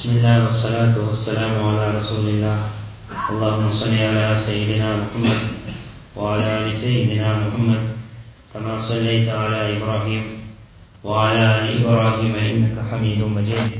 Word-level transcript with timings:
بسم 0.00 0.16
الله 0.16 0.40
والصلاة 0.40 0.96
والسلام 1.04 1.54
على 1.68 1.96
رسول 2.00 2.24
الله 2.28 2.56
اللهم 3.36 3.68
صل 3.68 3.92
على 3.94 4.34
سيدنا 4.34 4.96
محمد 4.96 5.40
وعلى 6.16 6.44
آل 6.64 6.72
سيدنا 6.72 7.44
محمد 7.48 7.84
كما 8.54 8.76
صليت 8.80 9.28
على 9.28 9.76
إبراهيم 9.76 10.24
وعلى 11.04 11.40
آل 11.56 11.84
إبراهيم 11.84 12.32
إنك 12.34 12.76
حميد 12.90 13.20
مجيد 13.24 13.72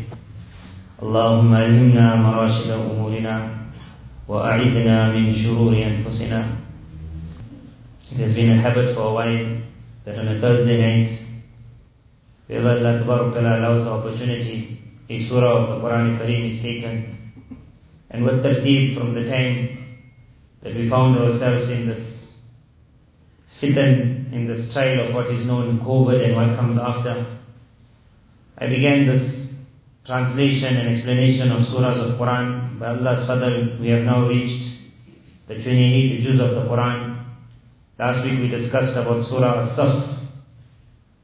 اللهم 1.02 1.54
ألهمنا 1.54 2.14
مراشد 2.16 2.68
أمورنا 2.70 3.36
وأعذنا 4.28 5.12
من 5.16 5.32
شرور 5.32 5.72
أنفسنا 5.72 6.40
It 8.12 8.18
has 8.20 8.34
been 8.36 8.50
a 8.52 8.60
habit 8.60 8.92
for 8.94 9.08
a 9.08 9.12
while 9.14 9.46
that 10.04 10.18
on 10.18 10.28
a 10.28 10.38
Thursday 10.38 10.76
night, 10.86 11.18
whoever 12.46 12.76
Allah 12.78 13.32
allows 13.32 13.84
the 13.84 13.90
opportunity, 13.90 14.58
a 15.10 15.18
surah 15.18 15.52
of 15.58 15.68
the 15.82 15.88
Quran 15.88 16.18
Kareem 16.20 16.46
is 16.48 16.62
taken, 16.62 17.04
and 18.10 18.22
with 18.24 18.44
deep 18.62 18.96
from 18.96 19.12
the 19.12 19.26
time 19.26 19.76
that 20.62 20.72
we 20.72 20.88
found 20.88 21.18
ourselves 21.18 21.68
in 21.68 21.88
this 21.88 22.40
fitan, 23.60 24.32
in 24.32 24.46
this 24.46 24.72
trial 24.72 25.00
of 25.00 25.12
what 25.12 25.26
is 25.26 25.44
known 25.44 25.80
COVID 25.80 26.24
and 26.24 26.36
what 26.36 26.56
comes 26.56 26.78
after, 26.78 27.26
I 28.56 28.68
began 28.68 29.08
this 29.08 29.60
translation 30.06 30.76
and 30.76 30.90
explanation 30.90 31.50
of 31.50 31.62
surahs 31.64 31.96
of 32.00 32.12
Quran. 32.16 32.78
By 32.78 32.90
Allah's 32.96 33.26
fadl, 33.26 33.80
we 33.80 33.88
have 33.88 34.04
now 34.04 34.28
reached 34.28 34.78
the 35.48 35.54
28 35.54 36.20
Juz 36.20 36.38
of 36.38 36.50
the 36.54 36.62
Quran. 36.66 37.24
Last 37.98 38.24
week 38.24 38.38
we 38.38 38.46
discussed 38.48 38.96
about 38.96 39.26
Surah 39.26 39.58
As-Saf, 39.58 40.20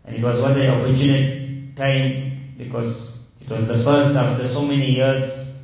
and 0.05 0.17
it 0.17 0.23
was 0.23 0.41
what 0.43 0.57
an 0.57 0.71
opportune 0.81 1.73
time 1.77 2.55
because 2.59 3.16
it 3.49 3.53
was 3.53 3.69
the 3.69 3.79
first 3.79 4.17
after 4.17 4.47
so 4.49 4.65
many 4.65 4.91
years 4.91 5.57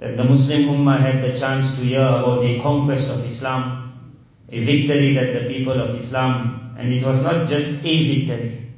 that 0.00 0.18
the 0.18 0.24
Muslim 0.24 0.64
Ummah 0.64 0.98
had 1.00 1.22
the 1.22 1.38
chance 1.38 1.74
to 1.76 1.80
hear 1.80 2.02
about 2.04 2.44
a 2.44 2.60
conquest 2.60 3.08
of 3.08 3.24
Islam, 3.26 4.14
a 4.50 4.62
victory 4.62 5.14
that 5.14 5.32
the 5.32 5.48
people 5.48 5.80
of 5.80 5.96
Islam, 5.98 6.74
and 6.76 6.92
it 6.92 7.02
was 7.02 7.22
not 7.24 7.48
just 7.48 7.70
a 7.82 7.94
victory, 8.08 8.70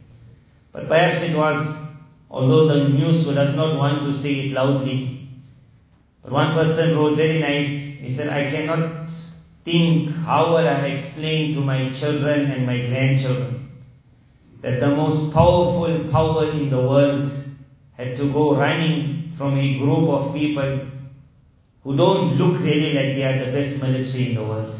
but 0.70 0.86
perhaps 0.86 1.24
it 1.24 1.34
was, 1.36 1.84
although 2.30 2.68
the 2.68 2.88
news 2.90 3.24
does 3.24 3.56
not 3.56 3.76
want 3.76 4.04
to 4.04 4.16
say 4.16 4.34
it 4.46 4.52
loudly, 4.52 5.28
but 6.22 6.30
one 6.30 6.54
person 6.54 6.96
wrote 6.96 7.16
very 7.16 7.40
nice, 7.40 7.98
he 7.98 8.08
said, 8.08 8.28
I 8.28 8.52
cannot 8.52 9.10
think 9.64 10.14
how 10.14 10.50
will 10.54 10.58
I 10.58 10.94
explain 10.94 11.54
to 11.54 11.60
my 11.60 11.88
children 11.90 12.52
and 12.52 12.66
my 12.66 12.86
grandchildren 12.86 13.68
that 14.60 14.78
the 14.78 14.94
most 14.94 15.32
powerful 15.34 16.04
power 16.12 16.48
in 16.52 16.70
the 16.70 16.78
world 16.80 17.32
had 18.02 18.16
to 18.16 18.32
go 18.32 18.56
running 18.56 19.32
from 19.38 19.56
a 19.58 19.78
group 19.78 20.08
of 20.08 20.34
people 20.34 20.80
who 21.84 21.96
don't 21.96 22.36
look 22.36 22.60
really 22.60 22.92
like 22.94 23.14
they 23.18 23.24
are 23.30 23.44
the 23.46 23.52
best 23.52 23.82
military 23.82 24.30
in 24.30 24.34
the 24.36 24.42
world. 24.44 24.74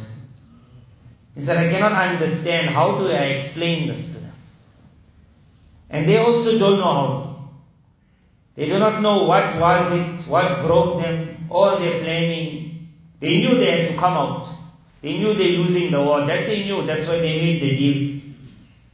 He 1.35 1.43
said, 1.43 1.57
I 1.57 1.71
cannot 1.71 1.93
understand 1.93 2.71
how 2.71 2.99
do 2.99 3.09
I 3.09 3.25
explain 3.37 3.89
this 3.89 4.09
to 4.09 4.15
them. 4.19 4.33
And 5.91 6.09
they 6.09 6.17
also 6.19 6.59
don't 6.59 6.79
know 6.79 6.95
how. 7.01 7.49
They 8.55 8.67
do 8.67 8.79
not 8.79 9.01
know 9.03 9.25
what 9.25 9.57
was 9.59 9.93
it, 9.93 10.29
what 10.29 10.63
broke 10.63 11.03
them, 11.03 11.47
all 11.49 11.79
their 11.79 12.01
planning. 12.03 12.89
They 13.21 13.39
knew 13.39 13.55
they 13.57 13.83
had 13.83 13.91
to 13.93 13.97
come 13.99 14.13
out. 14.15 14.49
They 15.01 15.15
knew 15.19 15.35
they're 15.35 15.57
losing 15.59 15.91
the 15.91 16.03
war. 16.03 16.21
That 16.27 16.47
they 16.47 16.65
knew. 16.65 16.87
That's 16.87 17.09
why 17.09 17.19
they 17.19 17.37
made 17.37 17.61
the 17.63 17.77
deals. 17.77 18.23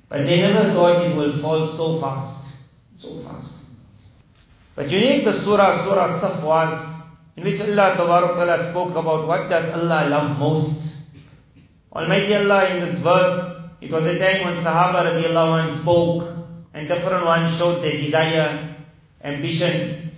But 0.08 0.22
they 0.24 0.40
never 0.40 0.70
thought 0.72 1.04
it 1.04 1.14
will 1.16 1.32
fall 1.32 1.66
so 1.66 2.00
fast. 2.00 2.56
So 2.96 3.18
fast. 3.18 3.64
But 4.78 4.92
you 4.92 5.22
the 5.24 5.32
surah, 5.32 5.82
Surah 5.82 6.06
Saf 6.20 6.40
once, 6.40 6.86
in 7.36 7.42
which 7.42 7.60
Allah 7.62 7.94
Ta'ala 7.98 8.70
spoke 8.70 8.94
about 8.94 9.26
what 9.26 9.50
does 9.50 9.68
Allah 9.74 10.06
love 10.08 10.38
most. 10.38 10.98
Almighty 11.92 12.32
Allah 12.36 12.68
in 12.70 12.84
this 12.86 12.96
verse, 13.00 13.58
it 13.80 13.90
was 13.90 14.04
a 14.04 14.14
time 14.20 14.44
when 14.46 14.62
Sahaba 14.62 15.02
radiallahu 15.08 15.66
anh 15.66 15.74
spoke, 15.82 16.30
and 16.74 16.86
different 16.86 17.26
ones 17.26 17.56
showed 17.58 17.80
their 17.82 17.96
desire, 17.98 18.76
ambition. 19.24 20.12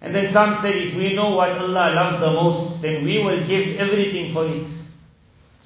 And 0.00 0.14
then 0.16 0.32
some 0.32 0.56
said, 0.64 0.72
if 0.74 0.96
we 0.96 1.12
know 1.14 1.32
what 1.36 1.50
Allah 1.60 1.92
loves 1.94 2.16
the 2.24 2.32
most, 2.32 2.80
then 2.80 3.04
we 3.04 3.20
will 3.22 3.44
give 3.46 3.76
everything 3.76 4.32
for 4.32 4.46
it. 4.48 4.68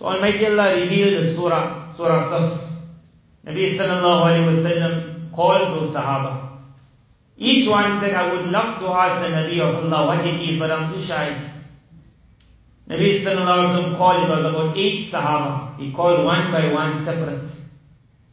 So 0.03 0.07
Almighty 0.07 0.47
Allah 0.51 0.75
revealed 0.81 1.23
the 1.23 1.31
surah, 1.33 1.95
Surah 1.95 2.25
Saf. 2.27 2.59
Nabi 3.47 3.71
sallallahu 3.71 4.27
alayhi 4.27 4.51
wa 4.51 4.59
sallam 4.69 5.31
called 5.33 5.79
those 5.81 5.95
Sahaba. 5.95 6.42
Each 7.43 7.67
one 7.69 7.99
said, 7.99 8.15
I 8.15 8.33
would 8.33 8.53
love 8.53 8.79
to 8.79 8.87
ask 8.87 9.21
the 9.21 9.35
Nabi 9.35 9.59
of 9.61 9.85
Allah 9.93 10.07
what 10.07 10.25
it 10.25 10.41
is, 10.49 10.61
but 10.61 10.71
I'm 10.71 10.95
too 10.95 11.03
shy. 11.03 11.37
Nabi 12.89 13.19
Sallallahu 13.19 13.97
Alaihi 13.97 13.97
Wasallam 13.97 13.97
called, 13.97 14.23
it 14.23 14.29
was 14.31 14.45
about 14.45 14.79
eight 14.79 15.09
Sahaba. 15.09 15.77
He 15.77 15.93
called 15.93 16.25
one 16.25 16.53
by 16.53 16.73
one 16.73 17.05
separate. 17.05 17.49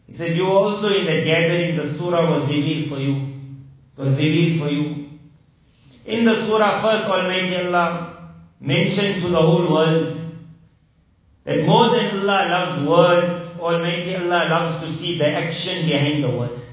He 0.06 0.14
said, 0.14 0.38
you 0.38 0.46
also 0.46 0.94
in 0.94 1.08
the 1.08 1.24
gathering, 1.24 1.76
the 1.78 1.88
surah 1.92 2.30
was 2.32 2.46
revealed 2.50 2.88
for 2.90 3.00
you. 3.00 3.16
It 3.98 4.02
was 4.04 4.16
revealed 4.18 4.62
for 4.62 4.72
you. 4.72 5.10
In 6.06 6.26
the 6.26 6.36
surah, 6.46 6.80
first 6.84 7.10
Almighty 7.10 7.56
Allah 7.58 8.32
mentioned 8.60 9.24
to 9.24 9.30
the 9.30 9.42
whole 9.42 9.72
world 9.74 10.18
that 11.46 11.66
more 11.66 11.90
than 11.90 12.16
Allah 12.20 12.48
loves 12.56 12.84
words, 12.84 13.60
Almighty 13.60 14.16
Allah 14.18 14.50
loves 14.56 14.78
to 14.82 14.94
see 14.94 15.18
the 15.18 15.26
action 15.28 15.88
behind 15.90 16.24
the 16.24 16.30
words. 16.30 16.69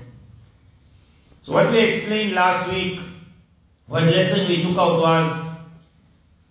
So 1.47 1.53
what 1.55 1.71
we 1.71 1.79
explained 1.79 2.35
last 2.35 2.69
week, 2.75 2.99
what 3.87 4.03
lesson 4.03 4.49
we 4.49 4.65
took 4.67 4.77
out 4.77 4.99
was 5.01 5.31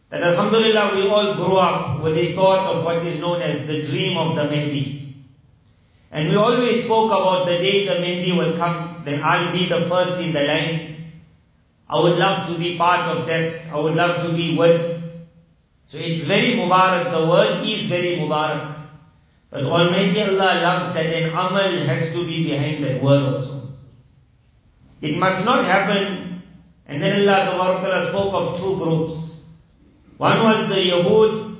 that 0.10 0.24
Alhamdulillah 0.24 0.96
we 0.96 1.04
all 1.10 1.36
grew 1.36 1.58
up 1.58 2.00
with 2.02 2.16
a 2.16 2.32
thought 2.34 2.72
of 2.74 2.86
what 2.86 3.04
is 3.06 3.20
known 3.20 3.42
as 3.42 3.68
the 3.68 3.84
dream 3.86 4.16
of 4.18 4.38
the 4.38 4.46
Mahdi. 4.46 5.20
And 6.14 6.30
we 6.30 6.38
always 6.38 6.86
spoke 6.86 7.12
about 7.12 7.46
the 7.46 7.58
day 7.60 7.84
the 7.86 7.96
Mahdi 8.00 8.32
will 8.40 8.56
come, 8.58 9.02
then 9.04 9.20
I'll 9.22 9.52
be 9.52 9.68
the 9.68 9.82
first 9.92 10.22
in 10.22 10.32
the 10.32 10.40
line. 10.44 11.12
I 11.90 12.00
would 12.00 12.18
love 12.18 12.48
to 12.48 12.58
be 12.58 12.78
part 12.78 13.18
of 13.18 13.28
that. 13.28 13.68
I 13.70 13.78
would 13.78 13.96
love 13.96 14.24
to 14.26 14.32
be 14.32 14.56
with. 14.56 14.96
So 15.88 15.98
it's 15.98 16.22
very 16.24 16.54
Mubarak. 16.56 17.12
The 17.12 17.26
word 17.28 17.68
is 17.68 17.84
very 17.92 18.16
Mubarak. 18.16 18.78
But 19.50 19.66
Almighty 19.66 20.22
Allah 20.22 20.54
loves 20.64 20.94
that 20.94 21.08
an 21.08 21.32
amal 21.32 21.84
has 21.86 22.14
to 22.14 22.26
be 22.26 22.46
behind 22.48 22.82
that 22.86 23.04
word 23.04 23.22
also. 23.34 23.65
It 25.02 25.18
must 25.18 25.46
not 25.46 25.66
happen. 25.66 26.42
And 26.88 27.02
then 27.02 27.28
Allah 27.28 28.08
spoke 28.08 28.34
of 28.34 28.60
two 28.60 28.76
groups. 28.78 29.44
One 30.18 30.44
was 30.44 30.68
the 30.70 30.76
Yahud 30.76 31.58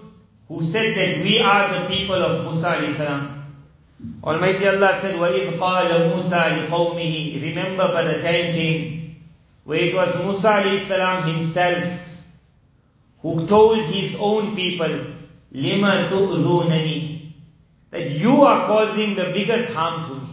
who 0.48 0.66
said 0.66 0.96
that 0.96 1.24
we 1.24 1.40
are 1.40 1.80
the 1.80 1.88
people 1.88 2.16
of 2.16 2.46
Musa 2.54 3.32
Almighty 4.24 4.68
Allah 4.68 4.98
said, 5.02 5.16
وَإِذْ 5.16 5.58
قَالَ 5.58 5.90
مُوسَى 6.14 6.68
لِقَوْمِهِ 6.68 7.42
Remember 7.42 7.88
by 7.88 8.04
the 8.04 8.14
time 8.22 8.54
came 8.54 9.16
where 9.64 9.80
it 9.84 9.96
was 9.96 10.16
Musa 10.24 10.62
himself 10.62 12.00
who 13.22 13.48
told 13.48 13.80
his 13.86 14.16
own 14.20 14.56
people, 14.56 15.08
لِمَا 15.54 16.10
تُؤْذُونَنِي 16.10 17.32
That 17.92 18.12
you 18.12 18.42
are 18.42 18.68
causing 18.68 19.16
the 19.16 19.32
biggest 19.34 19.74
harm 19.74 20.08
to 20.08 20.22
me. 20.22 20.25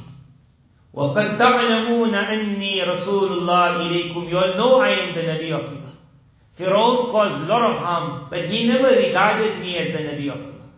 وَقَدْ 0.93 1.39
تَعْلَمُونَ 1.41 2.15
أَنِّي 2.15 2.83
رَسُولُ 2.85 3.29
اللَّهِ 3.33 3.77
إِلَيْكُمْ 3.89 4.29
You 4.31 4.39
all 4.39 4.57
know 4.61 4.81
I 4.81 4.89
am 4.89 5.15
the 5.15 5.23
Nabi 5.23 5.49
of 5.57 5.65
Allah. 5.73 5.93
Firaun 6.59 7.11
caused 7.13 7.43
a 7.43 7.47
lot 7.47 7.71
of 7.71 7.79
harm, 7.79 8.27
but 8.29 8.45
he 8.45 8.67
never 8.69 8.89
regarded 8.89 9.59
me 9.61 9.79
as 9.79 9.93
the 9.93 10.01
Nabi 10.05 10.31
of 10.33 10.41
Allah. 10.41 10.69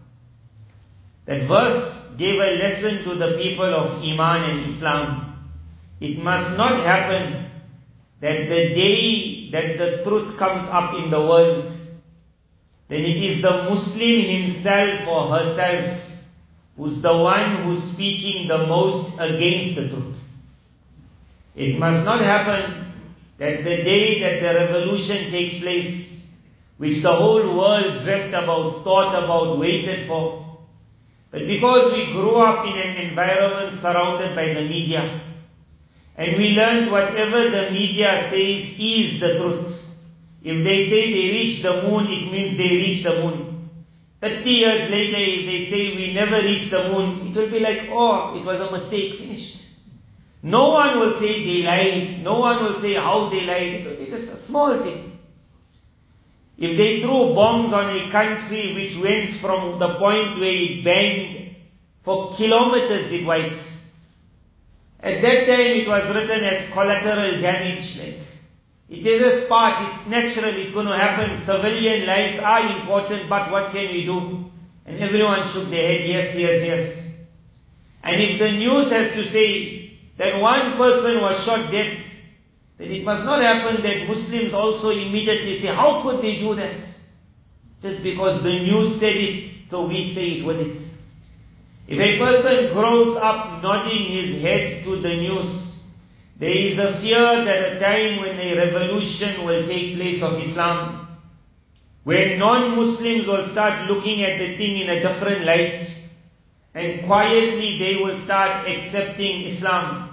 That 1.26 1.42
verse 1.44 2.10
gave 2.16 2.38
a 2.40 2.58
lesson 2.62 3.02
to 3.04 3.14
the 3.16 3.36
people 3.38 3.64
of 3.74 4.00
Iman 4.04 4.50
and 4.50 4.66
Islam. 4.66 5.50
It 6.00 6.22
must 6.22 6.56
not 6.56 6.78
happen 6.86 7.50
that 8.20 8.48
the 8.48 8.62
day 8.78 9.50
that 9.50 9.78
the 9.78 10.04
truth 10.04 10.36
comes 10.36 10.68
up 10.68 10.94
in 10.94 11.10
the 11.10 11.20
world, 11.20 11.72
then 12.86 13.00
it 13.00 13.16
is 13.16 13.42
the 13.42 13.64
Muslim 13.68 14.20
himself 14.30 15.08
or 15.08 15.36
herself 15.38 16.10
who's 16.76 17.00
the 17.02 17.16
one 17.16 17.56
who's 17.64 17.82
speaking 17.90 18.48
the 18.48 18.66
most 18.66 19.14
against 19.18 19.76
the 19.76 19.88
truth. 19.88 20.18
It 21.54 21.78
must 21.78 22.04
not 22.04 22.20
happen 22.20 22.92
that 23.38 23.58
the 23.58 23.76
day 23.86 24.18
that 24.20 24.40
the 24.42 24.58
revolution 24.60 25.30
takes 25.30 25.58
place, 25.60 26.30
which 26.78 27.00
the 27.02 27.14
whole 27.14 27.56
world 27.56 28.02
dreamt 28.02 28.34
about, 28.34 28.82
thought 28.82 29.14
about, 29.22 29.58
waited 29.58 30.06
for, 30.06 30.58
but 31.30 31.46
because 31.46 31.92
we 31.92 32.12
grew 32.12 32.36
up 32.36 32.66
in 32.66 32.76
an 32.80 32.96
environment 33.08 33.76
surrounded 33.76 34.34
by 34.34 34.46
the 34.54 34.62
media, 34.68 35.20
and 36.16 36.36
we 36.36 36.56
learned 36.56 36.90
whatever 36.90 37.50
the 37.50 37.70
media 37.72 38.22
says 38.28 38.76
is 38.78 39.20
the 39.20 39.38
truth. 39.38 39.80
If 40.44 40.62
they 40.62 40.88
say 40.88 41.12
they 41.12 41.36
reach 41.36 41.62
the 41.62 41.82
moon, 41.82 42.06
it 42.06 42.30
means 42.30 42.56
they 42.56 42.68
reach 42.68 43.02
the 43.02 43.20
moon. 43.22 43.53
30 44.24 44.50
years 44.50 44.90
later, 44.90 45.18
if 45.18 45.46
they 45.46 45.64
say 45.70 45.96
we 45.96 46.14
never 46.14 46.36
reached 46.40 46.70
the 46.70 46.88
moon, 46.88 47.28
it 47.28 47.36
will 47.36 47.50
be 47.50 47.60
like, 47.60 47.88
oh, 47.90 48.34
it 48.38 48.42
was 48.42 48.58
a 48.62 48.72
mistake, 48.72 49.16
finished. 49.18 49.66
No 50.42 50.70
one 50.70 50.98
will 50.98 51.12
say 51.20 51.44
they 51.44 51.62
lied, 51.66 52.22
no 52.24 52.38
one 52.40 52.64
will 52.64 52.80
say 52.80 52.94
how 52.94 53.28
they 53.28 53.42
lied, 53.44 53.86
It 53.86 54.00
is 54.08 54.08
just 54.08 54.32
a 54.32 54.36
small 54.42 54.74
thing. 54.78 55.18
If 56.56 56.76
they 56.78 57.02
throw 57.02 57.34
bombs 57.34 57.74
on 57.74 57.94
a 57.94 58.10
country 58.10 58.72
which 58.74 58.96
went 58.96 59.30
from 59.34 59.78
the 59.78 59.94
point 59.96 60.38
where 60.38 60.56
it 60.68 60.84
banged, 60.84 61.56
for 62.00 62.32
kilometers 62.34 63.12
it 63.12 63.26
wiped. 63.26 63.62
At 65.00 65.20
that 65.20 65.46
time 65.46 65.72
it 65.82 65.88
was 65.88 66.04
written 66.16 66.44
as 66.44 66.70
collateral 66.72 67.42
damage. 67.42 67.93
It 68.88 69.06
is 69.06 69.22
a 69.42 69.46
spark, 69.46 69.94
it's 69.94 70.06
natural, 70.08 70.52
it's 70.54 70.72
going 70.72 70.86
to 70.86 70.96
happen. 70.96 71.40
Civilian 71.40 72.06
lives 72.06 72.38
are 72.40 72.76
important, 72.78 73.30
but 73.30 73.50
what 73.50 73.72
can 73.72 73.90
we 73.92 74.04
do? 74.04 74.44
And 74.84 75.00
everyone 75.00 75.48
shook 75.48 75.70
their 75.70 75.86
head, 75.86 76.06
yes, 76.08 76.36
yes, 76.36 76.64
yes. 76.66 77.10
And 78.02 78.22
if 78.22 78.38
the 78.38 78.52
news 78.52 78.90
has 78.90 79.12
to 79.12 79.24
say 79.24 79.98
that 80.18 80.38
one 80.38 80.72
person 80.72 81.22
was 81.22 81.42
shot 81.42 81.70
dead, 81.70 81.96
then 82.76 82.90
it 82.92 83.04
must 83.04 83.24
not 83.24 83.40
happen 83.40 83.82
that 83.82 84.06
Muslims 84.06 84.52
also 84.52 84.90
immediately 84.90 85.56
say, 85.56 85.68
how 85.74 86.02
could 86.02 86.20
they 86.20 86.36
do 86.40 86.54
that? 86.54 86.86
Just 87.80 88.02
because 88.02 88.42
the 88.42 88.50
news 88.58 89.00
said 89.00 89.16
it, 89.16 89.50
so 89.70 89.86
we 89.86 90.04
say 90.06 90.28
it 90.32 90.44
with 90.44 90.60
it. 90.60 90.82
If 91.86 91.98
a 91.98 92.18
person 92.18 92.72
grows 92.74 93.16
up 93.16 93.62
nodding 93.62 94.06
his 94.06 94.40
head 94.42 94.84
to 94.84 94.96
the 94.96 95.16
news, 95.16 95.63
there 96.36 96.50
is 96.56 96.78
a 96.78 96.92
fear 96.94 97.20
that 97.44 97.76
a 97.76 97.78
time 97.78 98.18
when 98.20 98.38
a 98.40 98.56
revolution 98.58 99.44
will 99.44 99.64
take 99.68 99.94
place 99.94 100.20
of 100.22 100.40
Islam, 100.42 101.06
when 102.02 102.38
non-Muslims 102.40 103.26
will 103.26 103.46
start 103.46 103.88
looking 103.88 104.22
at 104.22 104.38
the 104.40 104.56
thing 104.56 104.76
in 104.76 104.90
a 104.90 105.00
different 105.00 105.44
light, 105.44 105.86
and 106.74 107.04
quietly 107.06 107.78
they 107.78 108.02
will 108.02 108.18
start 108.18 108.66
accepting 108.66 109.42
Islam. 109.46 110.10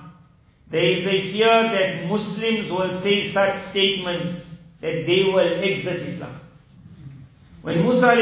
There 0.70 0.84
is 0.86 1.06
a 1.08 1.22
fear 1.32 1.48
that 1.48 2.08
Muslims 2.08 2.70
will 2.70 2.94
say 2.94 3.28
such 3.28 3.58
statements 3.60 4.60
that 4.80 5.06
they 5.08 5.24
will 5.26 5.40
exit 5.66 6.02
Islam. 6.06 6.40
When 7.64 7.82
Musa 7.82 8.16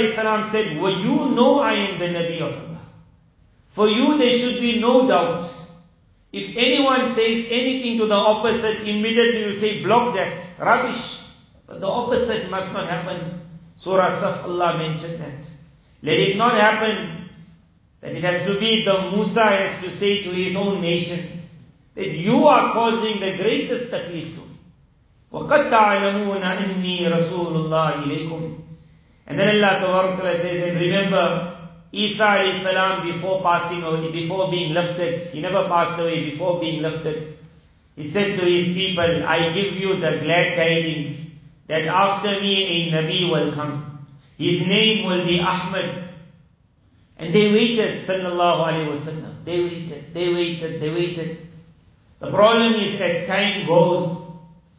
said, 0.52 0.78
Well, 0.82 1.00
you 1.00 1.36
know 1.36 1.60
I 1.60 1.74
am 1.74 2.00
the 2.00 2.08
Nabi 2.08 2.40
of 2.42 2.54
Allah. 2.56 2.80
For 3.72 3.88
you 3.90 4.18
there 4.18 4.34
should 4.38 4.60
be 4.62 4.80
no 4.80 5.08
doubt 5.08 5.52
if 6.32 6.56
anyone 6.58 7.12
says 7.12 7.48
anything 7.50 7.98
to 7.98 8.06
the 8.06 8.16
opposite, 8.16 8.88
immediately 8.88 9.46
you 9.46 9.58
say, 9.58 9.84
block 9.84 10.14
that, 10.16 10.38
rubbish. 10.60 11.22
But 11.66 11.82
the 11.82 11.88
opposite 11.88 12.52
must 12.52 12.72
not 12.74 12.88
happen. 12.88 13.42
Surah 13.76 14.12
Saf, 14.12 14.44
Allah 14.44 14.78
mentioned 14.78 15.20
that. 15.22 15.50
Let 16.04 16.18
it 16.20 16.38
not 16.38 16.54
happen 16.54 17.30
that 18.02 18.14
it 18.14 18.24
has 18.24 18.44
to 18.46 18.60
be 18.60 18.86
the 18.86 19.12
Musa 19.12 19.44
has 19.44 19.82
to 19.82 19.90
say 19.90 20.22
to 20.24 20.30
his 20.30 20.56
own 20.56 20.82
nation 20.82 21.26
that 21.96 22.10
you 22.10 22.48
are 22.48 22.74
causing 22.74 23.20
the 23.20 23.36
greatest 23.36 23.92
taklif 23.92 24.34
to 24.36 24.42
me. 24.42 24.46
وَقَدْ 25.34 25.70
تَعْلَمُونَ 25.70 26.42
أَنِّي 26.42 27.00
رَسُولُ 27.02 27.64
اللَّهِ 27.64 28.04
إِلَيْكُمْ 28.04 28.62
And 29.28 29.38
then 29.38 29.64
Allah 29.64 29.80
Ta'ala 30.16 30.38
says, 30.40 30.64
and 30.72 30.80
remember, 30.82 31.59
Isa 31.92 32.54
salam 32.62 33.08
before 33.12 33.42
passing 33.42 33.82
away, 33.82 34.12
before 34.12 34.52
being 34.52 34.74
lifted, 34.76 35.18
he 35.30 35.42
never 35.42 35.68
passed 35.68 35.98
away 36.00 36.30
before 36.30 36.60
being 36.60 36.84
lifted. 36.84 37.38
He 37.96 38.06
said 38.06 38.40
to 38.40 38.46
his 38.46 38.68
people, 38.76 39.24
I 39.26 39.52
give 39.54 39.74
you 39.74 39.96
the 39.96 40.20
glad 40.22 40.56
tidings 40.56 41.26
that 41.68 41.88
after 41.88 42.30
me 42.30 42.90
a 42.90 42.92
Nabi 42.92 43.30
will 43.32 43.52
come. 43.54 44.06
His 44.38 44.68
name 44.68 45.06
will 45.08 45.26
be 45.26 45.40
Ahmad. 45.42 46.04
And 47.18 47.34
they 47.36 47.52
waited, 47.52 48.00
sallallahu 48.00 48.68
alayhi 48.68 48.88
wasallam. 48.92 49.44
They 49.44 49.64
waited, 49.64 50.14
they 50.14 50.34
waited, 50.34 50.80
they 50.82 50.90
waited. 50.92 51.38
The 52.20 52.30
problem 52.30 52.74
is 52.76 53.02
as 53.02 53.26
time 53.28 53.66
goes 53.66 54.28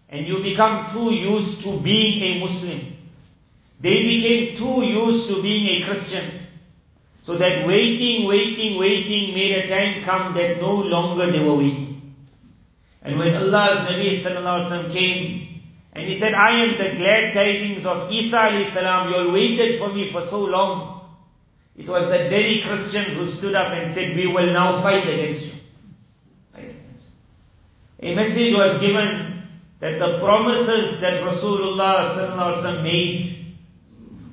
and 0.08 0.26
you 0.28 0.42
become 0.44 0.88
too 0.92 1.10
used 1.12 1.62
to 1.64 1.78
being 1.80 2.22
a 2.36 2.40
Muslim. 2.40 2.80
They 3.80 4.00
became 4.06 4.56
too 4.56 4.82
used 4.86 5.26
to 5.28 5.42
being 5.42 5.82
a 5.82 5.86
Christian. 5.86 6.39
So 7.22 7.36
that 7.36 7.66
waiting, 7.66 8.24
waiting, 8.24 8.78
waiting 8.78 9.34
made 9.34 9.64
a 9.64 9.68
time 9.68 10.04
come 10.04 10.34
that 10.34 10.56
no 10.60 10.74
longer 10.80 11.30
they 11.30 11.44
were 11.44 11.54
waiting. 11.56 12.14
And 13.02 13.18
when 13.18 13.34
Allah's 13.34 13.80
Nabi 13.88 14.92
came 14.92 15.60
and 15.92 16.08
he 16.08 16.18
said, 16.18 16.32
I 16.34 16.64
am 16.66 16.78
the 16.78 16.96
glad 16.96 17.34
tidings 17.34 17.84
of 17.84 18.10
Isa 18.10 18.64
salam, 18.72 19.10
you 19.10 19.16
all 19.16 19.32
waited 19.32 19.78
for 19.78 19.92
me 19.92 20.10
for 20.12 20.24
so 20.24 20.44
long. 20.44 20.96
It 21.76 21.86
was 21.88 22.08
that 22.08 22.30
very 22.30 22.62
Christians 22.62 23.08
who 23.16 23.28
stood 23.28 23.54
up 23.54 23.72
and 23.72 23.92
said, 23.94 24.16
we 24.16 24.26
will 24.26 24.46
now 24.52 24.80
fight 24.80 25.04
against 25.04 25.46
you. 25.46 25.52
A 28.02 28.14
message 28.14 28.54
was 28.54 28.78
given 28.78 29.42
that 29.80 29.98
the 29.98 30.18
promises 30.20 31.00
that 31.00 31.22
Rasulullah 31.22 32.82
made 32.82 33.39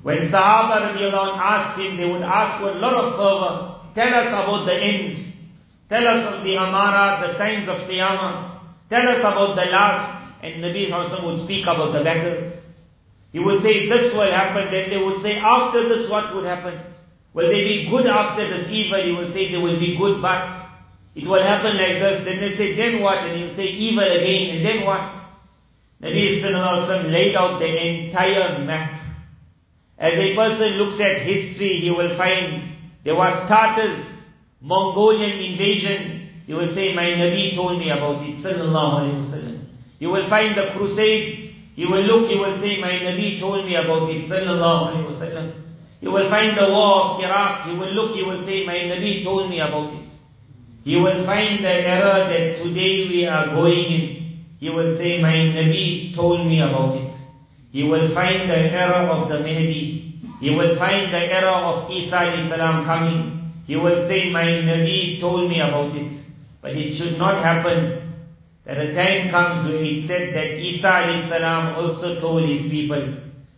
when 0.08 0.24
Sahaba 0.26 1.36
asked 1.36 1.78
him, 1.78 1.98
they 1.98 2.08
would 2.10 2.22
ask 2.22 2.64
with 2.64 2.76
a 2.76 2.78
lot 2.78 2.94
of 2.96 3.10
fervor, 3.20 3.74
tell 3.94 4.08
us 4.18 4.28
about 4.28 4.64
the 4.64 4.72
end. 4.72 5.16
Tell 5.90 6.08
us 6.08 6.32
of 6.32 6.42
the 6.44 6.56
Amara, 6.56 7.28
the 7.28 7.34
signs 7.34 7.68
of 7.68 7.76
Qiyamah. 7.86 8.52
Tell 8.88 9.06
us 9.06 9.18
about 9.20 9.54
the 9.56 9.70
last. 9.70 10.32
And 10.42 10.64
Nabi 10.64 10.86
Sallallahu 10.88 11.24
would 11.24 11.42
speak 11.42 11.64
about 11.64 11.92
the 11.92 12.02
battles. 12.02 12.66
He 13.32 13.38
would 13.38 13.60
say, 13.60 13.86
this 13.90 14.10
will 14.14 14.32
happen. 14.32 14.70
Then 14.70 14.88
they 14.88 14.96
would 14.96 15.20
say, 15.20 15.36
after 15.36 15.86
this, 15.90 16.08
what 16.08 16.34
would 16.34 16.46
happen? 16.46 16.80
Will 17.34 17.48
they 17.48 17.64
be 17.68 17.90
good 17.90 18.06
after 18.06 18.46
the 18.48 18.66
evil? 18.72 19.02
He 19.02 19.12
would 19.12 19.34
say, 19.34 19.52
they 19.52 19.58
will 19.58 19.78
be 19.78 19.98
good, 19.98 20.22
but 20.22 20.56
it 21.14 21.26
will 21.26 21.42
happen 21.42 21.76
like 21.76 21.98
this. 22.00 22.24
Then 22.24 22.40
they 22.40 22.56
say, 22.56 22.74
then 22.76 23.02
what? 23.02 23.26
And 23.26 23.36
he 23.36 23.42
would 23.46 23.56
say, 23.56 23.66
evil 23.66 24.04
again. 24.04 24.56
And 24.56 24.64
then 24.64 24.86
what? 24.86 25.12
Nabi 26.00 26.40
Sallallahu 26.40 27.12
laid 27.12 27.34
out 27.36 27.58
the 27.60 27.68
entire 28.06 28.64
map 28.64 28.94
as 29.98 30.14
a 30.14 30.34
person 30.36 30.74
looks 30.74 31.00
at 31.00 31.20
history, 31.22 31.80
he 31.80 31.90
will 31.90 32.14
find 32.14 32.62
there 33.02 33.16
was 33.16 33.44
Tatars, 33.46 34.26
Mongolian 34.60 35.38
invasion. 35.38 36.28
He 36.46 36.54
will 36.54 36.70
say, 36.72 36.94
my 36.94 37.02
Nabi 37.06 37.54
told 37.54 37.78
me 37.80 37.90
about 37.90 38.22
it, 38.22 38.36
sallallahu 38.36 39.18
alayhi 39.18 39.22
wasallam. 39.22 39.64
You 39.98 40.10
will 40.10 40.26
find 40.28 40.54
the 40.56 40.66
Crusades. 40.74 41.52
He 41.74 41.84
will 41.84 42.02
look, 42.02 42.30
He 42.30 42.38
will 42.38 42.56
say, 42.58 42.80
my 42.80 42.90
Nabi 42.92 43.38
told 43.40 43.66
me 43.66 43.74
about 43.74 44.08
it, 44.10 44.22
sallallahu 44.24 44.92
alayhi 44.94 45.10
wasallam. 45.10 45.52
You 46.00 46.12
will 46.12 46.30
find 46.30 46.56
the 46.56 46.68
war 46.70 47.04
of 47.06 47.20
Iraq. 47.20 47.66
He 47.68 47.74
will 47.76 47.92
look, 47.92 48.14
He 48.16 48.22
will 48.22 48.42
say, 48.42 48.64
my 48.64 48.74
Nabi 48.92 49.24
told 49.24 49.50
me 49.50 49.60
about 49.60 49.92
it. 49.92 50.08
He 50.84 50.96
will 50.96 51.24
find 51.24 51.62
the 51.62 51.68
error 51.74 52.24
that 52.32 52.56
today 52.56 53.08
we 53.08 53.26
are 53.26 53.46
going 53.46 53.84
in. 53.92 54.38
He 54.58 54.70
will 54.70 54.94
say, 54.94 55.20
my 55.20 55.34
Nabi 55.36 56.14
told 56.14 56.46
me 56.46 56.60
about 56.60 56.94
it. 56.94 57.07
He 57.78 57.84
will 57.84 58.08
find 58.08 58.50
the 58.50 58.56
error 58.58 59.06
of 59.08 59.28
the 59.28 59.38
Mahdi. 59.38 60.20
He 60.40 60.50
will 60.50 60.74
find 60.74 61.12
the 61.14 61.24
error 61.38 61.58
of 61.70 61.88
Isa 61.88 62.34
salam 62.50 62.84
coming. 62.84 63.52
He 63.68 63.76
will 63.76 64.02
say, 64.08 64.32
my 64.32 64.44
Nabi 64.68 65.20
told 65.20 65.48
me 65.48 65.60
about 65.60 65.94
it. 65.94 66.10
But 66.60 66.72
it 66.72 66.96
should 66.96 67.16
not 67.18 67.40
happen 67.40 68.14
that 68.64 68.78
a 68.84 68.92
time 68.92 69.30
comes 69.30 69.68
when 69.68 69.84
it 69.86 70.02
said 70.02 70.34
that 70.34 70.58
Isa 70.58 71.74
also 71.76 72.18
told 72.18 72.48
his 72.48 72.66
people, 72.68 73.14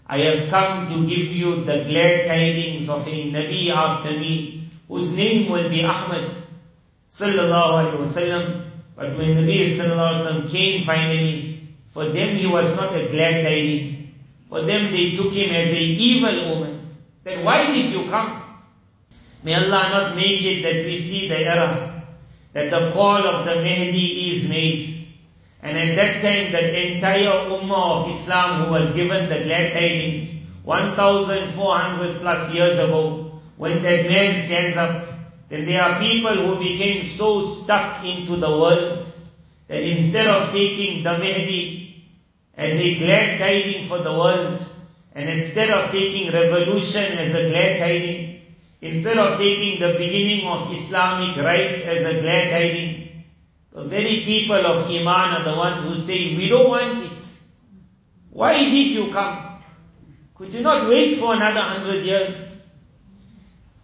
I 0.07 0.19
have 0.19 0.51
come 0.51 0.87
to 0.91 0.97
give 1.09 1.33
you 1.43 1.65
the 1.65 1.85
glad 1.85 2.27
tidings 2.27 2.91
of 2.91 3.07
a 3.09 3.17
Nabi 3.37 3.71
after 3.71 4.11
me, 4.11 4.69
whose 4.87 5.15
name 5.17 5.51
will 5.51 5.71
be 5.71 5.83
Ahmad 5.83 6.31
sallallahu 7.11 7.79
alaihi 7.79 8.05
wasallam. 8.05 8.67
But 8.97 9.17
when 9.17 9.33
Nabi 9.45 9.59
sallallahu 9.65 10.13
alaihi 10.13 10.23
wasallam 10.25 10.51
came 10.51 10.85
finally, 10.85 11.69
for 11.95 12.05
them 12.05 12.37
he 12.37 12.47
was 12.47 12.77
not 12.77 12.95
a 12.95 13.09
glad 13.09 13.45
tidings. 13.45 13.97
For 14.51 14.63
them 14.63 14.91
they 14.91 15.13
took 15.17 15.33
him 15.33 15.55
as 15.55 15.69
an 15.71 15.77
evil 16.09 16.49
woman. 16.51 16.77
Then 17.23 17.45
why 17.45 17.69
did 17.73 17.93
you 17.93 18.09
come? 18.11 18.43
May 19.45 19.55
Allah 19.55 19.87
not 19.95 20.17
make 20.17 20.43
it 20.43 20.63
that 20.65 20.85
we 20.87 20.99
see 20.99 21.29
the 21.29 21.39
error, 21.39 22.03
that 22.53 22.69
the 22.71 22.91
call 22.91 23.23
of 23.29 23.47
the 23.47 23.55
Mahdi 23.63 24.35
is 24.37 24.49
made. 24.49 25.07
And 25.63 25.79
at 25.79 25.95
that 25.97 26.15
time 26.21 26.51
that 26.53 26.65
entire 26.75 27.49
Ummah 27.57 27.87
of 27.97 28.11
Islam 28.11 28.65
who 28.65 28.73
was 28.73 28.91
given 28.93 29.29
the 29.29 29.39
glad 29.45 29.73
tidings, 29.73 30.35
1400 30.65 32.21
plus 32.21 32.53
years 32.53 32.79
ago, 32.81 33.31
when 33.57 33.83
that 33.85 34.03
man 34.07 34.41
stands 34.41 34.77
up, 34.77 35.07
then 35.49 35.65
there 35.67 35.81
are 35.83 36.01
people 36.01 36.35
who 36.35 36.59
became 36.59 37.07
so 37.07 37.51
stuck 37.55 38.05
into 38.05 38.35
the 38.37 38.51
world 38.51 39.05
that 39.69 39.83
instead 39.83 40.27
of 40.27 40.51
taking 40.53 41.03
the 41.05 41.13
Mahdi 41.17 41.90
as 42.61 42.79
a 42.79 42.95
glad 42.99 43.39
tiding 43.39 43.89
for 43.89 43.99
the 44.03 44.13
world, 44.13 44.63
and 45.15 45.31
instead 45.31 45.71
of 45.71 45.91
taking 45.91 46.31
revolution 46.31 47.17
as 47.19 47.35
a 47.35 47.49
glad 47.49 47.79
tiding, 47.79 48.43
instead 48.83 49.17
of 49.17 49.39
taking 49.39 49.81
the 49.81 49.95
beginning 49.95 50.47
of 50.47 50.71
Islamic 50.71 51.43
rights 51.43 51.81
as 51.87 52.05
a 52.07 52.21
glad 52.21 52.51
tiding, 52.51 53.25
the 53.73 53.85
very 53.85 54.25
people 54.27 54.57
of 54.73 54.89
Iman 54.91 55.41
are 55.41 55.45
the 55.51 55.57
ones 55.57 55.87
who 55.89 56.01
say, 56.03 56.37
we 56.37 56.51
don't 56.51 56.69
want 56.69 57.03
it. 57.03 57.11
Why 58.29 58.59
did 58.63 58.91
you 58.93 59.11
come? 59.11 59.57
Could 60.35 60.53
you 60.53 60.61
not 60.61 60.87
wait 60.87 61.19
for 61.19 61.33
another 61.33 61.61
hundred 61.61 62.05
years? 62.05 62.63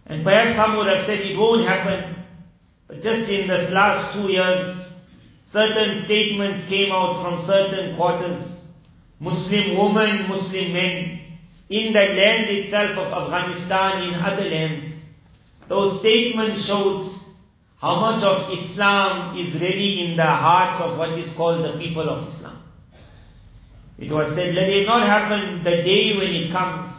And 0.05 0.23
perhaps 0.23 0.55
some 0.55 0.77
would 0.77 0.95
have 0.95 1.03
said 1.07 1.21
it 1.21 1.35
won't 1.35 1.67
happen. 1.67 2.13
But 2.87 3.01
just 3.01 3.27
in 3.27 3.47
this 3.47 3.71
last 3.71 4.13
two 4.13 4.31
years, 4.31 4.93
certain 5.41 5.99
statements 6.01 6.67
came 6.67 6.91
out 6.91 7.23
from 7.23 7.41
certain 7.43 7.95
quarters 7.95 8.56
Muslim 9.19 9.75
women, 9.75 10.27
Muslim 10.29 10.73
men, 10.73 11.19
in 11.69 11.91
the 11.91 11.99
land 11.99 12.49
itself 12.51 12.91
of 12.97 13.11
Afghanistan, 13.23 14.03
in 14.03 14.13
other 14.19 14.47
lands. 14.47 15.09
Those 15.67 15.99
statements 15.99 16.63
showed 16.65 17.09
how 17.77 17.99
much 17.99 18.23
of 18.23 18.51
Islam 18.53 19.37
is 19.37 19.53
really 19.55 20.05
in 20.09 20.17
the 20.17 20.23
hearts 20.25 20.81
of 20.81 20.97
what 20.97 21.11
is 21.13 21.33
called 21.33 21.65
the 21.65 21.77
people 21.79 22.07
of 22.07 22.27
Islam. 22.27 22.63
It 23.97 24.11
was 24.11 24.33
said, 24.35 24.53
let 24.53 24.69
it 24.69 24.85
not 24.87 25.07
happen 25.07 25.63
the 25.63 25.71
day 25.87 26.15
when 26.15 26.33
it 26.35 26.51
comes. 26.51 26.91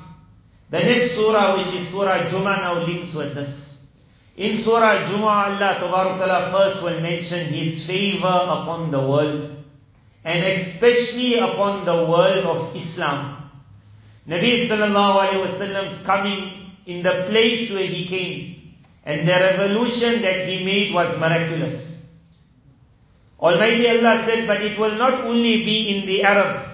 The 0.71 0.81
next 0.81 1.13
surah, 1.15 1.57
which 1.57 1.73
is 1.73 1.89
Surah 1.89 2.19
Jum'ah, 2.25 2.59
now 2.59 2.83
links 2.85 3.15
with 3.15 3.35
this. 3.37 3.87
In 4.37 4.59
Surah 4.61 5.05
Jum'ah, 5.07 5.55
Allah 5.55 5.77
Ta'ala 6.39 6.51
first 6.51 6.83
will 6.83 7.01
mention 7.01 7.47
His 7.47 7.87
favor 7.87 8.27
upon 8.27 8.91
the 8.91 9.01
world 9.01 9.58
and 10.25 10.43
especially 10.61 11.39
upon 11.39 11.85
the 11.85 11.95
world 12.07 12.45
of 12.45 12.77
Islam. 12.77 13.51
Nabi 14.29 14.69
sallallahu 14.69 15.17
alaihi 15.25 15.47
wasallam's 15.47 16.03
coming 16.03 16.73
in 16.87 17.03
the 17.03 17.27
place 17.29 17.71
where 17.71 17.87
he 17.87 18.07
came 18.07 18.75
and 19.05 19.29
the 19.29 19.33
revolution 19.33 20.23
that 20.23 20.47
he 20.47 20.65
made 20.65 20.93
was 20.93 21.17
miraculous. 21.19 21.97
Almighty 23.41 23.89
Allah 23.89 24.23
said, 24.25 24.47
but 24.47 24.63
it 24.65 24.79
will 24.79 24.97
not 24.97 25.25
only 25.25 25.65
be 25.65 25.97
in 25.97 26.07
the 26.07 26.25
Arab. 26.25 26.67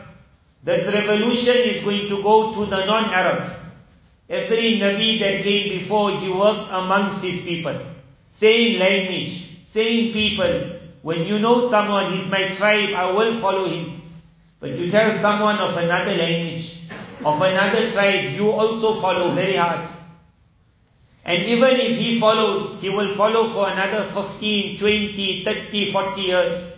This 0.64 0.86
revolution 0.92 1.54
is 1.68 1.82
going 1.84 2.08
to 2.08 2.22
go 2.22 2.54
to 2.54 2.64
the 2.70 2.86
non-Arab. 2.86 3.52
Every 4.30 4.76
Nabi 4.80 5.18
that 5.20 5.42
came 5.44 5.78
before, 5.78 6.10
he 6.18 6.30
worked 6.30 6.70
amongst 6.72 7.22
his 7.22 7.42
people. 7.42 7.78
Same 8.30 8.78
language, 8.80 9.60
same 9.66 10.14
people, 10.14 10.73
when 11.04 11.26
you 11.28 11.38
know 11.38 11.68
someone, 11.68 12.14
he's 12.16 12.26
my 12.30 12.48
tribe, 12.56 12.94
I 12.96 13.10
will 13.12 13.36
follow 13.38 13.66
him. 13.68 14.00
But 14.58 14.70
you 14.80 14.90
tell 14.90 15.12
someone 15.18 15.58
of 15.58 15.76
another 15.76 16.14
language, 16.16 16.78
of 17.22 17.36
another 17.44 17.90
tribe, 17.90 18.32
you 18.32 18.50
also 18.50 18.98
follow 19.02 19.30
very 19.34 19.56
hard. 19.56 19.84
And 21.26 21.42
even 21.42 21.68
if 21.76 21.98
he 21.98 22.18
follows, 22.18 22.80
he 22.80 22.88
will 22.88 23.14
follow 23.16 23.50
for 23.50 23.68
another 23.68 24.04
15, 24.14 24.78
20, 24.78 25.44
30, 25.44 25.92
40 25.92 26.20
years. 26.22 26.72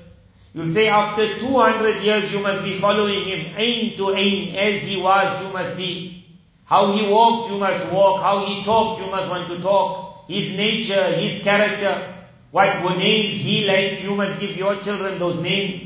You'll 0.54 0.72
say 0.74 0.88
after 0.88 1.38
200 1.38 2.02
years 2.02 2.32
you 2.32 2.40
must 2.40 2.64
be 2.64 2.80
following 2.80 3.28
him, 3.28 3.54
aim 3.56 3.96
to 3.96 4.10
aim, 4.12 4.56
as 4.56 4.82
he 4.82 5.00
was 5.00 5.40
you 5.40 5.52
must 5.52 5.76
be. 5.76 6.26
How 6.64 6.96
he 6.98 7.06
walked 7.06 7.52
you 7.52 7.58
must 7.58 7.92
walk, 7.92 8.22
how 8.22 8.44
he 8.44 8.64
talked 8.64 9.02
you 9.02 9.06
must 9.08 9.30
want 9.30 9.46
to 9.50 9.60
talk, 9.62 10.28
his 10.28 10.50
nature, 10.56 11.12
his 11.12 11.44
character. 11.44 12.14
What 12.56 12.96
names 12.96 13.42
he 13.44 13.66
liked, 13.68 14.00
you 14.02 14.14
must 14.16 14.40
give 14.40 14.56
your 14.56 14.76
children 14.80 15.18
those 15.18 15.42
names. 15.42 15.84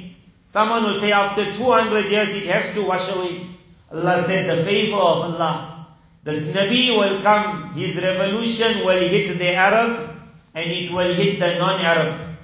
Someone 0.55 0.85
will 0.87 1.01
say 1.01 1.11
after 1.11 1.51
200 1.53 2.05
years 2.07 2.29
it 2.31 2.47
has 2.47 2.73
to 2.75 2.87
wash 2.87 3.11
away. 3.17 3.45
Allah 3.91 4.23
said 4.23 4.47
the 4.49 4.63
favor 4.63 4.95
of 5.03 5.35
Allah. 5.35 5.89
This 6.23 6.53
Nabi 6.55 6.95
will 6.97 7.23
come, 7.27 7.75
his 7.75 7.97
revolution 7.99 8.85
will 8.87 9.03
hit 9.09 9.35
the 9.37 9.51
Arab 9.53 10.15
and 10.55 10.71
it 10.71 10.93
will 10.95 11.13
hit 11.13 11.41
the 11.41 11.59
non-Arab. 11.59 12.37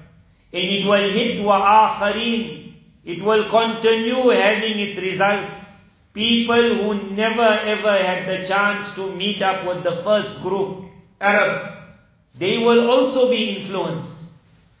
And 0.51 0.65
it 0.75 0.83
will 0.85 1.07
hit 1.09 1.39
wa'akhareen. 1.41 2.73
It 3.05 3.23
will 3.23 3.47
continue 3.49 4.27
having 4.27 4.75
its 4.77 4.99
results. 4.99 5.55
People 6.13 6.75
who 6.75 7.15
never 7.15 7.43
ever 7.63 7.95
had 7.97 8.27
the 8.27 8.45
chance 8.45 8.93
to 8.95 9.07
meet 9.15 9.41
up 9.41 9.65
with 9.65 9.85
the 9.87 9.95
first 10.03 10.41
group, 10.43 10.83
Arab, 11.21 11.75
they 12.37 12.57
will 12.57 12.91
also 12.91 13.29
be 13.31 13.55
influenced. 13.55 14.15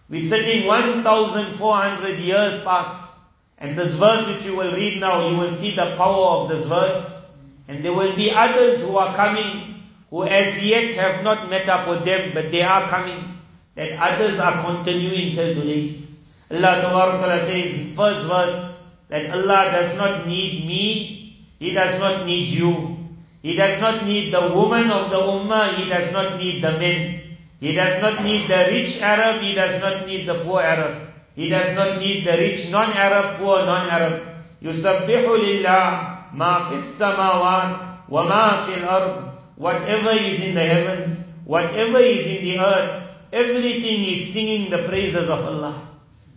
We're 0.09 0.21
sitting 0.23 0.65
1,400 0.65 2.15
years 2.19 2.63
past. 2.63 3.11
And 3.57 3.77
this 3.77 3.93
verse 3.95 4.25
which 4.27 4.43
you 4.45 4.55
will 4.55 4.71
read 4.73 5.01
now, 5.01 5.29
you 5.29 5.35
will 5.37 5.53
see 5.53 5.75
the 5.75 5.97
power 5.97 6.25
of 6.39 6.49
this 6.49 6.65
verse. 6.65 7.27
And 7.67 7.83
there 7.83 7.93
will 7.93 8.15
be 8.15 8.31
others 8.31 8.81
who 8.83 8.95
are 8.95 9.13
coming, 9.15 9.83
who 10.09 10.23
as 10.23 10.61
yet 10.63 10.93
have 10.95 11.23
not 11.25 11.49
met 11.49 11.67
up 11.67 11.89
with 11.89 12.05
them, 12.05 12.31
but 12.33 12.51
they 12.51 12.61
are 12.61 12.87
coming. 12.87 13.37
That 13.75 13.99
others 13.99 14.39
are 14.39 14.63
continuing 14.63 15.35
till 15.35 15.55
today. 15.55 16.03
Allah 16.51 16.79
Ta'ala 16.81 17.43
says, 17.45 17.91
first 17.95 18.27
verse, 18.29 18.79
that 19.09 19.29
Allah 19.31 19.67
does 19.75 19.97
not 19.97 20.25
need 20.25 20.65
me, 20.65 21.47
He 21.59 21.73
does 21.73 21.99
not 21.99 22.25
need 22.25 22.47
you. 22.49 22.95
He 23.41 23.55
does 23.57 23.79
not 23.81 24.05
need 24.05 24.33
the 24.33 24.51
woman 24.55 24.89
of 24.89 25.11
the 25.11 25.17
ummah, 25.19 25.75
He 25.75 25.89
does 25.89 26.13
not 26.13 26.39
need 26.39 26.63
the 26.63 26.71
men. 26.79 27.16
He 27.59 27.73
does 27.73 27.99
not 28.01 28.23
need 28.23 28.47
the 28.49 28.67
rich 28.69 29.01
Arab, 29.01 29.41
he 29.41 29.53
does 29.55 29.81
not 29.81 30.05
need 30.05 30.27
the 30.27 30.43
poor 30.45 30.61
Arab. 30.61 31.07
He 31.35 31.49
does 31.49 31.75
not 31.75 31.99
need 31.99 32.25
the 32.25 32.33
rich 32.37 32.69
non-Arab, 32.69 33.37
poor 33.39 33.65
non-Arab. 33.65 34.21
يُسَبِّحُ 34.63 35.23
لِلَّهِ 35.25 36.33
مَا 36.33 36.69
فِي 36.69 36.77
السَّمَاوَاتِ 36.77 38.09
وَمَا 38.09 38.65
فِي 38.65 38.73
الْأَرْضِ 38.73 39.33
Whatever 39.55 40.11
is 40.17 40.43
in 40.43 40.55
the 40.55 40.63
heavens, 40.65 41.27
whatever 41.45 41.97
is 41.99 42.25
in 42.25 42.43
the 42.43 42.59
earth, 42.59 43.03
everything 43.33 44.03
is 44.05 44.33
singing 44.33 44.69
the 44.71 44.83
praises 44.89 45.29
of 45.29 45.39
Allah. 45.45 45.87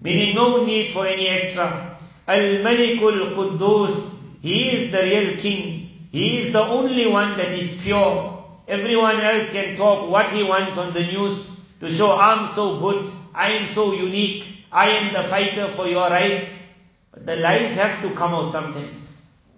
Meaning 0.03 0.35
no 0.35 0.65
need 0.67 0.93
for 0.93 1.07
any 1.07 1.29
extra. 1.29 1.97
Al-Malikul 2.29 3.35
Quddus, 3.37 4.19
He 4.41 4.69
is 4.71 4.93
the 4.93 5.03
real 5.03 5.37
King. 5.39 5.91
He 6.13 6.45
is 6.45 6.53
the 6.53 6.63
only 6.63 7.07
one 7.07 7.37
that 7.39 7.51
is 7.53 7.75
pure. 7.83 8.40
Everyone 8.71 9.19
else 9.21 9.51
can 9.51 9.77
talk 9.77 10.09
what 10.09 10.31
he 10.33 10.45
wants 10.47 10.79
on 10.79 10.93
the 10.95 11.01
news 11.03 11.59
to 11.81 11.91
show 11.91 12.15
I'm 12.17 12.55
so 12.55 12.79
good, 12.79 13.11
I 13.35 13.51
am 13.59 13.67
so 13.75 13.93
unique, 13.93 14.45
I 14.71 14.91
am 14.91 15.13
the 15.13 15.25
fighter 15.29 15.67
for 15.75 15.89
your 15.89 16.09
rights. 16.09 16.69
But 17.11 17.27
the 17.27 17.35
lies 17.35 17.75
have 17.75 18.01
to 18.03 18.15
come 18.15 18.33
out 18.33 18.53
sometimes. 18.53 19.11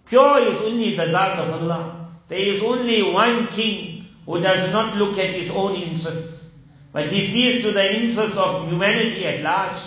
Pure 0.07 0.39
is 0.49 0.63
only 0.63 0.97
the 0.97 1.05
Zat 1.13 1.39
of 1.41 1.61
Allah. 1.63 2.09
There 2.29 2.39
is 2.41 2.63
only 2.63 3.03
one 3.03 3.49
king 3.49 4.07
who 4.25 4.41
does 4.41 4.73
not 4.73 4.97
look 4.97 5.19
at 5.19 5.35
his 5.37 5.51
own 5.51 5.75
interests, 5.77 6.53
but 6.95 7.05
he 7.13 7.21
sees 7.27 7.61
to 7.65 7.73
the 7.73 7.85
interests 8.01 8.39
of 8.39 8.67
humanity 8.69 9.27
at 9.27 9.43
large. 9.43 9.83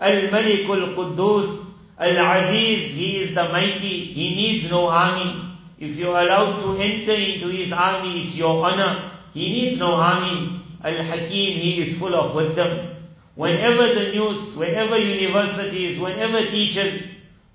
Al-Malikul 0.00 0.94
Quddus, 0.96 1.66
Al-Aziz, 1.98 2.92
he 2.94 3.24
is 3.24 3.34
the 3.34 3.44
mighty, 3.46 4.06
he 4.16 4.34
needs 4.40 4.70
no 4.70 4.88
army. 4.88 5.49
If 5.80 5.96
you're 5.96 6.10
allowed 6.18 6.60
to 6.60 6.76
enter 6.78 7.14
into 7.14 7.48
his 7.48 7.72
army, 7.72 8.24
it's 8.26 8.36
your 8.36 8.62
honor. 8.66 9.12
He 9.32 9.48
needs 9.50 9.78
no 9.78 9.94
army. 9.94 10.60
Al-Hakim, 10.84 11.30
he 11.58 11.80
is 11.82 11.98
full 11.98 12.14
of 12.14 12.34
wisdom. 12.34 12.90
Whenever 13.34 13.86
the 13.94 14.12
news, 14.12 14.54
whenever 14.56 14.98
universities, 14.98 15.98
whenever 15.98 16.40
teachers 16.50 17.02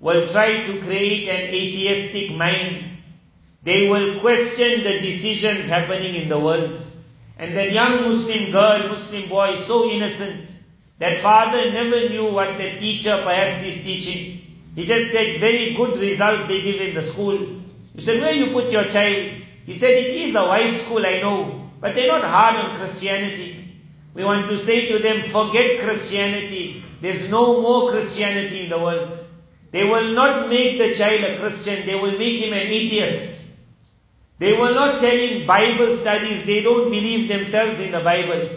will 0.00 0.26
try 0.26 0.66
to 0.66 0.80
create 0.80 1.28
an 1.28 1.54
atheistic 1.54 2.36
mind, 2.36 2.82
they 3.62 3.88
will 3.88 4.18
question 4.18 4.82
the 4.82 4.98
decisions 5.00 5.68
happening 5.68 6.16
in 6.16 6.28
the 6.28 6.38
world. 6.40 6.76
And 7.38 7.56
that 7.56 7.70
young 7.72 8.02
Muslim 8.08 8.50
girl, 8.50 8.88
Muslim 8.88 9.28
boy, 9.28 9.56
so 9.58 9.88
innocent, 9.88 10.50
that 10.98 11.20
father 11.20 11.70
never 11.72 12.08
knew 12.08 12.32
what 12.32 12.58
the 12.58 12.70
teacher 12.80 13.20
perhaps 13.22 13.62
is 13.62 13.80
teaching. 13.84 14.40
He 14.74 14.84
just 14.86 15.12
said 15.12 15.38
very 15.38 15.74
good 15.74 16.00
results 16.00 16.48
they 16.48 16.62
give 16.62 16.80
in 16.80 16.94
the 16.96 17.04
school. 17.04 17.55
He 17.96 18.02
said, 18.02 18.20
where 18.20 18.32
you 18.34 18.52
put 18.52 18.70
your 18.70 18.84
child? 18.84 19.42
He 19.64 19.78
said, 19.78 19.90
it 19.92 20.16
is 20.16 20.34
a 20.34 20.42
white 20.42 20.78
school, 20.80 21.04
I 21.04 21.20
know, 21.20 21.70
but 21.80 21.94
they're 21.94 22.08
not 22.08 22.22
hard 22.22 22.56
on 22.56 22.78
Christianity. 22.78 23.78
We 24.12 24.22
want 24.22 24.48
to 24.50 24.58
say 24.60 24.88
to 24.92 24.98
them, 24.98 25.22
forget 25.30 25.80
Christianity. 25.80 26.84
There's 27.00 27.28
no 27.30 27.60
more 27.62 27.90
Christianity 27.90 28.64
in 28.64 28.70
the 28.70 28.78
world. 28.78 29.18
They 29.72 29.84
will 29.84 30.12
not 30.12 30.48
make 30.48 30.78
the 30.78 30.94
child 30.94 31.24
a 31.24 31.38
Christian. 31.40 31.86
They 31.86 31.94
will 31.94 32.16
make 32.18 32.40
him 32.42 32.52
an 32.52 32.66
atheist. 32.66 33.44
They 34.38 34.52
will 34.52 34.74
not 34.74 35.00
tell 35.00 35.14
him 35.16 35.46
Bible 35.46 35.96
studies. 35.96 36.44
They 36.44 36.62
don't 36.62 36.84
believe 36.90 37.28
themselves 37.28 37.80
in 37.80 37.92
the 37.92 38.00
Bible. 38.02 38.50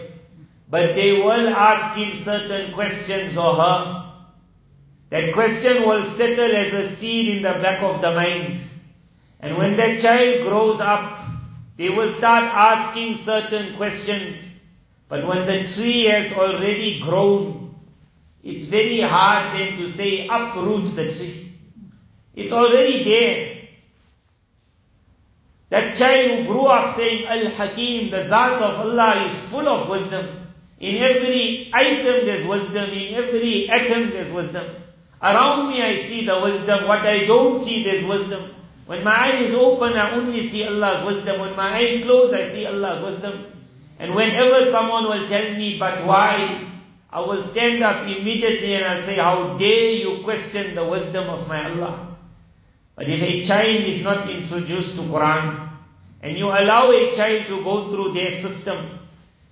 But 0.68 0.94
they 0.94 1.12
will 1.14 1.48
ask 1.48 1.96
him 1.96 2.14
certain 2.14 2.72
questions 2.74 3.36
or 3.36 3.54
her. 3.56 4.14
That 5.08 5.32
question 5.32 5.82
will 5.88 6.04
settle 6.10 6.54
as 6.56 6.72
a 6.74 6.88
seed 6.88 7.36
in 7.38 7.42
the 7.42 7.58
back 7.60 7.82
of 7.82 8.00
the 8.00 8.14
mind. 8.14 8.60
And 9.42 9.56
when 9.56 9.76
that 9.78 10.00
child 10.02 10.46
grows 10.46 10.80
up, 10.80 11.18
they 11.76 11.88
will 11.88 12.12
start 12.12 12.44
asking 12.44 13.16
certain 13.16 13.76
questions. 13.76 14.36
But 15.08 15.26
when 15.26 15.46
the 15.46 15.66
tree 15.66 16.04
has 16.06 16.32
already 16.34 17.00
grown, 17.00 17.74
it's 18.42 18.66
very 18.66 19.00
hard 19.00 19.56
then 19.58 19.78
to 19.78 19.90
say 19.90 20.26
uproot 20.28 20.94
the 20.94 21.12
tree. 21.12 21.52
It's 22.34 22.52
already 22.52 23.04
there. 23.04 23.46
That 25.70 25.96
child 25.96 26.30
who 26.46 26.52
grew 26.52 26.66
up 26.66 26.96
saying 26.96 27.26
Al-Hakim, 27.26 28.10
the 28.10 28.24
Zat 28.26 28.60
of 28.60 28.86
Allah 28.86 29.24
is 29.26 29.38
full 29.50 29.66
of 29.68 29.88
wisdom. 29.88 30.44
In 30.80 30.96
every 31.02 31.70
item 31.72 32.26
there's 32.26 32.46
wisdom, 32.46 32.90
in 32.90 33.14
every 33.14 33.68
atom 33.70 34.10
there's 34.10 34.32
wisdom. 34.32 34.66
Around 35.22 35.70
me 35.70 35.82
I 35.82 35.98
see 36.02 36.26
the 36.26 36.40
wisdom, 36.40 36.88
what 36.88 37.00
I 37.00 37.24
don't 37.26 37.62
see 37.62 37.84
there's 37.84 38.04
wisdom. 38.04 38.50
When 38.90 39.04
my 39.06 39.30
eye 39.36 39.42
is 39.46 39.54
open, 39.54 39.92
I 39.94 40.16
only 40.18 40.48
see 40.50 40.66
Allah's 40.66 41.06
wisdom. 41.06 41.38
When 41.40 41.54
my 41.54 41.76
eye 41.78 42.02
closed, 42.04 42.34
I 42.34 42.50
see 42.50 42.66
Allah's 42.66 42.98
wisdom. 43.04 43.46
And 44.00 44.16
whenever 44.18 44.66
someone 44.72 45.04
will 45.06 45.28
tell 45.30 45.46
me, 45.54 45.78
but 45.78 46.02
why? 46.04 46.66
I 47.08 47.20
will 47.20 47.44
stand 47.46 47.84
up 47.84 48.02
immediately 48.02 48.74
and 48.74 48.84
I'll 48.84 49.06
say, 49.06 49.14
how 49.14 49.54
dare 49.58 49.90
you 49.94 50.24
question 50.24 50.74
the 50.74 50.82
wisdom 50.84 51.30
of 51.30 51.46
my 51.46 51.70
Allah. 51.70 52.16
But 52.96 53.08
if 53.08 53.22
a 53.22 53.44
child 53.46 53.78
is 53.86 54.02
not 54.02 54.28
introduced 54.28 54.96
to 54.96 55.02
Quran, 55.06 55.70
and 56.20 56.36
you 56.36 56.48
allow 56.50 56.90
a 56.90 57.14
child 57.14 57.46
to 57.46 57.62
go 57.62 57.92
through 57.94 58.14
their 58.14 58.40
system, 58.42 58.98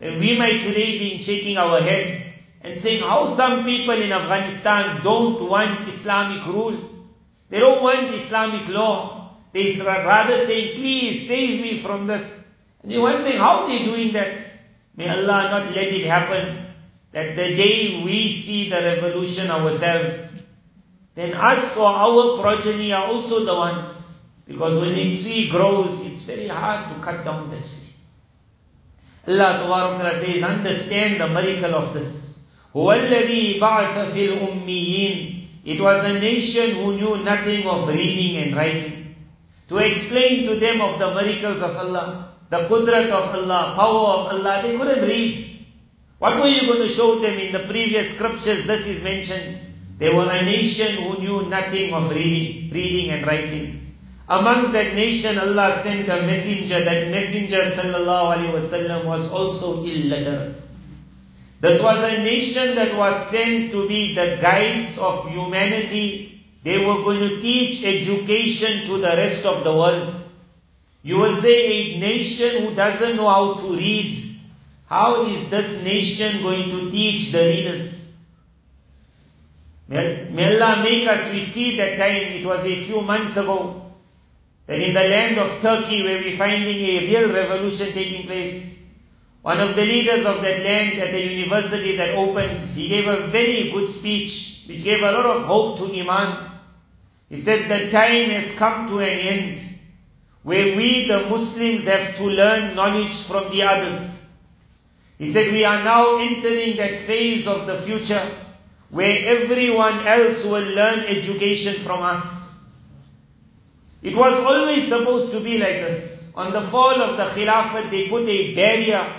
then 0.01 0.19
we 0.19 0.37
might 0.37 0.65
today 0.67 0.99
be 0.99 1.23
shaking 1.23 1.57
our 1.59 1.79
heads 1.81 2.25
and 2.63 2.81
saying 2.81 3.05
how 3.07 3.31
some 3.39 3.63
people 3.65 3.95
in 4.03 4.11
Afghanistan 4.11 4.99
don't 5.05 5.39
want 5.49 5.89
Islamic 5.91 6.43
rule. 6.45 6.77
They 7.51 7.61
don't 7.63 7.81
want 7.85 8.11
Islamic 8.19 8.67
law. 8.69 9.18
He's 9.59 9.81
rather 9.83 10.47
saying, 10.47 10.77
please 10.79 11.27
save 11.27 11.59
me 11.61 11.81
from 11.81 12.07
this. 12.07 12.45
And 12.85 12.93
you 12.93 13.01
wondering, 13.01 13.39
how 13.39 13.63
are 13.65 13.69
they 13.69 13.83
doing 13.87 14.13
that? 14.13 14.39
May 14.97 15.09
Allah 15.09 15.39
not 15.51 15.75
let 15.75 15.89
it 15.89 16.07
happen 16.07 16.67
that 17.11 17.35
the 17.35 17.57
day 17.59 18.01
we 18.05 18.31
see 18.41 18.71
the 18.71 18.77
revolution 18.77 19.51
ourselves, 19.51 20.31
then 21.17 21.35
us 21.35 21.77
or 21.77 21.87
our 21.91 22.39
progeny 22.41 22.93
are 22.93 23.07
also 23.09 23.45
the 23.45 23.55
ones. 23.55 24.05
Because 24.47 24.81
when 24.81 24.95
a 24.95 25.17
tree 25.21 25.49
grows, 25.51 26.01
it's 26.03 26.23
very 26.23 26.47
hard 26.47 26.95
to 26.97 27.01
cut 27.05 27.25
down 27.25 27.51
the 27.51 27.57
tree. 27.57 27.75
Allah 29.35 29.99
says, 30.25 30.43
understand 30.45 31.21
the 31.21 31.27
miracle 31.29 31.75
of 31.75 31.93
this. 31.95 32.29
It 32.73 33.57
was 35.83 36.05
a 36.07 36.13
nation 36.15 36.75
who 36.77 36.93
knew 36.97 37.17
nothing 37.25 37.67
of 37.67 37.89
reading 37.89 38.37
and 38.37 38.55
writing 38.57 38.98
to 39.69 39.77
explain 39.79 40.49
to 40.49 40.57
them 40.59 40.81
of 40.81 40.99
the 40.99 41.15
miracles 41.15 41.63
of 41.63 41.77
Allah, 41.77 42.33
the 42.49 42.59
qudrat 42.73 43.11
of 43.11 43.35
Allah, 43.35 43.75
power 43.77 44.05
of 44.17 44.23
Allah. 44.33 44.63
They 44.65 44.77
couldn't 44.77 45.05
read. 45.07 45.67
What 46.19 46.39
were 46.41 46.49
you 46.49 46.67
going 46.73 46.81
to 46.83 46.89
show 46.89 47.19
them 47.19 47.39
in 47.39 47.53
the 47.53 47.61
previous 47.69 48.15
scriptures? 48.15 48.67
This 48.67 48.87
is 48.87 49.03
mentioned. 49.03 49.59
They 49.99 50.09
were 50.13 50.29
a 50.31 50.43
nation 50.45 50.95
who 51.03 51.19
knew 51.21 51.49
nothing 51.49 51.93
of 51.93 52.11
reading, 52.15 52.71
reading 52.73 53.11
and 53.11 53.27
writing. 53.27 53.95
Amongst 54.29 54.73
that 54.73 54.95
nation, 54.95 55.39
Allah 55.39 55.81
sent 55.83 56.09
a 56.09 56.23
messenger. 56.27 56.83
That 56.85 57.09
messenger, 57.11 57.63
sallallahu 57.65 58.37
alaihi 58.37 58.53
wasallam, 58.53 59.05
was 59.07 59.31
also 59.31 59.83
illiterate. 59.85 60.59
This 61.61 61.83
was 61.83 61.99
a 61.99 62.23
nation 62.23 62.75
that 62.77 62.97
was 62.97 63.29
sent 63.29 63.73
to 63.73 63.89
be 63.89 64.15
the 64.15 64.39
guides 64.41 64.97
of 64.99 65.29
humanity 65.29 66.28
they 66.65 66.77
were 66.85 66.97
going 67.05 67.21
to 67.21 67.41
teach 67.41 67.85
education 67.85 68.87
to 68.89 68.99
the 68.99 69.17
rest 69.17 69.45
of 69.47 69.63
the 69.63 69.75
world. 69.75 70.11
You 71.03 71.19
will 71.19 71.37
say 71.41 71.67
a 71.95 71.99
nation 72.01 72.65
who 72.65 72.75
doesn't 72.75 73.17
know 73.17 73.29
how 73.29 73.55
to 73.55 73.77
read, 73.77 74.13
how 74.87 75.25
is 75.27 75.49
this 75.49 75.83
nation 75.85 76.43
going 76.43 76.69
to 76.71 76.91
teach 76.91 77.31
the 77.31 77.39
readers? 77.39 77.95
May 79.89 80.57
Allah 80.59 80.83
make 80.83 81.07
us, 81.09 81.33
we 81.33 81.43
see 81.45 81.77
that 81.77 81.97
time, 81.97 82.17
it 82.33 82.45
was 82.45 82.61
a 82.67 82.85
few 82.85 83.01
months 83.03 83.37
ago, 83.37 83.87
that 84.67 84.81
in 84.81 84.93
the 84.95 85.01
land 85.09 85.39
of 85.39 85.63
Turkey 85.63 86.03
where 86.05 86.19
we're 86.21 86.37
finding 86.37 86.77
a 86.85 86.99
real 87.07 87.33
revolution 87.33 87.93
taking 87.93 88.27
place, 88.27 88.77
one 89.41 89.61
of 89.61 89.77
the 89.77 89.83
leaders 89.83 90.27
of 90.27 90.43
that 90.43 90.61
land 90.63 90.99
at 90.99 91.13
the 91.13 91.21
university 91.21 91.97
that 91.97 92.15
opened, 92.17 92.63
he 92.71 92.89
gave 92.89 93.07
a 93.07 93.29
very 93.29 93.71
good 93.71 93.95
speech 93.95 94.65
which 94.69 94.83
gave 94.85 94.99
a 95.01 95.13
lot 95.13 95.25
of 95.25 95.45
hope 95.45 95.79
to 95.79 95.87
Iman. 95.99 96.48
He 97.29 97.41
said 97.41 97.69
the 97.69 97.91
time 97.91 98.31
has 98.31 98.53
come 98.55 98.89
to 98.89 99.01
an 99.01 99.09
end 99.19 99.61
where 100.43 100.75
we 100.77 101.07
the 101.09 101.29
Muslims 101.29 101.85
have 101.85 102.17
to 102.17 102.25
learn 102.25 102.75
knowledge 102.75 103.23
from 103.25 103.51
the 103.51 103.63
others. 103.63 104.25
He 105.19 105.31
said 105.33 105.53
we 105.53 105.65
are 105.65 105.85
now 105.85 106.17
entering 106.19 106.77
that 106.77 107.01
phase 107.01 107.47
of 107.47 107.67
the 107.67 107.83
future 107.83 108.31
where 108.91 109.19
everyone 109.27 110.07
else 110.07 110.43
will 110.45 110.67
learn 110.75 111.01
education 111.01 111.75
from 111.75 112.01
us. 112.03 112.59
It 114.01 114.17
was 114.17 114.33
always 114.33 114.85
supposed 114.89 115.33
to 115.33 115.41
be 115.41 115.59
like 115.59 115.83
this. 115.83 116.33
On 116.35 116.53
the 116.53 116.63
fall 116.63 117.03
of 117.03 117.17
the 117.19 117.25
Khilafat, 117.25 117.91
they 117.91 118.09
put 118.09 118.27
a 118.27 118.55
barrier 118.55 119.13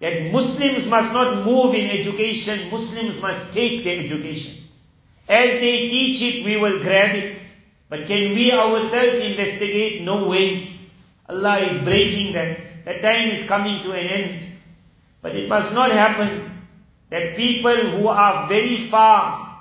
that 0.00 0.32
Muslims 0.32 0.88
must 0.88 1.12
not 1.12 1.44
move 1.44 1.74
in 1.74 1.90
education, 1.90 2.70
Muslims 2.70 3.20
must 3.20 3.52
take 3.52 3.84
their 3.84 4.00
education. 4.00 4.59
As 5.30 5.46
they 5.62 5.86
teach 5.86 6.18
it, 6.22 6.44
we 6.44 6.56
will 6.58 6.80
grab 6.82 7.14
it. 7.14 7.38
But 7.88 8.08
can 8.08 8.34
we 8.34 8.50
ourselves 8.50 9.22
investigate? 9.22 10.02
No 10.02 10.26
way. 10.26 10.76
Allah 11.28 11.58
is 11.58 11.80
breaking 11.86 12.32
that. 12.32 12.58
The 12.84 12.98
time 12.98 13.30
is 13.30 13.46
coming 13.46 13.80
to 13.84 13.92
an 13.92 14.06
end. 14.08 14.40
But 15.22 15.36
it 15.36 15.48
must 15.48 15.72
not 15.72 15.92
happen 15.92 16.50
that 17.10 17.36
people 17.36 17.70
who 17.94 18.08
are 18.08 18.48
very 18.48 18.78
far, 18.90 19.54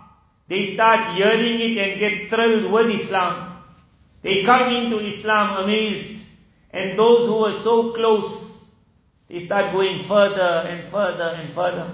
they 0.47 0.65
start 0.65 1.13
hearing 1.15 1.60
it 1.62 1.77
and 1.77 1.99
get 1.99 2.29
thrilled 2.32 2.71
with 2.71 2.89
Islam. 2.95 3.58
They 4.23 4.43
come 4.45 4.73
into 4.73 4.97
Islam 5.05 5.65
amazed. 5.65 6.17
And 6.73 6.97
those 6.97 7.27
who 7.27 7.41
were 7.41 7.58
so 7.63 7.91
close, 7.93 8.65
they 9.27 9.39
start 9.39 9.71
going 9.71 10.03
further 10.05 10.65
and 10.65 10.84
further 10.91 11.36
and 11.38 11.49
further. 11.53 11.91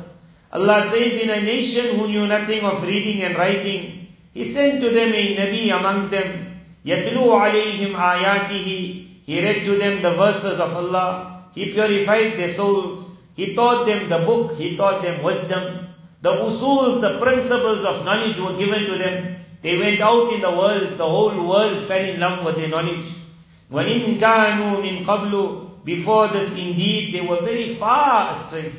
Allah 0.52 0.90
says, 0.92 1.22
In 1.22 1.30
a 1.30 1.42
nation 1.42 1.98
who 2.00 2.08
knew 2.08 2.28
nothing 2.28 2.62
of 2.64 2.84
reading 2.84 3.24
and 3.24 3.36
writing, 3.38 4.08
He 4.34 4.52
sent 4.54 4.82
to 4.82 4.90
them 4.90 5.14
a 5.14 5.36
Nabi 5.38 5.78
among 5.78 6.10
them, 6.10 6.62
Yatlu 6.86 7.26
alayhim 7.34 7.94
ayatihi. 7.94 9.08
He 9.26 9.42
read 9.44 9.66
to 9.66 9.76
them 9.78 10.02
the 10.02 10.12
verses 10.14 10.60
of 10.60 10.74
Allah. 10.76 11.46
He 11.56 11.74
purified 11.74 12.34
their 12.38 12.54
souls. 12.54 13.12
He 13.36 13.56
taught 13.56 13.86
them 13.88 14.08
the 14.08 14.20
book. 14.20 14.56
He 14.58 14.78
taught 14.78 15.02
them 15.02 15.24
wisdom. 15.24 15.88
The 16.22 16.32
usuls, 16.32 17.02
the 17.02 17.20
principles 17.20 17.84
of 17.84 18.06
knowledge 18.06 18.40
were 18.40 18.56
given 18.58 18.86
to 18.86 18.98
them. 19.00 19.36
They 19.64 19.78
went 19.78 20.00
out 20.00 20.32
in 20.32 20.42
the 20.42 20.52
world. 20.52 20.92
The 20.98 21.06
whole 21.10 21.44
world 21.50 21.88
fell 21.88 22.06
in 22.06 22.20
love 22.20 22.46
with 22.46 22.56
their 22.56 22.70
knowledge. 22.70 23.08
وَإِن 23.72 24.20
كَانُوا 24.20 24.78
مِن 24.78 25.06
قَبْلُ 25.06 25.84
Before 25.86 26.28
this, 26.28 26.52
indeed, 26.52 27.16
they 27.16 27.22
were 27.26 27.42
very 27.42 27.74
far 27.76 28.36
astray. 28.36 28.72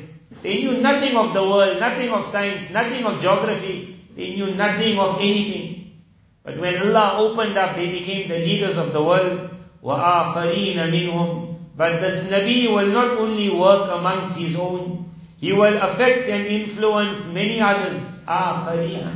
They 0.43 0.59
knew 0.61 0.81
nothing 0.83 1.15
of 1.15 1.31
the 1.33 1.41
world, 1.41 1.79
nothing 1.79 2.09
of 2.09 2.25
science, 2.27 2.69
nothing 2.69 3.05
of 3.07 3.21
geography. 3.23 3.95
They 4.15 4.31
knew 4.35 4.53
nothing 4.55 4.99
of 4.99 5.17
anything. 5.23 6.01
But 6.43 6.59
when 6.59 6.77
Allah 6.83 7.15
opened 7.23 7.57
up, 7.57 7.75
they 7.75 7.87
became 7.91 8.27
the 8.29 8.39
leaders 8.39 8.77
of 8.77 8.91
the 8.93 9.03
world. 9.03 9.51
وَآخَرِينَ 9.83 10.75
مِنْهُمْ 10.77 11.55
But 11.77 12.01
this 12.01 12.27
Nabi 12.29 12.67
will 12.73 12.87
not 12.91 13.17
only 13.19 13.49
work 13.49 13.89
amongst 13.91 14.37
his 14.37 14.55
own, 14.55 15.09
he 15.37 15.53
will 15.53 15.77
affect 15.77 16.27
and 16.29 16.47
influence 16.47 17.23
many 17.31 17.61
others. 17.61 18.01
آخَرِينَ 18.27 19.07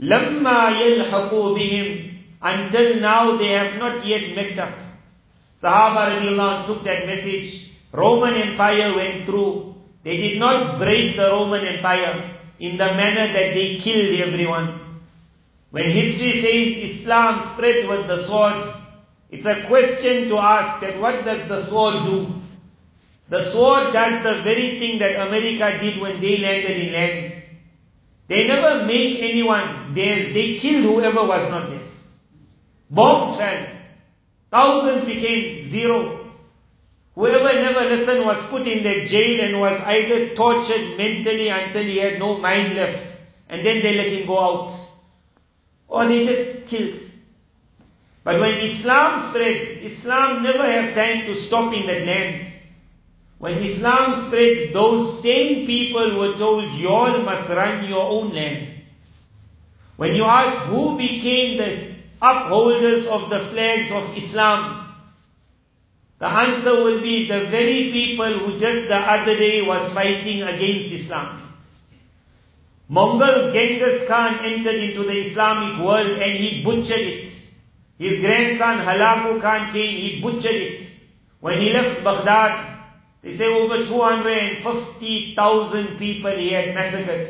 لَمَّا 0.00 0.60
يَلْحَقُوا 0.78 1.48
بِهِمْ 1.58 1.88
Until 2.42 3.00
now 3.00 3.36
they 3.36 3.50
have 3.58 3.78
not 3.78 4.06
yet 4.06 4.34
met 4.38 4.58
up. 4.58 4.74
Sahaba 5.60 6.18
radiallahu 6.18 6.66
took 6.66 6.84
that 6.84 7.06
message. 7.06 7.70
Roman 7.92 8.34
Empire 8.34 8.94
went 8.98 9.24
through 9.26 9.71
they 10.02 10.16
did 10.18 10.38
not 10.38 10.78
break 10.78 11.16
the 11.16 11.28
Roman 11.30 11.64
Empire 11.64 12.36
in 12.58 12.72
the 12.76 12.86
manner 12.98 13.32
that 13.32 13.54
they 13.54 13.78
killed 13.78 14.18
everyone. 14.20 14.80
When 15.70 15.90
history 15.90 16.40
says 16.42 16.90
Islam 16.98 17.40
spread 17.54 17.88
with 17.88 18.06
the 18.08 18.24
sword, 18.26 18.54
it's 19.30 19.46
a 19.46 19.62
question 19.66 20.28
to 20.28 20.38
ask 20.38 20.80
that 20.82 21.00
what 21.00 21.24
does 21.24 21.46
the 21.48 21.64
sword 21.66 22.04
do? 22.06 22.34
The 23.30 23.44
sword 23.46 23.92
does 23.94 24.22
the 24.26 24.42
very 24.42 24.78
thing 24.78 24.98
that 24.98 25.26
America 25.28 25.78
did 25.80 26.00
when 26.02 26.20
they 26.20 26.36
landed 26.36 26.76
in 26.76 26.92
lands. 26.92 27.32
They 28.28 28.46
never 28.46 28.84
make 28.84 29.20
anyone 29.22 29.94
theirs. 29.94 30.34
They 30.34 30.58
killed 30.58 30.84
whoever 30.84 31.22
was 31.24 31.48
not 31.50 31.70
theirs. 31.70 31.90
Bombs 32.90 33.38
fell. 33.38 33.66
Thousands 34.50 35.06
became 35.06 35.66
zero. 35.68 36.21
Whoever 37.14 37.52
never 37.60 37.94
listened 37.94 38.24
was 38.24 38.42
put 38.44 38.66
in 38.66 38.82
the 38.82 39.06
jail 39.06 39.42
and 39.44 39.60
was 39.60 39.78
either 39.82 40.28
tortured 40.34 40.96
mentally 40.96 41.48
until 41.48 41.82
he 41.82 41.98
had 41.98 42.18
no 42.18 42.38
mind 42.38 42.74
left. 42.74 43.18
And 43.48 43.64
then 43.66 43.82
they 43.82 43.94
let 43.96 44.06
him 44.08 44.26
go 44.26 44.40
out. 44.40 44.72
Or 45.88 46.06
they 46.06 46.24
just 46.24 46.66
killed. 46.68 46.98
But 48.24 48.40
when 48.40 48.54
Islam 48.60 49.28
spread, 49.28 49.80
Islam 49.82 50.42
never 50.42 50.64
had 50.64 50.94
time 50.94 51.26
to 51.26 51.34
stop 51.34 51.74
in 51.74 51.86
that 51.86 52.06
land. 52.06 52.46
When 53.38 53.58
Islam 53.58 54.24
spread, 54.26 54.72
those 54.72 55.20
same 55.20 55.66
people 55.66 56.16
were 56.18 56.38
told, 56.38 56.72
you 56.74 56.88
all 56.88 57.18
must 57.18 57.48
run 57.48 57.84
your 57.88 58.06
own 58.08 58.30
land. 58.32 58.68
When 59.96 60.14
you 60.14 60.24
ask 60.24 60.56
who 60.68 60.96
became 60.96 61.58
the 61.58 61.72
upholders 62.22 63.06
of 63.08 63.28
the 63.28 63.40
flags 63.40 63.90
of 63.90 64.16
Islam, 64.16 64.81
the 66.22 66.28
answer 66.30 66.84
will 66.84 67.00
be 67.00 67.26
the 67.26 67.46
very 67.50 67.90
people 67.90 68.26
who 68.38 68.56
just 68.56 68.86
the 68.86 68.94
other 68.94 69.36
day 69.36 69.60
was 69.66 69.92
fighting 69.92 70.42
against 70.42 70.92
Islam. 70.94 71.42
Mongol 72.88 73.50
Genghis 73.52 74.06
Khan 74.06 74.38
entered 74.40 74.76
into 74.76 75.02
the 75.02 75.16
Islamic 75.18 75.84
world 75.84 76.06
and 76.06 76.38
he 76.44 76.62
butchered 76.62 77.00
it. 77.00 77.32
His 77.98 78.20
grandson 78.20 78.86
Halaku 78.86 79.42
Khan 79.42 79.72
came, 79.72 80.00
he 80.00 80.20
butchered 80.22 80.54
it. 80.54 80.82
When 81.40 81.60
he 81.60 81.72
left 81.72 82.04
Baghdad, 82.04 82.68
they 83.22 83.32
say 83.32 83.52
over 83.52 83.84
250,000 83.84 85.98
people 85.98 86.30
he 86.30 86.50
had 86.50 86.72
massacred. 86.76 87.26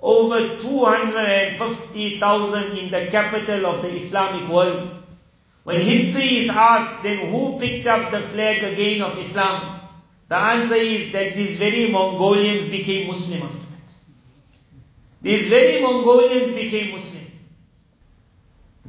Over 0.00 0.56
250,000 0.58 2.64
in 2.76 2.90
the 2.90 3.06
capital 3.08 3.66
of 3.66 3.82
the 3.82 3.90
Islamic 3.94 4.48
world. 4.50 4.95
When 5.66 5.80
history 5.80 6.44
is 6.46 6.50
asked, 6.50 7.02
then 7.02 7.28
who 7.28 7.58
picked 7.58 7.88
up 7.88 8.12
the 8.12 8.20
flag 8.20 8.62
again 8.62 9.02
of 9.02 9.18
Islam? 9.18 9.80
The 10.28 10.36
answer 10.36 10.76
is 10.76 11.10
that 11.10 11.34
these 11.34 11.56
very 11.56 11.90
Mongolians 11.90 12.68
became 12.68 13.08
Muslim 13.08 13.42
after 13.48 13.58
that. 13.72 13.90
These 15.22 15.48
very 15.48 15.82
Mongolians 15.82 16.52
became 16.54 16.92
Muslim. 16.92 17.26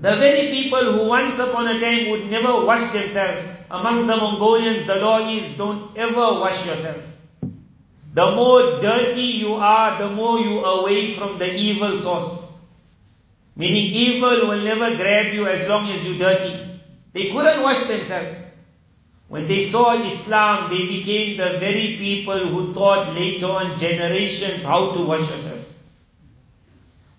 The 0.05 0.15
very 0.21 0.49
people 0.53 0.93
who 0.93 1.07
once 1.07 1.39
upon 1.39 1.67
a 1.67 1.79
time 1.79 2.09
would 2.11 2.29
never 2.29 2.53
wash 2.63 2.91
themselves, 2.91 3.47
among 3.71 4.05
the 4.05 4.15
Mongolians, 4.15 4.85
the 4.85 4.97
law 4.97 5.27
is 5.27 5.51
don't 5.57 5.97
ever 5.97 6.33
wash 6.45 6.63
yourself. 6.67 7.03
The 8.13 8.31
more 8.39 8.79
dirty 8.79 9.29
you 9.45 9.55
are, 9.55 9.97
the 9.97 10.11
more 10.11 10.39
you 10.39 10.59
away 10.63 11.15
from 11.15 11.39
the 11.39 11.51
evil 11.51 11.97
source. 11.97 12.46
Meaning 13.57 13.85
evil 13.91 14.47
will 14.49 14.59
never 14.63 14.95
grab 14.97 15.33
you 15.33 15.47
as 15.47 15.67
long 15.67 15.89
as 15.89 16.05
you're 16.05 16.19
dirty. 16.19 16.79
They 17.13 17.31
couldn't 17.31 17.63
wash 17.63 17.83
themselves. 17.85 18.37
When 19.29 19.47
they 19.47 19.63
saw 19.65 19.99
Islam, 20.05 20.69
they 20.69 20.85
became 20.85 21.37
the 21.39 21.57
very 21.59 21.97
people 21.99 22.49
who 22.49 22.71
taught 22.75 23.13
later 23.15 23.47
on 23.47 23.79
generations 23.79 24.63
how 24.63 24.91
to 24.91 25.03
wash 25.03 25.27
yourself. 25.31 25.63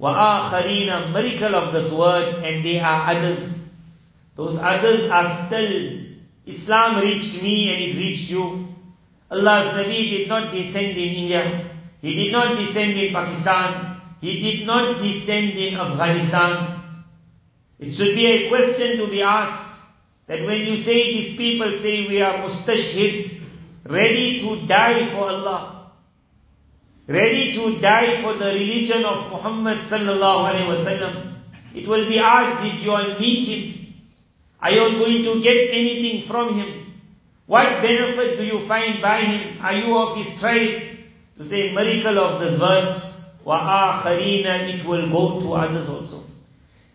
وَآخَرِينَ 0.01 0.89
a 0.97 1.09
miracle 1.13 1.57
of 1.57 1.73
this 1.73 1.91
word, 1.91 2.37
and 2.45 2.65
they 2.65 2.79
are 2.79 3.09
others. 3.11 3.71
Those 4.37 4.59
others 4.61 5.11
are 5.11 5.29
still, 5.45 6.05
Islam 6.47 7.03
reached 7.03 7.43
me 7.43 7.57
and 7.75 7.83
it 7.91 7.99
reached 8.01 8.31
you. 8.31 8.69
Allah's 9.29 9.75
Nabi 9.75 10.09
did 10.11 10.29
not 10.29 10.53
descend 10.55 10.97
in 10.97 11.15
India. 11.23 11.69
He 12.01 12.15
did 12.15 12.33
not 12.33 12.57
descend 12.59 12.93
in 12.93 13.13
Pakistan. 13.13 13.98
He 14.21 14.41
did 14.43 14.67
not 14.67 14.99
descend 15.01 15.53
in 15.55 15.75
Afghanistan. 15.79 16.83
It 17.79 17.95
should 17.95 18.17
be 18.17 18.27
a 18.27 18.49
question 18.49 18.99
to 18.99 19.07
be 19.07 19.23
asked 19.23 19.65
that 20.27 20.45
when 20.45 20.63
you 20.63 20.77
say 20.77 21.13
these 21.15 21.37
people 21.37 21.71
say 21.79 22.09
we 22.09 22.21
are 22.21 22.35
mustashhid, 22.43 23.41
ready 23.87 24.41
to 24.41 24.67
die 24.67 25.07
for 25.15 25.29
Allah, 25.31 25.93
ready 27.07 27.53
to 27.55 27.79
die 27.81 28.21
for 28.23 28.33
the 28.35 28.47
religion 28.59 29.05
of 29.05 29.31
Muhammad 29.31 29.79
sallallahu 29.87 30.51
alaihi 30.51 30.67
wasallam, 30.67 31.35
it 31.73 31.87
will 31.87 32.07
be 32.09 32.19
asked, 32.19 32.63
did 32.65 32.83
you 32.83 32.91
all 32.91 33.19
meet 33.21 33.47
him? 33.47 33.95
Are 34.61 34.73
you 34.73 34.81
all 34.83 34.99
going 34.99 35.23
to 35.23 35.41
get 35.41 35.57
anything 35.71 36.27
from 36.29 36.55
him? 36.59 36.75
What 37.47 37.81
benefit 37.83 38.37
do 38.37 38.43
you 38.43 38.67
find 38.67 39.01
by 39.01 39.21
him? 39.21 39.63
Are 39.65 39.75
you 39.79 39.97
of 39.97 40.17
his 40.17 40.39
tribe? 40.41 40.83
To 41.39 41.49
say 41.49 41.73
miracle 41.73 42.19
of 42.19 42.41
this 42.41 42.59
verse, 42.59 43.08
وَآخَرِينَ 43.49 44.75
It 44.79 44.85
will 44.85 45.09
go 45.11 45.41
to 45.41 45.55
others 45.55 45.89
also. 45.89 46.23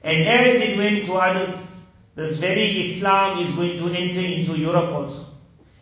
And 0.03 0.27
as 0.27 0.61
it 0.61 0.77
went 0.77 1.05
to 1.07 1.13
others, 1.15 1.79
this 2.15 2.37
very 2.37 2.67
Islam 2.85 3.39
is 3.39 3.51
going 3.53 3.77
to 3.79 3.87
enter 3.95 4.19
into 4.21 4.55
Europe 4.55 4.91
also. 4.93 5.25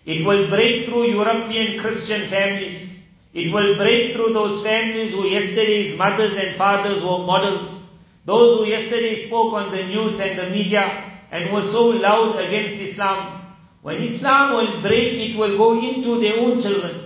It 0.05 0.25
will 0.25 0.47
break 0.47 0.87
through 0.87 1.11
European 1.11 1.77
Christian 1.79 2.29
families. 2.29 2.95
It 3.33 3.53
will 3.53 3.75
break 3.75 4.13
through 4.15 4.31
those 4.33 4.63
families 4.63 5.11
who 5.11 5.25
yesterday's 5.27 5.97
mothers 5.97 6.35
and 6.37 6.55
fathers 6.55 7.03
were 7.03 7.19
models. 7.33 7.77
Those 8.23 8.59
who 8.59 8.65
yesterday 8.65 9.15
spoke 9.27 9.53
on 9.53 9.71
the 9.71 9.83
news 9.85 10.19
and 10.21 10.39
the 10.39 10.49
media 10.49 10.83
and 11.31 11.51
were 11.53 11.63
so 11.63 11.87
loud 11.87 12.37
against 12.39 12.77
Islam. 12.79 13.39
When 13.81 14.01
Islam 14.03 14.53
will 14.57 14.81
break, 14.81 15.13
it 15.29 15.37
will 15.37 15.57
go 15.57 15.69
into 15.83 16.19
their 16.21 16.39
own 16.39 16.61
children. 16.61 17.00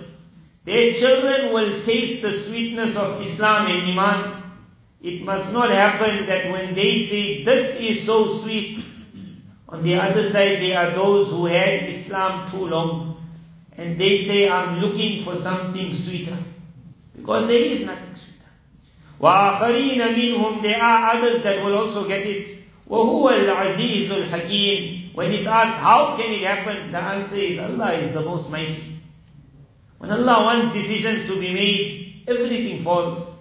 Their 0.65 0.93
children 0.97 1.53
will 1.53 1.83
taste 1.85 2.23
the 2.25 2.33
sweetness 2.41 2.97
of 2.97 3.21
Islam 3.21 3.67
and 3.69 3.85
Iman. 3.97 4.41
It 5.01 5.21
must 5.23 5.53
not 5.53 5.69
happen 5.69 6.25
that 6.25 6.49
when 6.51 6.73
they 6.73 7.05
say, 7.05 7.43
this 7.45 7.79
is 7.79 8.01
so 8.03 8.33
sweet, 8.41 8.83
on 9.69 9.83
the 9.83 9.95
other 10.01 10.27
side 10.27 10.59
there 10.65 10.79
are 10.81 10.89
those 10.97 11.29
who 11.29 11.45
had 11.45 11.85
Islam 11.87 12.49
too 12.49 12.65
long, 12.65 13.21
and 13.77 14.01
they 14.01 14.23
say, 14.25 14.49
I'm 14.49 14.79
looking 14.81 15.23
for 15.23 15.35
something 15.35 15.93
sweeter. 15.93 16.37
Because 17.15 17.45
there 17.45 17.59
is 17.61 17.85
nothing 17.85 18.15
sweeter. 18.17 18.49
وَآخَرِينَ 19.21 20.01
مِنْهُمْ 20.01 20.63
There 20.63 20.81
are 20.81 21.11
others 21.13 21.43
that 21.43 21.63
will 21.63 21.77
also 21.77 22.07
get 22.07 22.25
it. 22.25 22.49
وَهُوَ 22.89 23.29
الْعَزِيزُ 23.29 24.09
الْحَكِيمُ 24.29 25.13
When 25.13 25.31
it's 25.31 25.47
asked, 25.47 25.77
how 25.77 26.17
can 26.17 26.33
it 26.33 26.41
happen? 26.41 26.91
The 26.91 26.97
answer 26.97 27.35
is, 27.37 27.59
Allah 27.59 27.93
is 27.93 28.13
the 28.13 28.21
most 28.21 28.49
mighty. 28.49 28.94
When 29.99 30.11
Allah 30.11 30.43
wants 30.45 30.73
decisions 30.73 31.25
to 31.25 31.39
be 31.39 31.53
made, 31.53 32.23
everything 32.27 32.83
falls. 32.83 33.31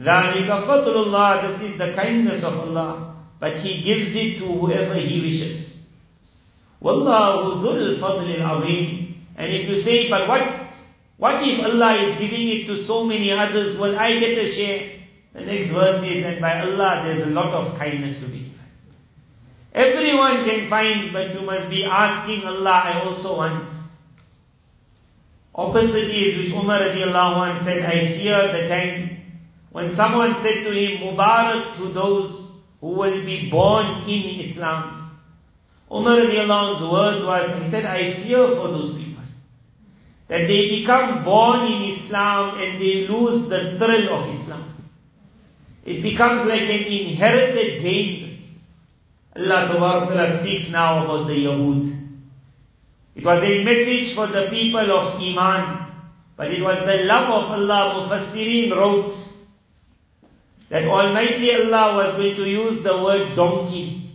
ذَلِكَ 0.00 0.48
فَضْلُ 0.66 0.96
اللَّهِ 1.06 1.52
This 1.58 1.62
is 1.62 1.76
the 1.78 1.92
kindness 1.92 2.42
of 2.42 2.58
Allah. 2.58 3.14
But 3.38 3.56
He 3.56 3.82
gives 3.82 4.14
it 4.16 4.38
to 4.38 4.46
whoever 4.46 4.94
He 4.94 5.20
wishes. 5.20 5.78
وَاللَّهُ 6.82 7.62
ذُو 7.62 7.96
الْفَضْلِ 7.98 8.34
الْعَظِيمِ 8.34 9.14
And 9.36 9.54
if 9.54 9.68
you 9.68 9.78
say, 9.78 10.10
but 10.10 10.26
what, 10.28 10.74
what 11.18 11.42
if 11.46 11.64
Allah 11.64 11.92
is 11.94 12.16
giving 12.18 12.48
it 12.48 12.66
to 12.66 12.82
so 12.82 13.04
many 13.04 13.30
others, 13.30 13.76
will 13.78 13.96
I 13.96 14.18
get 14.18 14.38
a 14.38 14.50
share? 14.50 14.90
The 15.34 15.42
next 15.42 15.70
verse 15.72 16.02
is, 16.02 16.24
and 16.26 16.40
by 16.40 16.60
Allah 16.60 17.02
there's 17.04 17.22
a 17.22 17.30
lot 17.30 17.52
of 17.52 17.78
kindness 17.78 18.18
to 18.18 18.26
be 18.26 18.38
given. 18.38 18.52
Everyone 19.74 20.44
can 20.44 20.68
find, 20.68 21.12
but 21.12 21.32
you 21.32 21.40
must 21.42 21.70
be 21.70 21.84
asking 21.84 22.44
Allah, 22.44 22.82
I 22.86 23.00
also 23.04 23.36
want. 23.36 23.68
Opposite 25.54 26.08
is 26.08 26.38
which 26.50 26.58
Umar 26.62 26.78
radiallahu 26.80 27.36
anh 27.46 27.60
said, 27.62 27.84
I 27.84 28.10
fear 28.16 28.40
the 28.52 28.68
time 28.72 29.20
when 29.70 29.92
someone 29.94 30.34
said 30.36 30.64
to 30.64 30.72
him, 30.72 31.02
Mubarak 31.04 31.76
to 31.76 31.90
those 31.92 32.48
who 32.80 32.88
will 32.96 33.22
be 33.24 33.50
born 33.50 34.08
in 34.08 34.40
Islam. 34.40 35.12
Umar 35.92 36.20
radiallahu 36.24 36.64
anh's 36.76 36.88
words 36.88 37.24
was, 37.26 37.62
he 37.64 37.68
said, 37.68 37.84
I 37.84 38.14
fear 38.14 38.48
for 38.56 38.68
those 38.72 38.94
people. 38.94 39.22
That 40.28 40.46
they 40.48 40.70
become 40.80 41.22
born 41.22 41.68
in 41.70 41.90
Islam 41.92 42.56
and 42.58 42.80
they 42.80 43.06
lose 43.06 43.48
the 43.48 43.76
thrill 43.78 44.08
of 44.14 44.32
Islam. 44.34 44.72
It 45.84 46.00
becomes 46.02 46.48
like 46.48 46.62
an 46.62 46.82
inherited 46.88 47.82
gain. 47.82 48.30
Allah 49.36 49.66
Ta'ala 49.68 50.38
speaks 50.40 50.70
now 50.70 51.04
about 51.04 51.26
the 51.26 51.44
Yahud. 51.44 52.01
It 53.14 53.24
was 53.24 53.42
a 53.42 53.64
message 53.64 54.14
for 54.14 54.26
the 54.26 54.48
people 54.48 54.90
of 54.92 55.20
Iman. 55.20 55.78
But 56.34 56.50
it 56.50 56.62
was 56.62 56.78
the 56.86 57.04
love 57.04 57.28
of 57.44 57.50
Allah, 57.52 58.08
Mufassirin 58.08 58.74
wrote, 58.74 59.14
that 60.70 60.88
Almighty 60.88 61.54
Allah 61.54 61.94
was 61.94 62.14
going 62.14 62.34
to 62.36 62.44
use 62.44 62.82
the 62.82 63.02
word 63.02 63.36
donkey. 63.36 64.10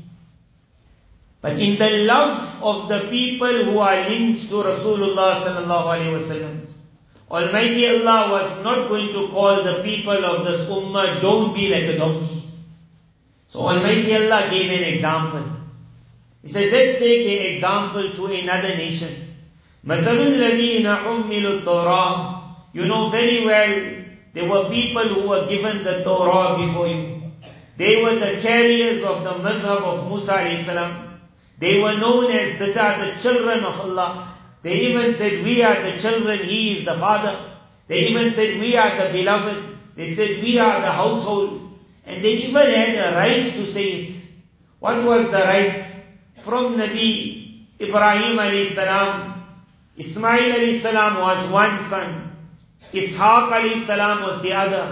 But 1.41 1.60
in 1.60 1.77
the 1.77 2.05
love 2.05 2.63
of 2.63 2.89
the 2.89 3.07
people 3.10 3.65
who 3.65 3.77
are 3.77 4.10
linked 4.10 4.41
to 4.49 4.55
Rasulullah 4.65 5.43
sallallahu 5.45 5.88
alaihi 5.93 6.17
wasallam, 6.17 6.65
Almighty 7.29 7.88
Allah 7.88 8.31
was 8.31 8.63
not 8.63 8.89
going 8.89 9.13
to 9.13 9.27
call 9.31 9.63
the 9.63 9.83
people 9.83 10.25
of 10.25 10.43
this 10.45 10.67
ummah, 10.67 11.21
don't 11.21 11.53
be 11.53 11.69
like 11.69 11.83
a 11.95 11.99
donkey. 11.99 12.43
So 13.47 13.60
Almighty 13.60 14.15
Allah 14.15 14.47
gave 14.49 14.71
an 14.71 14.93
example. 14.95 15.43
He 16.47 16.53
said, 16.53 16.71
let's 16.71 16.99
take 16.99 17.27
an 17.27 17.41
example 17.55 18.07
to 18.15 18.25
another 18.27 18.69
nation. 18.69 19.12
You 19.83 19.95
know 22.88 23.10
very 23.10 23.45
well, 23.45 23.95
there 24.33 24.47
were 24.49 24.69
people 24.69 25.10
who 25.10 25.27
were 25.27 25.45
given 25.49 25.83
the 25.83 26.03
Torah 26.05 26.57
before 26.65 26.88
you. 26.88 27.21
They 27.75 28.01
were 28.01 28.15
the 28.15 28.39
carriers 28.41 29.03
of 29.03 29.25
the 29.25 29.31
madhab 29.31 29.81
of 29.83 30.10
Musa 30.10 30.55
salam. 30.63 31.19
They 31.60 31.79
were 31.79 31.95
known 31.97 32.31
as, 32.31 32.57
these 32.57 32.77
are 32.77 32.97
the 33.03 33.17
children 33.19 33.65
of 33.65 33.81
Allah. 33.81 34.38
They 34.62 34.79
even 34.91 35.15
said, 35.15 35.43
we 35.43 35.62
are 35.63 35.81
the 35.83 35.99
children, 35.99 36.39
He 36.45 36.77
is 36.79 36.86
the 36.86 36.93
Father. 36.97 37.36
They 37.88 37.99
even 38.07 38.33
said, 38.33 38.62
we 38.62 38.77
are 38.77 38.95
the 39.05 39.10
beloved. 39.12 39.63
They 39.97 40.15
said, 40.15 40.41
we 40.41 40.57
are 40.60 40.79
the 40.79 40.91
household. 40.93 41.60
And 42.05 42.23
they 42.23 42.33
even 42.36 42.53
had 42.55 42.95
a 42.95 43.13
right 43.17 43.49
to 43.51 43.65
say 43.69 43.83
it. 43.86 44.13
What 44.79 45.03
was 45.03 45.25
the 45.25 45.38
right? 45.43 45.83
from 46.47 46.77
Nabi 46.77 47.45
Ibrahim 47.81 48.38
alayhi 48.43 48.73
salam. 48.73 49.43
Ismail 49.97 50.53
alayhi 50.60 50.81
salam 50.81 51.19
was 51.21 51.47
one 51.51 51.75
son. 51.83 52.13
Ishaq 52.93 53.49
alayhi 53.57 53.86
salam 53.86 54.21
was 54.25 54.41
the 54.41 54.53
other. 54.53 54.86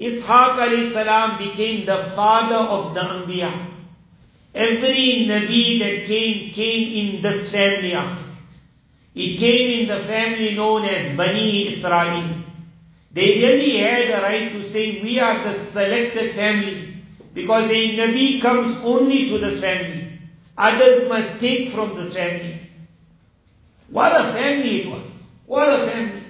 Ishaq 0.00 0.56
alayhi 0.68 0.92
salam 0.92 1.36
became 1.42 1.84
the 1.86 1.98
father 2.20 2.62
of 2.76 2.94
the 2.94 3.00
Anbiya. 3.02 3.52
Every 4.54 5.06
Nabi 5.32 5.64
that 5.82 6.06
came, 6.06 6.50
came 6.52 7.14
in 7.14 7.20
this 7.22 7.50
family 7.52 7.92
after. 7.92 8.24
He 9.12 9.36
came 9.36 9.82
in 9.82 9.88
the 9.88 10.00
family 10.12 10.54
known 10.54 10.86
as 10.86 11.14
Bani 11.16 11.68
Israel. 11.68 12.24
They 13.12 13.28
really 13.42 13.76
had 13.80 14.10
a 14.18 14.22
right 14.22 14.50
to 14.52 14.64
say, 14.64 15.02
we 15.02 15.20
are 15.20 15.44
the 15.44 15.54
selected 15.58 16.32
family 16.32 16.96
because 17.34 17.70
a 17.70 17.88
Nabi 18.00 18.40
comes 18.40 18.78
only 18.80 19.28
to 19.28 19.36
this 19.38 19.60
family. 19.60 20.05
Others 20.58 21.08
must 21.08 21.40
take 21.40 21.70
from 21.72 21.96
this 21.96 22.14
family. 22.14 22.60
What 23.88 24.12
a 24.12 24.32
family 24.32 24.82
it 24.82 24.90
was. 24.90 25.26
What 25.44 25.68
a 25.68 25.86
family. 25.86 26.22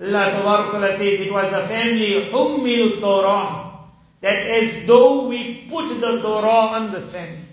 Allah 0.00 0.70
Ta'ala 0.72 0.96
says 0.96 1.20
it 1.20 1.32
was 1.32 1.52
a 1.52 1.68
family, 1.68 2.30
Ummil 2.32 3.00
Torah, 3.00 3.70
that 4.22 4.46
as 4.46 4.86
though 4.86 5.28
we 5.28 5.66
put 5.70 6.00
the 6.00 6.20
Torah 6.20 6.76
on 6.80 6.92
this 6.92 7.10
family. 7.12 7.44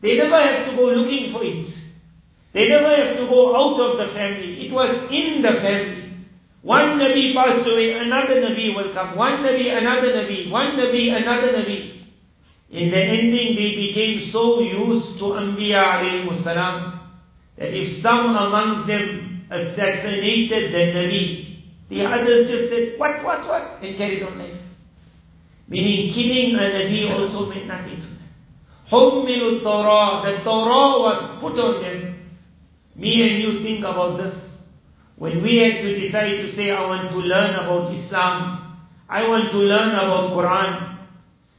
They 0.00 0.16
never 0.16 0.38
have 0.38 0.70
to 0.70 0.76
go 0.76 0.86
looking 0.92 1.32
for 1.32 1.42
it. 1.42 1.66
They 2.52 2.68
never 2.68 2.94
have 2.94 3.16
to 3.16 3.26
go 3.26 3.52
out 3.56 3.80
of 3.80 3.98
the 3.98 4.06
family. 4.14 4.64
It 4.64 4.72
was 4.72 4.90
in 5.10 5.42
the 5.42 5.54
family. 5.54 6.04
One 6.62 6.98
Nabi 7.00 7.34
passed 7.34 7.66
away, 7.66 7.92
another 7.94 8.42
Nabi 8.42 8.74
will 8.76 8.92
come. 8.92 9.16
One 9.16 9.40
Nabi, 9.42 9.76
another 9.76 10.08
Nabi. 10.12 10.50
One 10.50 10.76
Nabi, 10.76 11.14
another 11.16 11.52
Nabi. 11.52 11.97
In 12.70 12.90
the 12.90 12.98
ending, 13.00 13.56
they 13.56 13.76
became 13.76 14.20
so 14.20 14.60
used 14.60 15.18
to 15.20 15.32
Anbiya 15.40 15.82
alayhi 16.00 16.36
salam 16.36 17.00
that 17.56 17.72
if 17.72 17.88
some 17.90 18.30
amongst 18.36 18.86
them 18.86 19.46
assassinated 19.48 20.72
the 20.72 20.82
Nabi, 21.00 21.56
the 21.88 22.04
others 22.04 22.48
just 22.48 22.68
said, 22.68 22.98
what, 22.98 23.24
what, 23.24 23.48
what, 23.48 23.62
and 23.80 23.96
carried 23.96 24.22
on 24.22 24.38
life. 24.38 24.62
Meaning 25.66 26.12
killing 26.12 26.56
a 26.56 26.68
Nabi 26.76 27.08
also 27.10 27.46
meant 27.48 27.66
nothing 27.66 27.96
to 27.96 28.02
them. 28.02 28.14
حُمِّلُوا 28.90 29.62
Torah, 29.62 30.30
the 30.30 30.38
Torah 30.44 31.00
was 31.00 31.30
put 31.38 31.58
on 31.58 31.80
them. 31.82 32.18
Me 32.96 33.30
and 33.30 33.42
you 33.44 33.62
think 33.62 33.80
about 33.80 34.18
this. 34.18 34.66
When 35.16 35.42
we 35.42 35.58
had 35.58 35.82
to 35.82 35.98
decide 35.98 36.36
to 36.42 36.52
say, 36.52 36.70
I 36.70 36.86
want 36.86 37.10
to 37.12 37.18
learn 37.18 37.54
about 37.54 37.92
Islam, 37.94 38.76
I 39.08 39.26
want 39.26 39.50
to 39.52 39.58
learn 39.58 39.90
about 39.94 40.30
Quran, 40.32 40.97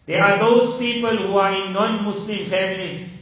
there 0.09 0.23
are 0.23 0.39
those 0.39 0.75
people 0.79 1.15
who 1.15 1.37
are 1.37 1.53
in 1.53 1.71
non-Muslim 1.71 2.49
families 2.49 3.21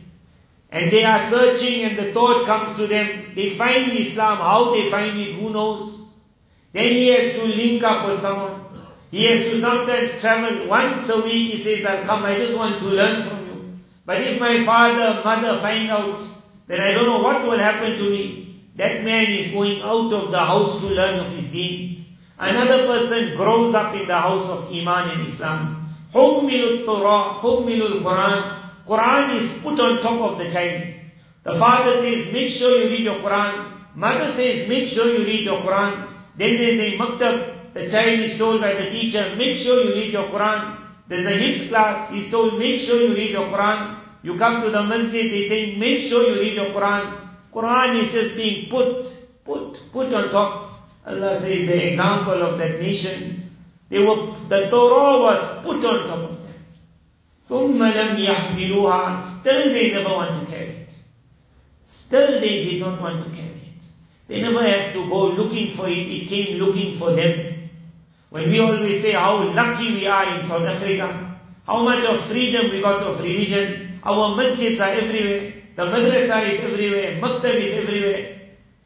and 0.71 0.89
they 0.89 1.03
are 1.03 1.27
searching 1.29 1.83
and 1.83 1.97
the 1.97 2.13
thought 2.13 2.45
comes 2.45 2.77
to 2.77 2.87
them, 2.87 3.09
they 3.35 3.49
find 3.55 3.91
Islam, 3.91 4.37
how 4.37 4.73
they 4.73 4.89
find 4.89 5.19
it, 5.19 5.33
who 5.35 5.49
knows? 5.51 6.05
Then 6.71 6.93
he 6.93 7.07
has 7.09 7.33
to 7.33 7.43
link 7.45 7.83
up 7.83 8.07
with 8.07 8.21
someone. 8.21 8.63
He 9.11 9.29
has 9.29 9.49
to 9.51 9.59
sometimes 9.59 10.21
travel 10.21 10.69
once 10.69 11.09
a 11.09 11.17
week, 11.19 11.55
he 11.55 11.61
says, 11.65 11.85
I'll 11.85 12.05
come, 12.05 12.23
I 12.23 12.35
just 12.37 12.55
want 12.55 12.79
to 12.79 12.85
learn 12.87 13.21
from 13.27 13.45
you. 13.47 13.77
But 14.05 14.21
if 14.21 14.39
my 14.39 14.63
father, 14.63 15.21
mother 15.25 15.59
find 15.59 15.89
out, 15.91 16.21
then 16.67 16.79
I 16.79 16.93
don't 16.93 17.05
know 17.07 17.21
what 17.21 17.43
will 17.45 17.57
happen 17.59 17.97
to 17.97 18.09
me. 18.09 18.61
That 18.77 19.03
man 19.03 19.27
is 19.29 19.51
going 19.51 19.81
out 19.81 20.13
of 20.13 20.31
the 20.31 20.39
house 20.39 20.79
to 20.79 20.87
learn 20.87 21.19
of 21.19 21.29
his 21.35 21.49
deen. 21.49 22.05
Another 22.39 22.87
person 22.87 23.35
grows 23.35 23.75
up 23.75 23.93
in 23.93 24.07
the 24.07 24.17
house 24.17 24.47
of 24.47 24.67
Iman 24.71 25.09
and 25.19 25.27
Islam. 25.27 25.73
Hummilul 26.13 26.85
Torah, 26.85 27.35
Hummilul 27.43 27.99
Quran. 28.03 28.39
Quran 28.87 29.39
is 29.39 29.51
put 29.61 29.79
on 29.79 30.01
top 30.01 30.21
of 30.31 30.37
the 30.39 30.47
child. 30.51 30.81
The 31.43 31.59
father 31.59 31.91
says, 32.01 32.31
make 32.31 32.49
sure 32.49 32.81
you 32.81 32.89
read 32.89 33.03
your 33.03 33.19
Quran. 33.19 33.53
Mother 33.95 34.31
says, 34.33 34.67
make 34.69 34.87
sure 34.89 35.11
you 35.11 35.25
read 35.25 35.43
your 35.45 35.59
Quran. 35.61 36.07
Then 36.37 36.55
there's 36.57 36.79
a 36.79 36.97
maktab. 36.97 37.73
The 37.73 37.89
child 37.91 38.19
is 38.21 38.37
told 38.37 38.61
by 38.61 38.73
the 38.73 38.89
teacher, 38.89 39.35
make 39.37 39.57
sure 39.57 39.83
you 39.83 39.93
read 39.95 40.13
your 40.13 40.29
Quran. 40.29 40.77
There's 41.09 41.25
a 41.25 41.37
hifz 41.37 41.67
class. 41.69 42.09
He's 42.11 42.31
told, 42.31 42.57
make 42.57 42.79
sure 42.79 43.01
you 43.09 43.13
read 43.15 43.31
your 43.31 43.47
Quran. 43.47 43.97
You 44.23 44.37
come 44.37 44.61
to 44.63 44.69
the 44.69 44.83
masjid, 44.83 45.31
they 45.31 45.47
say, 45.49 45.75
make 45.75 46.01
sure 46.07 46.25
you 46.33 46.39
read 46.39 46.53
your 46.53 46.67
Quran. 46.71 47.11
Quran 47.53 48.01
is 48.03 48.11
just 48.13 48.35
being 48.35 48.69
put, 48.69 49.05
put, 49.43 49.79
put 49.91 50.13
on 50.13 50.29
top. 50.29 50.63
Allah 51.05 51.39
says 51.39 51.67
the 51.67 51.91
example 51.93 52.41
of 52.43 52.57
that 52.59 52.79
nation 52.81 53.46
they 53.89 53.99
were, 53.99 54.33
the 54.49 54.69
Torah 54.69 55.23
was 55.23 55.63
put 55.63 55.83
on 55.85 56.07
top 56.07 56.19
of 56.19 56.43
them. 56.43 56.55
ثُمَّ 57.49 57.79
لَمْ 57.91 58.27
يَحْمِلُوهَا 58.27 59.09
And 59.09 59.25
still 59.25 59.69
they 59.69 59.91
never 59.91 60.09
want 60.09 60.43
to 60.45 60.51
carry 60.53 60.67
it. 60.83 60.93
Still 61.85 62.41
they 62.41 62.65
did 62.65 62.81
not 62.81 62.99
want 63.01 63.23
to 63.23 63.29
carry 63.29 63.43
it. 63.63 63.83
They 64.27 64.41
never 64.41 64.61
had 64.61 64.91
to 64.93 65.07
go 65.07 65.27
looking 65.27 65.71
for 65.71 65.87
it. 65.87 65.97
It 66.03 66.27
came 66.27 66.57
looking 66.59 66.97
for 66.99 67.13
them. 67.13 67.69
When 68.29 68.49
we 68.49 68.59
always 68.59 69.01
say 69.01 69.13
how 69.13 69.41
lucky 69.53 69.93
we 69.93 70.05
are 70.07 70.37
in 70.37 70.45
South 70.47 70.63
Africa, 70.63 71.39
how 71.65 71.83
much 71.83 72.03
of 72.03 72.19
freedom 72.25 72.69
we 72.69 72.81
got 72.81 73.01
of 73.03 73.21
religion, 73.23 73.99
our 74.03 74.35
masjids 74.35 74.81
are 74.81 74.89
everywhere, 74.99 75.53
the 75.77 75.83
madrasa 75.83 76.49
is 76.49 76.59
everywhere, 76.59 77.21
maktab 77.21 77.55
is 77.55 77.75
everywhere. 77.77 78.35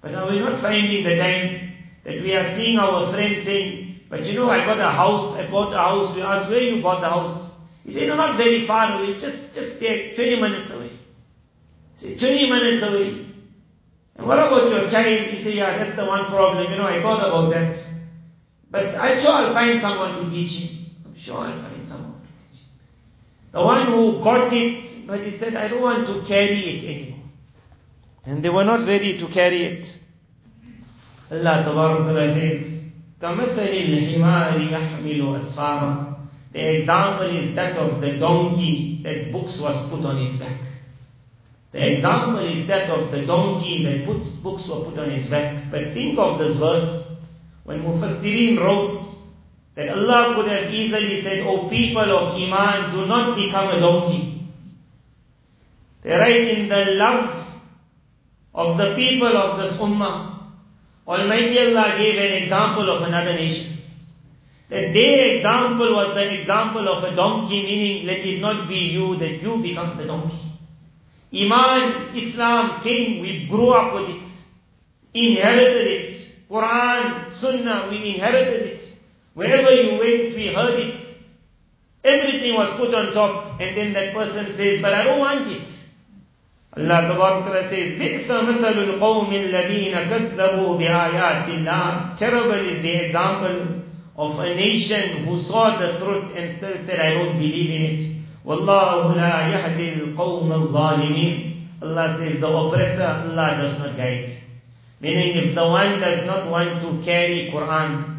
But 0.01 0.13
are 0.13 0.29
we 0.31 0.39
not 0.39 0.59
finding 0.59 1.03
the 1.03 1.17
time 1.17 1.73
that 2.03 2.21
we 2.21 2.35
are 2.35 2.45
seeing 2.53 2.77
our 2.77 3.11
friends 3.11 3.43
saying, 3.43 3.80
but 4.11 4.25
you 4.25 4.33
know, 4.35 4.49
I 4.49 4.57
got 4.65 4.77
a 4.77 4.89
house, 4.89 5.37
I 5.37 5.49
bought 5.49 5.73
a 5.73 5.77
house. 5.77 6.13
We 6.13 6.21
asked, 6.21 6.49
where 6.49 6.59
you 6.61 6.81
bought 6.81 6.99
the 6.99 7.07
house? 7.07 7.53
He 7.85 7.93
said, 7.93 8.09
no, 8.09 8.17
not 8.17 8.35
very 8.35 8.65
far 8.67 8.99
away, 8.99 9.13
just, 9.17 9.55
just 9.55 9.79
take 9.79 10.15
20 10.15 10.41
minutes 10.41 10.69
away. 10.69 10.89
He 11.97 12.17
said, 12.19 12.19
20 12.19 12.49
minutes 12.49 12.85
away. 12.85 13.25
And 14.17 14.27
what 14.27 14.37
about 14.37 14.69
your 14.69 14.89
child? 14.89 15.27
He 15.29 15.39
said, 15.39 15.53
yeah, 15.53 15.77
that's 15.77 15.95
the 15.95 16.03
one 16.03 16.25
problem. 16.25 16.69
You 16.71 16.77
know, 16.77 16.87
I 16.87 17.01
thought 17.01 17.25
about 17.25 17.51
that. 17.53 17.79
But 18.69 18.95
I'm 18.95 19.17
sure 19.17 19.31
I'll 19.31 19.53
find 19.53 19.79
someone 19.79 20.25
to 20.25 20.29
teach 20.29 20.55
him. 20.59 20.85
I'm 21.05 21.15
sure 21.15 21.37
I'll 21.37 21.55
find 21.57 21.87
someone 21.87 22.19
to 22.19 22.51
teach 22.51 22.59
him. 22.63 22.69
The 23.53 23.61
one 23.61 23.85
who 23.87 24.21
got 24.21 24.51
it, 24.51 25.07
but 25.07 25.21
he 25.21 25.31
said, 25.31 25.55
I 25.55 25.69
don't 25.69 25.81
want 25.81 26.05
to 26.07 26.21
carry 26.23 26.59
it 26.59 26.83
anymore. 27.01 27.19
And 28.25 28.43
they 28.43 28.49
were 28.49 28.65
not 28.65 28.85
ready 28.85 29.17
to 29.19 29.27
carry 29.29 29.63
it. 29.63 29.99
Allah 31.31 31.61
Ta'ala 31.63 32.33
says, 32.33 32.70
the 33.21 33.53
example 36.57 37.25
is 37.27 37.55
that 37.55 37.77
of 37.77 38.01
the 38.01 38.17
donkey 38.17 38.99
that 39.03 39.31
books 39.31 39.59
was 39.59 39.89
put 39.89 40.03
on 40.05 40.17
his 40.17 40.37
back. 40.37 40.57
The 41.71 41.93
example 41.93 42.39
is 42.39 42.65
that 42.65 42.89
of 42.89 43.11
the 43.11 43.23
donkey 43.27 43.85
that 43.85 44.07
puts, 44.07 44.27
books 44.29 44.67
were 44.67 44.85
put 44.89 44.97
on 44.97 45.11
his 45.11 45.29
back. 45.29 45.65
But 45.69 45.93
think 45.93 46.17
of 46.17 46.39
this 46.39 46.57
verse 46.57 47.13
when 47.63 47.83
Mufassirin 47.83 48.57
wrote 48.59 49.05
that 49.75 49.89
Allah 49.89 50.33
could 50.35 50.47
have 50.49 50.73
easily 50.73 51.21
said, 51.21 51.45
O 51.45 51.69
people 51.69 52.01
of 52.01 52.33
Iman, 52.35 52.89
do 52.95 53.05
not 53.05 53.37
become 53.37 53.69
a 53.77 53.79
donkey. 53.79 54.47
They 56.01 56.17
write 56.17 56.47
in 56.57 56.69
the 56.69 56.95
love 56.95 57.61
of 58.55 58.77
the 58.79 58.95
people 58.95 59.27
of 59.37 59.59
this 59.59 59.77
ummah. 59.77 60.30
Almighty 61.07 61.57
Allah 61.59 61.95
gave 61.97 62.17
an 62.19 62.43
example 62.43 62.87
of 62.89 63.01
another 63.03 63.33
nation. 63.33 63.77
That 64.69 64.93
their 64.93 65.35
example 65.35 65.93
was 65.95 66.15
an 66.15 66.29
example 66.33 66.87
of 66.87 67.03
a 67.03 67.15
donkey, 67.15 67.61
meaning 67.63 68.05
let 68.07 68.19
it 68.19 68.39
not 68.39 68.69
be 68.69 68.75
you 68.93 69.17
that 69.17 69.41
you 69.41 69.57
become 69.57 69.97
the 69.97 70.05
donkey. 70.05 70.39
Iman, 71.33 72.15
Islam 72.15 72.81
came, 72.81 73.21
we 73.21 73.47
grew 73.47 73.69
up 73.69 73.95
with 73.95 74.09
it, 74.09 74.21
inherited 75.13 75.87
it. 75.87 76.21
Quran, 76.49 77.29
Sunnah, 77.31 77.87
we 77.89 78.15
inherited 78.15 78.61
it. 78.73 78.81
Wherever 79.33 79.71
you 79.71 79.91
went, 79.97 80.35
we 80.35 80.53
heard 80.53 80.79
it. 80.79 81.03
Everything 82.03 82.53
was 82.55 82.69
put 82.73 82.93
on 82.93 83.13
top, 83.13 83.59
and 83.59 83.75
then 83.75 83.93
that 83.93 84.13
person 84.13 84.53
says, 84.55 84.81
but 84.81 84.93
I 84.93 85.03
don't 85.03 85.19
want 85.19 85.49
it. 85.51 85.61
الله 86.77 87.13
تبارك 87.13 87.45
وتعالى 87.47 87.67
says 87.69 87.99
بئس 87.99 88.31
مثل 88.31 88.83
القوم 88.83 89.29
الذين 89.33 89.93
كذبوا 89.95 90.77
بآيات 90.79 91.49
الله 91.49 92.15
terrible 92.17 92.53
is 92.71 92.81
the 92.81 92.95
example 92.95 93.81
of 94.17 94.39
a 94.39 94.55
nation 94.55 95.25
who 95.25 95.37
saw 95.37 95.77
the 95.77 95.97
truth 95.99 96.31
and 96.37 96.55
still 96.55 96.81
said 96.85 96.99
I 97.01 97.09
don't 97.13 97.37
believe 97.37 97.69
in 97.69 97.81
it 97.81 98.07
والله 98.45 99.15
لا 99.15 99.51
يهدي 99.51 99.93
القوم 99.97 100.51
الظالمين 100.51 101.57
Allah 101.83 102.15
says 102.17 102.39
the 102.39 102.47
oppressor 102.47 103.27
Allah 103.29 103.57
does 103.61 103.77
not 103.77 103.97
guide 103.97 104.29
meaning 105.01 105.35
if 105.43 105.53
the 105.53 105.67
one 105.67 105.99
does 105.99 106.25
not 106.25 106.49
want 106.49 106.81
to 106.83 107.01
carry 107.03 107.51
Quran 107.51 108.17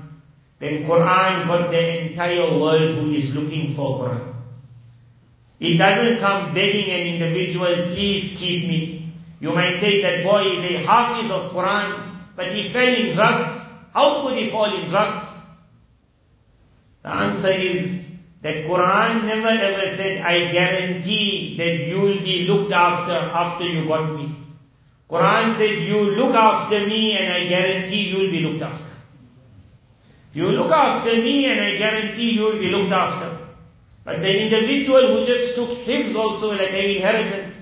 then 0.58 0.84
Quran 0.84 1.46
got 1.48 1.70
the 1.70 2.02
entire 2.12 2.58
world 2.58 2.96
who 2.98 3.12
is 3.12 3.34
looking 3.34 3.72
for 3.72 3.98
Quran 4.08 4.31
He 5.62 5.76
doesn't 5.78 6.18
come 6.18 6.52
begging 6.58 6.90
an 6.90 7.06
individual, 7.14 7.94
please 7.94 8.34
keep 8.36 8.66
me. 8.66 9.12
You 9.38 9.54
might 9.54 9.78
say 9.78 10.02
that 10.02 10.24
boy 10.26 10.42
is 10.42 10.58
a 10.72 10.78
hafiz 10.82 11.30
of 11.30 11.52
Quran, 11.54 12.16
but 12.34 12.48
he 12.50 12.66
fell 12.68 12.88
in 12.92 13.14
drugs. 13.14 13.54
How 13.94 14.22
could 14.26 14.38
he 14.42 14.50
fall 14.50 14.74
in 14.76 14.88
drugs? 14.90 15.28
The 17.04 17.10
answer 17.14 17.52
is 17.54 18.10
that 18.42 18.64
Quran 18.66 19.22
never 19.26 19.46
ever 19.54 19.86
said, 19.96 20.22
I 20.26 20.50
guarantee 20.50 21.54
that 21.58 21.86
you 21.86 22.00
will 22.00 22.18
be 22.26 22.42
looked 22.50 22.72
after 22.72 23.12
after 23.14 23.62
you 23.64 23.86
got 23.86 24.16
me. 24.18 24.34
Quran 25.08 25.54
said, 25.54 25.78
you 25.78 26.00
look 26.18 26.34
after 26.34 26.84
me 26.88 27.14
and 27.16 27.32
I 27.38 27.46
guarantee 27.46 28.08
you 28.10 28.18
will 28.24 28.30
be 28.34 28.40
looked 28.40 28.64
after. 28.66 28.94
You 30.32 30.50
look 30.50 30.72
after 30.72 31.12
me 31.14 31.46
and 31.46 31.60
I 31.60 31.76
guarantee 31.76 32.32
you 32.32 32.42
will 32.50 32.58
be 32.58 32.70
looked 32.70 32.90
after. 32.90 33.31
But 34.04 34.18
the 34.20 34.30
individual 34.36 35.14
who 35.14 35.26
just 35.26 35.54
took 35.54 35.70
his 35.86 36.14
also 36.16 36.50
like 36.50 36.72
an 36.74 36.90
inheritance. 36.98 37.54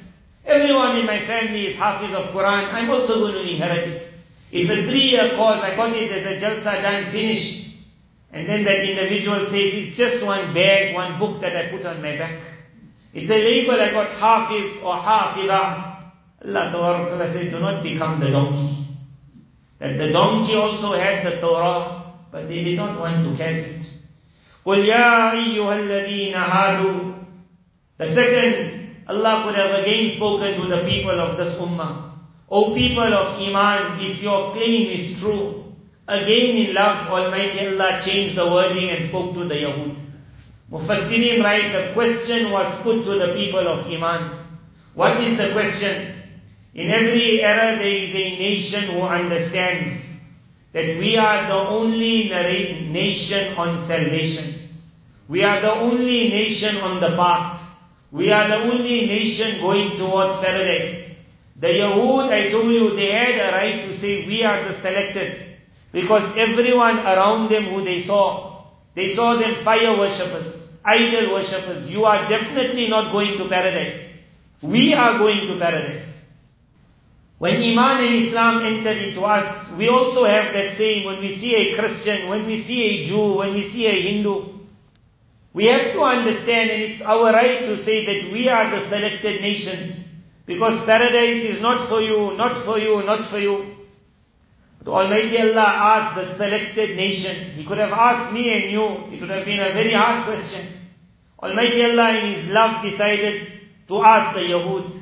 Everyone 0.45 0.97
in 0.97 1.05
my 1.07 1.19
family 1.21 1.69
is 1.69 1.77
hafiz 1.77 2.15
of 2.17 2.31
Quran. 2.33 2.65
I'm 2.73 2.89
also 2.91 3.19
going 3.21 3.35
to 3.35 3.45
inherit 3.53 3.87
it. 3.89 4.07
It's 4.51 4.71
a 4.71 4.83
three-year 4.83 5.37
course. 5.37 5.61
I 5.61 5.77
got 5.77 5.95
it 5.95 6.11
as 6.11 6.25
a 6.25 6.41
jalsa 6.41 6.81
done, 6.83 7.05
finished. 7.13 7.69
And 8.33 8.49
then 8.49 8.65
that 8.65 8.89
individual 8.89 9.41
says, 9.53 9.75
it's 9.75 9.97
just 9.97 10.23
one 10.23 10.55
bag, 10.55 10.95
one 10.95 11.19
book 11.19 11.41
that 11.43 11.55
I 11.57 11.69
put 11.69 11.85
on 11.85 12.01
my 12.01 12.17
back. 12.17 12.41
It's 13.13 13.31
a 13.31 13.35
label 13.37 13.75
I 13.75 13.91
got 13.93 14.09
hafiz 14.17 14.81
or 14.83 14.95
hafida. 14.97 15.93
Allah 16.43 16.71
Ta'ala 16.73 17.31
said, 17.31 17.51
do 17.53 17.61
not 17.61 17.83
become 17.83 18.19
the 18.19 18.31
donkey. 18.31 18.87
That 19.79 19.99
the 19.99 20.11
donkey 20.11 20.55
also 20.55 20.95
had 20.99 21.27
the 21.27 21.37
Torah, 21.41 22.15
but 22.31 22.49
they 22.49 22.65
did 22.65 22.77
not 22.79 22.99
want 22.99 23.27
to 23.29 23.37
carry 23.37 23.61
it. 23.77 23.97
قل 24.65 24.79
يا 24.79 25.33
أيها 25.33 25.79
الذين 25.79 26.35
هادوا 26.35 27.13
The 27.99 28.09
second, 28.15 28.97
Allah 29.09 29.43
could 29.45 29.55
have 29.57 29.75
again 29.81 30.11
spoken 30.15 30.59
to 30.61 30.67
the 30.75 30.85
people 30.89 31.11
of 31.21 31.37
this 31.37 31.55
ummah. 31.57 32.13
O 32.49 32.75
people 32.75 33.03
of 33.21 33.39
Iman, 33.39 34.01
if 34.01 34.23
your 34.23 34.53
claim 34.55 34.87
is 34.87 35.19
true, 35.21 35.75
again 36.09 36.67
in 36.67 36.75
love, 36.75 37.09
Almighty 37.09 37.67
Allah 37.69 38.01
changed 38.03 38.37
the 38.37 38.51
wording 38.51 38.89
and 38.91 39.07
spoke 39.07 39.35
to 39.35 39.45
the 39.45 39.55
Yahud. 39.55 39.99
Mufassirin 40.73 41.45
write, 41.45 41.73
the 41.73 41.93
question 41.93 42.51
was 42.51 42.75
put 42.81 43.05
to 43.05 43.19
the 43.19 43.35
people 43.35 43.69
of 43.69 43.87
Iman. 43.87 44.31
What 44.95 45.21
is 45.21 45.37
the 45.37 45.51
question? 45.53 46.15
In 46.75 46.89
every 46.91 47.43
era 47.45 47.77
there 47.77 47.87
is 48.03 48.15
a 48.15 48.29
nation 48.45 48.85
who 48.85 49.03
understands 49.03 50.07
that 50.73 50.85
we 50.99 51.17
are 51.17 51.47
the 51.47 51.61
only 51.69 52.29
nation 52.29 53.57
on 53.59 53.81
salvation. 53.83 54.55
We 55.29 55.43
are 55.43 55.61
the 55.61 55.73
only 55.75 56.29
nation 56.31 56.77
on 56.79 57.01
the 57.01 57.17
path. 57.17 57.61
We 58.13 58.31
are 58.31 58.49
the 58.49 58.57
only 58.71 59.07
nation 59.07 59.61
going 59.61 59.99
towards 59.99 60.39
paradise. 60.41 61.15
The 61.57 61.69
Yahud, 61.69 62.29
I 62.31 62.51
told 62.51 62.71
you, 62.73 62.97
they 62.97 63.13
had 63.13 63.37
a 63.39 63.53
right 63.57 63.85
to 63.89 63.95
say 63.97 64.27
we 64.27 64.43
are 64.45 64.65
the 64.67 64.75
selected. 64.75 65.37
Because 65.93 66.37
everyone 66.37 66.99
around 67.01 67.51
them 67.51 67.65
who 67.65 67.85
they 67.85 68.01
saw, 68.01 68.65
they 68.95 69.11
saw 69.15 69.37
them 69.37 69.55
fire 69.65 69.97
worshippers, 69.99 70.73
idol 70.85 71.33
worshippers. 71.35 71.89
You 71.89 72.05
are 72.05 72.29
definitely 72.29 72.89
not 72.89 73.11
going 73.13 73.39
to 73.39 73.49
paradise. 73.49 74.17
We 74.63 74.95
are 74.95 75.19
going 75.19 75.47
to 75.49 75.59
paradise. 75.59 76.20
When 77.41 77.57
Iman 77.63 78.05
and 78.05 78.15
Islam 78.23 78.63
entered 78.67 78.99
into 78.99 79.25
us, 79.25 79.71
we 79.73 79.89
also 79.89 80.27
have 80.27 80.53
that 80.53 80.75
saying 80.75 81.07
when 81.07 81.21
we 81.21 81.33
see 81.33 81.55
a 81.57 81.75
Christian, 81.75 82.29
when 82.29 82.45
we 82.45 82.59
see 82.59 82.83
a 83.03 83.07
Jew, 83.07 83.33
when 83.37 83.55
we 83.55 83.63
see 83.63 83.87
a 83.87 83.97
Hindu, 83.99 84.45
we 85.55 85.65
have 85.65 85.91
to 85.93 86.03
understand 86.03 86.69
and 86.69 86.83
it's 86.83 87.01
our 87.01 87.33
right 87.33 87.61
to 87.61 87.83
say 87.83 88.05
that 88.05 88.31
we 88.31 88.47
are 88.51 88.69
the 88.71 88.83
selected 88.83 89.41
nation 89.41 90.05
because 90.45 90.85
paradise 90.85 91.43
is 91.47 91.63
not 91.63 91.81
for 91.89 92.03
you, 92.03 92.37
not 92.37 92.59
for 92.59 92.79
you, 92.79 93.03
not 93.05 93.25
for 93.25 93.39
you. 93.39 93.75
But 94.85 94.91
Almighty 94.93 95.39
Allah 95.41 95.73
asked 95.93 96.17
the 96.17 96.35
selected 96.35 96.95
nation. 96.99 97.53
He 97.53 97.65
could 97.65 97.79
have 97.79 97.93
asked 97.95 98.35
me 98.35 98.53
and 98.53 98.71
you. 98.71 98.87
It 99.17 99.19
would 99.23 99.31
have 99.31 99.47
been 99.47 99.61
a 99.61 99.73
very 99.73 99.93
hard 99.95 100.25
question. 100.27 100.67
Almighty 101.43 101.87
Allah 101.91 102.11
in 102.19 102.35
His 102.35 102.51
love 102.51 102.83
decided 102.83 103.51
to 103.89 104.03
ask 104.05 104.35
the 104.35 104.43
Yahud. 104.43 105.00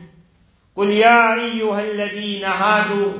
قل 0.78 0.90
يا 0.90 1.34
أيها 1.34 1.84
الذين 1.90 2.44
هادوا 2.44 3.12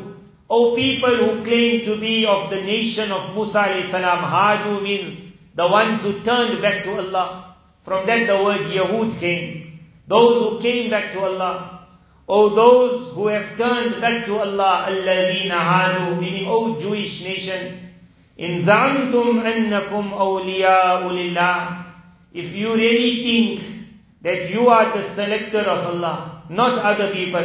O 0.50 0.74
people 0.74 1.10
who 1.14 1.44
claim 1.44 1.84
to 1.84 2.00
be 2.00 2.24
of 2.24 2.48
the 2.48 2.62
nation 2.62 3.12
of 3.12 3.34
Musa 3.34 3.64
alayhi 3.64 3.82
salam, 3.84 4.16
Hadu 4.24 4.82
means 4.82 5.20
the 5.54 5.68
ones 5.68 6.00
who 6.02 6.20
turned 6.20 6.62
back 6.62 6.84
to 6.84 6.92
Allah. 6.98 7.54
From 7.82 8.06
that 8.06 8.26
the 8.26 8.42
word 8.42 8.60
Yahud 8.60 9.20
came. 9.20 9.80
Those 10.06 10.36
who 10.56 10.62
came 10.62 10.88
back 10.88 11.12
to 11.12 11.20
Allah. 11.20 11.84
O 12.26 12.48
those 12.54 13.12
who 13.14 13.26
have 13.26 13.58
turned 13.58 14.00
back 14.00 14.24
to 14.24 14.38
Allah, 14.38 14.86
الَّذِينَ 14.88 15.50
Hadu, 15.50 16.18
meaning 16.18 16.46
O 16.48 16.80
Jewish 16.80 17.22
nation. 17.24 17.90
In 18.38 18.62
زَعَمْتُمْ 18.62 19.42
annakum 19.42 20.12
awliya'u 20.12 21.10
lillah. 21.12 21.84
If 22.32 22.54
you 22.54 22.74
really 22.74 23.22
think 23.58 23.74
that 24.22 24.48
you 24.50 24.68
are 24.70 24.96
the 24.96 25.02
selector 25.04 25.58
of 25.60 25.94
Allah, 25.96 26.37
not 26.48 26.80
other 26.82 27.12
people. 27.12 27.44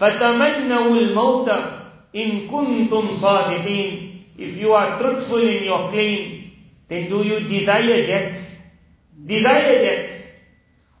فَتَمَنَّوُ 0.00 0.86
الْمَوْتَ 0.94 1.50
إِن 2.16 2.48
كُنْتُمْ 2.48 3.04
صَادِقِينَ 3.14 4.24
If 4.38 4.58
you 4.58 4.72
are 4.72 5.00
truthful 5.00 5.38
in 5.42 5.64
your 5.64 5.90
claim, 5.90 6.50
then 6.88 7.08
do 7.08 7.22
you 7.24 7.48
desire 7.48 8.06
death? 8.06 8.38
Desire 9.24 9.78
death. 9.80 10.10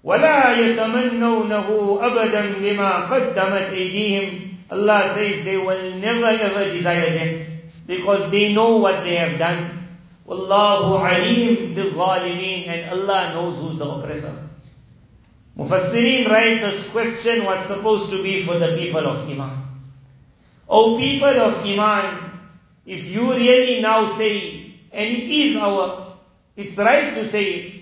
وَلَا 0.04 0.54
يَتَمَنَّوْنَهُ 0.58 1.68
أَبَدًا 2.02 2.42
لما 2.60 2.90
قَدَّمَتْ 3.08 3.68
أَيْدِيهِمْ 3.72 4.50
Allah 4.70 5.12
says 5.14 5.44
they 5.44 5.56
will 5.56 5.96
never 5.98 6.26
ever 6.26 6.64
desire 6.72 7.04
death 7.10 7.46
because 7.86 8.30
they 8.30 8.52
know 8.52 8.76
what 8.78 9.04
they 9.04 9.16
have 9.16 9.38
done. 9.38 9.80
Wallahu 10.26 11.04
alim 11.04 11.74
bil 11.74 11.92
and 12.12 12.90
Allah 12.90 13.34
knows 13.36 13.60
who's 13.60 13.76
the 13.78 13.84
oppressor. 13.86 14.40
Mufassirin 15.56 16.26
write 16.28 16.62
this 16.62 16.88
question 16.90 17.44
was 17.44 17.64
supposed 17.66 18.10
to 18.10 18.22
be 18.22 18.42
for 18.42 18.58
the 18.58 18.76
people 18.76 19.06
of 19.06 19.22
Iman. 19.28 19.62
O 20.68 20.98
people 20.98 21.28
of 21.46 21.64
Iman, 21.64 22.30
if 22.84 23.04
you 23.06 23.32
really 23.32 23.80
now 23.80 24.10
say, 24.10 24.74
and 24.90 25.16
it 25.16 25.22
is 25.30 25.56
our, 25.56 26.16
it's 26.56 26.76
right 26.76 27.14
to 27.14 27.28
say 27.28 27.44
it, 27.50 27.74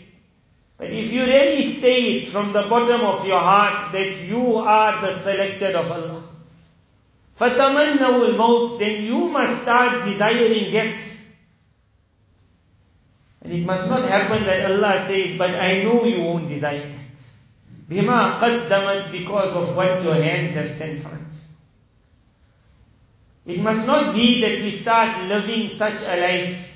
but 0.76 0.90
if 0.90 1.10
you 1.12 1.24
really 1.24 1.72
say 1.72 2.00
it 2.18 2.28
from 2.28 2.52
the 2.52 2.62
bottom 2.64 3.00
of 3.02 3.26
your 3.26 3.38
heart 3.38 3.92
that 3.92 4.20
you 4.24 4.56
are 4.58 5.00
the 5.00 5.14
selected 5.14 5.74
of 5.74 5.90
Allah, 5.90 6.24
فَتَمَنَّوُ 7.40 7.96
الْمَوْتِ 8.24 8.78
Then 8.80 9.04
you 9.04 9.28
must 9.30 9.62
start 9.62 10.04
desiring 10.04 10.70
death. 10.70 10.98
And 13.40 13.52
it 13.54 13.64
must 13.64 13.88
not 13.88 14.02
happen 14.04 14.44
that 14.44 14.70
Allah 14.70 15.04
says, 15.06 15.38
but 15.38 15.50
I 15.54 15.82
know 15.82 16.04
you 16.04 16.20
won't 16.22 16.48
desire 16.48 16.92
Bima 17.92 18.38
qaddamat 18.40 19.12
because 19.12 19.54
of 19.54 19.76
what 19.76 20.02
your 20.02 20.14
hands 20.14 20.54
have 20.54 20.70
sent 20.70 21.00
for 21.02 21.08
us. 21.10 21.44
It 23.44 23.60
must 23.60 23.86
not 23.86 24.14
be 24.14 24.40
that 24.40 24.60
we 24.62 24.70
start 24.72 25.24
living 25.24 25.68
such 25.70 26.04
a 26.06 26.20
life. 26.20 26.68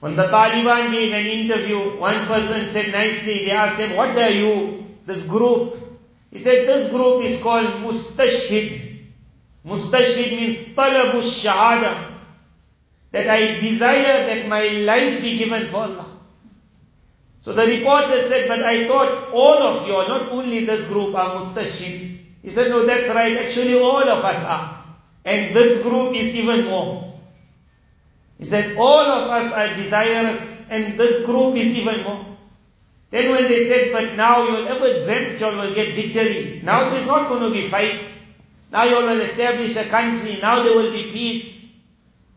When 0.00 0.16
the 0.16 0.24
Taliban 0.24 0.92
gave 0.92 1.12
an 1.14 1.26
interview, 1.26 1.78
one 2.00 2.26
person 2.26 2.68
said 2.68 2.92
nicely, 2.92 3.46
they 3.46 3.50
asked 3.50 3.78
him, 3.78 3.96
what 3.96 4.16
are 4.18 4.30
you, 4.30 4.84
this 5.06 5.24
group? 5.24 5.76
He 6.30 6.42
said, 6.42 6.68
this 6.68 6.90
group 6.90 7.24
is 7.24 7.40
called 7.42 7.66
Mustashhid. 7.82 8.98
Mustashhid 9.66 10.30
means 10.36 10.58
Talabu 10.76 11.22
Shahada. 11.32 12.04
That 13.12 13.28
I 13.28 13.58
desire 13.60 14.26
that 14.26 14.48
my 14.48 14.68
life 14.68 15.22
be 15.22 15.38
given 15.38 15.66
for 15.66 15.78
Allah. 15.82 16.17
So 17.48 17.54
the 17.56 17.64
reporter 17.64 18.28
said, 18.28 18.46
but 18.46 18.60
I 18.62 18.86
thought 18.86 19.32
all 19.32 19.56
of 19.72 19.86
you 19.88 19.94
not 19.96 20.28
only 20.36 20.66
this 20.66 20.86
group 20.86 21.14
are 21.14 21.40
mustashid. 21.42 22.18
He 22.42 22.52
said, 22.52 22.68
no, 22.68 22.84
that's 22.84 23.08
right. 23.08 23.38
Actually, 23.38 23.74
all 23.80 24.02
of 24.04 24.22
us 24.22 24.44
are. 24.44 24.84
And 25.24 25.56
this 25.56 25.80
group 25.82 26.14
is 26.14 26.34
even 26.34 26.66
more. 26.66 27.18
He 28.38 28.44
said, 28.44 28.76
all 28.76 28.98
of 29.16 29.30
us 29.30 29.50
are 29.50 29.74
desirous 29.76 30.66
and 30.68 31.00
this 31.00 31.24
group 31.24 31.56
is 31.56 31.68
even 31.74 32.02
more. 32.04 32.26
Then 33.08 33.30
when 33.30 33.44
they 33.44 33.66
said, 33.66 33.94
but 33.94 34.14
now 34.14 34.46
you'll 34.46 34.68
ever 34.68 35.06
dreamt 35.06 35.40
you 35.40 35.46
will 35.46 35.74
get 35.74 35.94
victory. 35.94 36.60
Now 36.62 36.90
there's 36.90 37.06
not 37.06 37.30
going 37.30 37.44
to 37.50 37.50
be 37.50 37.66
fights. 37.68 38.28
Now 38.70 38.84
you 38.84 38.96
will 38.96 39.22
establish 39.22 39.74
a 39.76 39.84
country. 39.84 40.38
Now 40.42 40.62
there 40.64 40.76
will 40.76 40.92
be 40.92 41.04
peace. 41.04 41.64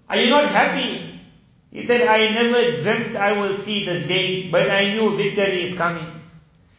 Are 0.07 0.15
you 0.15 0.29
not 0.29 0.45
happy? 0.45 1.10
He 1.71 1.85
said, 1.85 2.05
I 2.05 2.29
never 2.31 2.81
dreamt 2.83 3.15
I 3.15 3.39
will 3.39 3.57
see 3.57 3.85
this 3.85 4.05
day, 4.05 4.49
but 4.51 4.69
I 4.69 4.93
knew 4.93 5.15
victory 5.15 5.69
is 5.69 5.77
coming. 5.77 6.05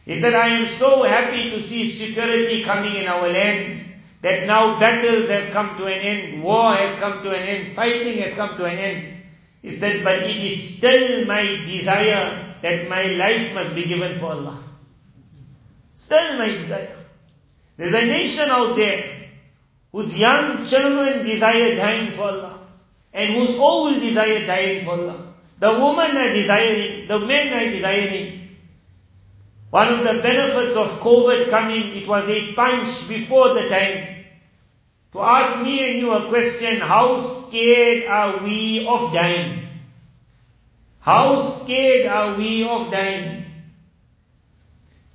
He 0.05 0.21
said, 0.21 0.35
I 0.35 0.49
am 0.49 0.69
so 0.75 1.01
happy 1.03 1.49
to 1.51 1.61
see 1.63 1.89
security 1.89 2.63
coming 2.63 2.95
in 2.95 3.07
our 3.07 3.27
land 3.27 3.81
that 4.21 4.45
now 4.45 4.79
battles 4.79 5.29
have 5.29 5.51
come 5.51 5.75
to 5.77 5.85
an 5.87 5.93
end, 5.99 6.43
war 6.43 6.71
has 6.73 6.99
come 6.99 7.23
to 7.23 7.31
an 7.31 7.41
end, 7.41 7.75
fighting 7.75 8.19
has 8.19 8.35
come 8.35 8.55
to 8.57 8.65
an 8.65 8.77
end. 8.77 9.23
He 9.63 9.75
said, 9.75 10.03
but 10.03 10.19
it 10.19 10.37
is 10.37 10.77
still 10.77 11.25
my 11.25 11.41
desire 11.65 12.55
that 12.61 12.87
my 12.87 13.05
life 13.05 13.53
must 13.55 13.73
be 13.73 13.85
given 13.85 14.19
for 14.19 14.27
Allah. 14.33 14.63
Still 15.95 16.37
my 16.37 16.49
desire. 16.51 16.95
There's 17.77 17.93
a 17.95 18.05
nation 18.05 18.47
out 18.49 18.75
there 18.75 19.29
whose 19.91 20.15
young 20.15 20.65
children 20.65 21.25
desire 21.25 21.75
dying 21.77 22.11
for 22.11 22.25
Allah 22.29 22.52
and 23.13 23.33
whose 23.33 23.55
all 23.57 23.93
desire 23.99 24.45
dying 24.47 24.83
for 24.85 24.91
Allah. 24.91 25.33
The 25.59 25.71
women 25.71 26.17
are 26.17 26.33
desiring, 26.33 27.07
the 27.07 27.19
men 27.19 27.53
are 27.53 27.71
desiring. 27.71 28.39
One 29.69 29.87
of 29.89 29.99
the 29.99 30.21
benefits 30.21 30.75
of 30.75 30.99
COVID 30.99 31.49
coming, 31.49 31.95
it 31.97 32.07
was 32.07 32.27
a 32.27 32.53
punch 32.53 33.07
before 33.07 33.53
the 33.53 33.69
time 33.69 34.23
to 35.13 35.19
ask 35.21 35.63
me 35.63 35.89
and 35.91 35.97
you 35.99 36.11
a 36.11 36.27
question, 36.27 36.79
how 36.81 37.21
scared 37.21 38.05
are 38.09 38.43
we 38.43 38.85
of 38.87 39.13
dying? 39.13 39.67
How 40.99 41.41
scared 41.43 42.07
are 42.07 42.35
we 42.37 42.67
of 42.67 42.91
dying? 42.91 43.45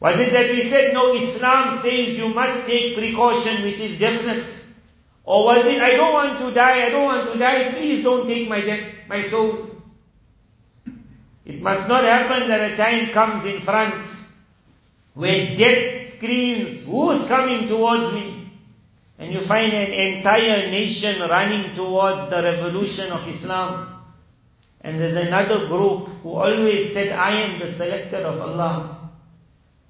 Was 0.00 0.18
it 0.18 0.32
that 0.32 0.50
we 0.50 0.62
said, 0.62 0.94
no, 0.94 1.14
Islam 1.14 1.76
says 1.78 2.16
you 2.16 2.28
must 2.28 2.66
take 2.66 2.94
precaution, 2.96 3.64
which 3.64 3.78
is 3.80 3.98
definite. 3.98 4.46
Or 5.28 5.44
was 5.44 5.60
it, 5.66 5.76
I 5.82 5.90
don't 5.92 6.14
want 6.14 6.38
to 6.40 6.50
die, 6.56 6.86
I 6.86 6.88
don't 6.88 7.04
want 7.04 7.32
to 7.34 7.38
die, 7.38 7.72
please 7.72 8.02
don't 8.02 8.26
take 8.26 8.48
my, 8.48 8.62
death, 8.62 8.80
my 9.10 9.22
soul. 9.22 9.68
It 11.44 11.60
must 11.60 11.86
not 11.86 12.02
happen 12.04 12.48
that 12.48 12.72
a 12.72 12.76
time 12.78 13.10
comes 13.10 13.44
in 13.44 13.60
front 13.60 13.94
where 15.12 15.54
death 15.54 16.14
screams, 16.14 16.86
who's 16.86 17.26
coming 17.26 17.68
towards 17.68 18.14
me? 18.14 18.50
And 19.18 19.34
you 19.34 19.40
find 19.40 19.70
an 19.74 19.92
entire 19.92 20.70
nation 20.70 21.20
running 21.20 21.74
towards 21.74 22.30
the 22.30 22.42
revolution 22.42 23.12
of 23.12 23.28
Islam. 23.28 24.00
And 24.80 24.98
there's 24.98 25.16
another 25.16 25.66
group 25.66 26.08
who 26.22 26.32
always 26.36 26.94
said, 26.94 27.12
I 27.12 27.32
am 27.32 27.58
the 27.60 27.70
selector 27.70 28.16
of 28.24 28.40
Allah. 28.40 29.10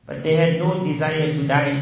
But 0.04 0.24
they 0.24 0.34
had 0.34 0.58
no 0.58 0.82
desire 0.84 1.32
to 1.32 1.46
die. 1.46 1.80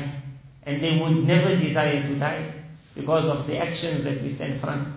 And 0.65 0.83
they 0.83 0.99
would 1.01 1.27
never 1.27 1.57
desire 1.57 2.03
to 2.03 2.15
die 2.17 2.53
because 2.97 3.29
of 3.29 3.47
the 3.47 3.59
actions 3.59 4.03
that 4.05 4.23
we 4.23 4.31
stand 4.31 4.59
front. 4.59 4.97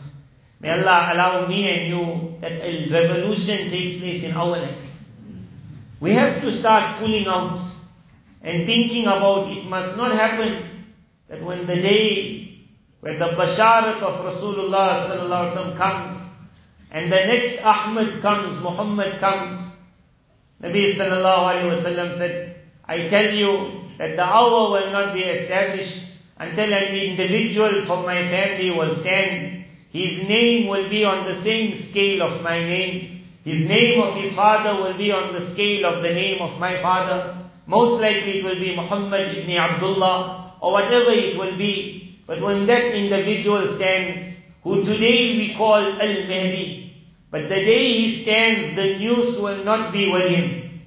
May 0.62 0.72
Allah 0.72 1.10
allow 1.14 1.46
me 1.48 1.68
and 1.68 1.88
you 1.90 2.38
that 2.42 2.52
a 2.64 2.88
revolution 2.90 3.58
takes 3.70 3.98
place 3.98 4.24
in 4.24 4.34
our 4.36 4.48
life. 4.56 4.86
We 6.00 6.14
have 6.14 6.42
to 6.42 6.52
start 6.52 6.98
pulling 6.98 7.28
out 7.28 7.60
and 8.42 8.66
thinking 8.66 9.04
about 9.04 9.50
it 9.52 9.66
must 9.66 9.98
not 9.98 10.12
happen 10.14 10.64
that 11.28 11.44
when 11.44 11.68
the 11.68 11.76
day 11.76 12.58
when 13.02 13.20
the 13.20 13.30
basharat 13.30 14.02
of 14.02 14.16
Rasulullah 14.34 15.76
comes 15.78 16.38
and 16.92 17.12
the 17.12 17.16
next 17.18 17.64
Ahmad 17.66 18.22
comes, 18.22 18.62
Muhammad 18.62 19.20
comes, 19.20 19.54
Nabi 20.64 20.94
sallallahu 20.94 21.64
alaihi 21.64 21.78
wasallam 21.78 22.18
said, 22.18 22.56
I 22.88 23.08
tell 23.10 23.34
you 23.34 23.82
that 23.98 24.16
the 24.16 24.24
hour 24.24 24.72
will 24.72 24.92
not 24.92 25.14
be 25.14 25.22
established 25.24 26.09
until 26.40 26.74
an 26.74 26.96
individual 26.96 27.82
from 27.86 28.06
my 28.06 28.24
family 28.30 28.72
will 28.72 28.96
stand. 28.96 29.66
His 29.92 30.24
name 30.24 30.68
will 30.68 30.88
be 30.90 31.04
on 31.04 31.26
the 31.26 31.36
same 31.36 31.76
scale 31.76 32.24
of 32.24 32.42
my 32.42 32.60
name. 32.64 33.26
His 33.44 33.68
name 33.68 34.02
of 34.02 34.16
his 34.16 34.34
father 34.36 34.82
will 34.82 34.94
be 34.98 35.12
on 35.12 35.34
the 35.34 35.42
scale 35.42 35.86
of 35.86 36.02
the 36.02 36.14
name 36.14 36.42
of 36.42 36.60
my 36.60 36.82
father. 36.82 37.38
Most 37.68 38.00
likely 38.02 38.40
it 38.40 38.46
will 38.46 38.60
be 38.60 38.76
Muhammad 38.76 39.36
ibn 39.38 39.52
Abdullah 39.52 40.56
or 40.62 40.72
whatever 40.72 41.12
it 41.12 41.38
will 41.38 41.58
be. 41.58 42.20
But 42.26 42.42
when 42.42 42.68
that 42.68 42.86
individual 42.96 43.72
stands, 43.74 44.40
who 44.64 44.84
today 44.86 45.36
we 45.38 45.56
call 45.56 45.76
Al-Mahdi, 45.76 47.06
but 47.32 47.44
the 47.44 47.56
day 47.72 47.94
he 47.94 48.16
stands, 48.16 48.76
the 48.76 48.98
news 48.98 49.38
will 49.40 49.64
not 49.64 49.92
be 49.92 50.12
with 50.12 50.30
him. 50.30 50.80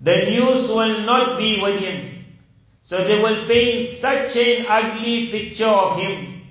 The 0.00 0.16
news 0.30 0.68
will 0.68 1.02
not 1.02 1.38
be 1.38 1.58
with 1.62 1.80
him. 1.80 2.11
So 2.92 3.04
they 3.08 3.22
will 3.24 3.46
paint 3.48 3.88
such 3.88 4.36
an 4.36 4.66
ugly 4.68 5.28
picture 5.28 5.64
of 5.64 5.96
him. 5.98 6.42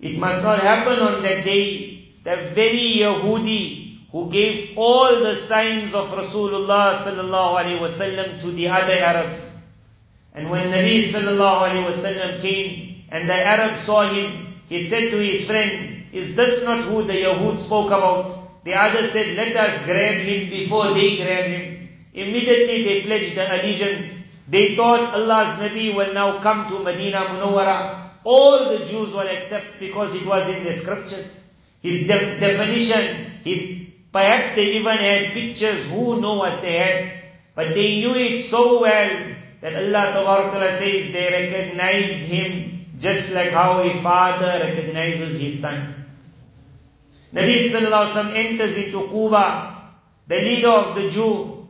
It 0.00 0.18
must 0.18 0.42
not 0.42 0.58
happen 0.58 0.98
on 0.98 1.22
that 1.22 1.44
day. 1.44 2.10
The 2.24 2.50
very 2.52 2.96
Yahudi 2.98 4.08
who 4.10 4.28
gave 4.28 4.76
all 4.76 5.20
the 5.20 5.36
signs 5.36 5.94
of 5.94 6.10
Rasulullah 6.10 6.98
sallallahu 6.98 7.62
alaihi 7.62 7.78
wasallam 7.78 8.40
to 8.40 8.50
the 8.50 8.66
other 8.70 8.94
Arabs. 8.94 9.54
And 10.34 10.50
when 10.50 10.72
Nabi 10.72 11.04
sallallahu 11.04 11.68
alaihi 11.68 11.92
wasallam 11.94 12.40
came 12.40 13.04
and 13.12 13.28
the 13.28 13.38
Arabs 13.54 13.84
saw 13.84 14.02
him, 14.10 14.48
he 14.68 14.82
said 14.82 15.12
to 15.12 15.18
his 15.18 15.46
friend, 15.46 16.06
is 16.12 16.34
this 16.34 16.64
not 16.64 16.80
who 16.90 17.04
the 17.04 17.22
Yahud 17.22 17.60
spoke 17.60 17.92
about? 17.94 18.64
The 18.64 18.74
other 18.74 19.06
said, 19.06 19.36
let 19.36 19.54
us 19.54 19.84
grab 19.84 20.16
him 20.16 20.50
before 20.50 20.92
they 20.92 21.18
grab 21.22 21.44
him. 21.44 21.88
Immediately 22.14 22.82
they 22.82 23.02
pledged 23.02 23.36
the 23.36 23.46
allegiance 23.46 24.06
they 24.48 24.76
thought 24.78 25.10
Allah's 25.14 25.58
Nabi 25.58 25.90
will 25.94 26.14
now 26.14 26.38
come 26.40 26.68
to 26.70 26.78
Medina 26.78 27.18
Munawwara. 27.34 28.10
All 28.22 28.68
the 28.70 28.78
Jews 28.86 29.10
will 29.10 29.26
accept 29.28 29.78
because 29.80 30.14
it 30.14 30.24
was 30.24 30.46
in 30.48 30.62
the 30.64 30.78
scriptures. 30.78 31.42
His 31.82 32.06
de- 32.06 32.38
definition, 32.38 33.32
his, 33.42 33.86
perhaps 34.12 34.54
they 34.54 34.64
even 34.78 34.96
had 34.98 35.32
pictures, 35.34 35.86
who 35.86 36.20
know 36.20 36.34
what 36.34 36.62
they 36.62 36.78
had. 36.78 36.98
But 37.54 37.68
they 37.74 37.96
knew 37.98 38.14
it 38.14 38.44
so 38.46 38.80
well 38.80 39.10
that 39.62 39.74
Allah 39.74 40.12
Ta'ala 40.14 40.78
says 40.78 41.10
they 41.12 41.26
recognized 41.30 42.12
him 42.30 42.86
just 43.00 43.32
like 43.32 43.50
how 43.50 43.80
a 43.82 43.90
father 44.02 44.62
recognizes 44.64 45.40
his 45.40 45.58
son. 45.60 46.04
Nabi 47.34 47.68
Sallallahu 47.70 48.12
Alaihi 48.14 48.34
enters 48.36 48.76
into 48.76 49.00
Quba, 49.10 49.74
the 50.28 50.36
leader 50.38 50.68
of 50.70 50.94
the 50.94 51.10
Jew. 51.10 51.66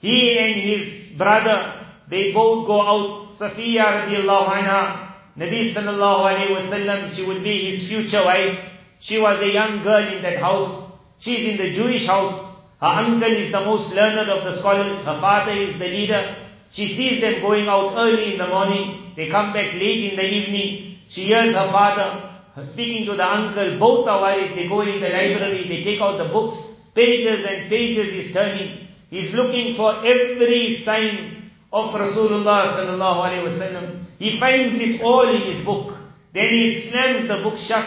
He 0.00 0.36
and 0.38 0.60
his 0.60 1.14
brother 1.16 1.73
they 2.08 2.32
both 2.32 2.66
go 2.66 2.82
out. 2.82 3.28
Safiya 3.38 4.04
radiallahu 4.06 4.44
anha, 4.44 5.10
Nabi 5.38 5.72
sallallahu 5.72 6.24
alayhi 6.30 6.56
wasallam, 6.56 7.12
she 7.14 7.24
would 7.24 7.42
be 7.42 7.70
his 7.70 7.88
future 7.88 8.22
wife. 8.24 8.60
She 8.98 9.20
was 9.20 9.40
a 9.40 9.50
young 9.50 9.82
girl 9.82 10.02
in 10.04 10.22
that 10.22 10.38
house. 10.38 10.92
She's 11.18 11.46
in 11.46 11.56
the 11.56 11.72
Jewish 11.74 12.06
house. 12.06 12.44
Her 12.80 12.86
uncle 13.02 13.30
is 13.30 13.50
the 13.50 13.60
most 13.60 13.94
learned 13.94 14.28
of 14.28 14.44
the 14.44 14.54
scholars. 14.54 14.96
Her 15.04 15.18
father 15.20 15.52
is 15.52 15.78
the 15.78 15.88
leader. 15.88 16.36
She 16.70 16.88
sees 16.88 17.20
them 17.20 17.40
going 17.40 17.68
out 17.68 17.94
early 17.96 18.32
in 18.32 18.38
the 18.38 18.48
morning. 18.48 19.12
They 19.16 19.28
come 19.30 19.52
back 19.52 19.72
late 19.74 20.12
in 20.12 20.16
the 20.16 20.24
evening. 20.28 20.98
She 21.08 21.24
hears 21.24 21.54
her 21.54 21.68
father 21.70 22.30
speaking 22.64 23.06
to 23.06 23.14
the 23.14 23.24
uncle. 23.26 23.78
Both 23.78 24.08
are 24.08 24.20
worried. 24.20 24.56
They 24.56 24.68
go 24.68 24.80
in 24.82 25.00
the 25.00 25.08
library. 25.10 25.64
They 25.64 25.84
take 25.84 26.00
out 26.00 26.18
the 26.18 26.24
books. 26.28 26.74
Pages 26.94 27.44
and 27.46 27.68
pages 27.68 28.12
he's 28.12 28.32
turning. 28.32 28.88
He's 29.10 29.34
looking 29.34 29.74
for 29.74 30.02
every 30.04 30.74
sign 30.76 31.33
of 31.74 31.90
Rasulullah 31.92 32.70
sallallahu 32.70 33.20
alaihi 33.26 33.42
wasallam. 33.48 34.00
He 34.18 34.38
finds 34.38 34.78
it 34.80 35.02
all 35.02 35.28
in 35.28 35.42
his 35.42 35.62
book. 35.64 35.92
Then 36.32 36.50
he 36.50 36.78
slams 36.80 37.26
the 37.26 37.38
book 37.42 37.58
shut. 37.58 37.84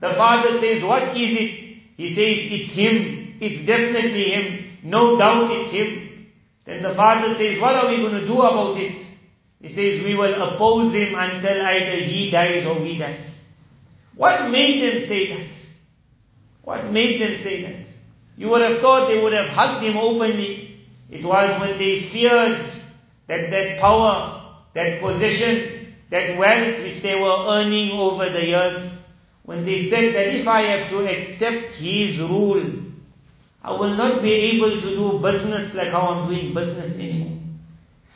The 0.00 0.10
father 0.14 0.58
says, 0.60 0.82
what 0.82 1.16
is 1.16 1.38
it? 1.40 1.52
He 1.96 2.10
says, 2.10 2.50
it's 2.50 2.74
him. 2.74 3.36
It's 3.40 3.62
definitely 3.64 4.24
him. 4.30 4.46
No 4.82 5.16
doubt 5.18 5.52
it's 5.52 5.70
him. 5.70 6.26
Then 6.64 6.82
the 6.82 6.92
father 6.94 7.32
says, 7.36 7.60
what 7.60 7.76
are 7.76 7.88
we 7.88 7.98
going 7.98 8.20
to 8.20 8.26
do 8.26 8.40
about 8.42 8.76
it? 8.76 8.98
He 9.62 9.68
says, 9.68 10.02
we 10.02 10.14
will 10.16 10.42
oppose 10.42 10.92
him 10.92 11.14
until 11.14 11.62
either 11.66 11.96
he 11.96 12.30
dies 12.30 12.66
or 12.66 12.80
we 12.80 12.98
die. 12.98 13.20
What 14.16 14.50
made 14.50 14.82
them 14.82 15.06
say 15.08 15.36
that? 15.36 15.54
What 16.64 16.90
made 16.90 17.20
them 17.20 17.38
say 17.38 17.62
that? 17.62 17.86
You 18.36 18.48
would 18.48 18.62
have 18.62 18.78
thought 18.78 19.06
they 19.08 19.22
would 19.22 19.32
have 19.32 19.48
hugged 19.48 19.84
him 19.84 19.96
openly. 19.96 20.76
It 21.10 21.24
was 21.24 21.60
when 21.60 21.78
they 21.78 22.00
feared 22.00 22.64
that 23.28 23.50
that 23.50 23.80
power, 23.80 24.42
that 24.74 25.00
position, 25.00 25.94
that 26.10 26.36
wealth 26.36 26.78
which 26.82 27.00
they 27.02 27.14
were 27.14 27.44
earning 27.50 27.92
over 27.92 28.28
the 28.30 28.44
years, 28.44 29.04
when 29.44 29.64
they 29.64 29.84
said 29.88 30.14
that 30.14 30.34
if 30.34 30.48
I 30.48 30.62
have 30.62 30.88
to 30.90 31.06
accept 31.06 31.74
his 31.74 32.18
rule, 32.18 32.64
I 33.62 33.72
will 33.72 33.94
not 33.94 34.22
be 34.22 34.32
able 34.52 34.80
to 34.80 34.88
do 34.88 35.18
business 35.20 35.74
like 35.74 35.88
how 35.88 36.00
I'm 36.08 36.28
doing 36.30 36.54
business 36.54 36.98
anymore. 36.98 37.38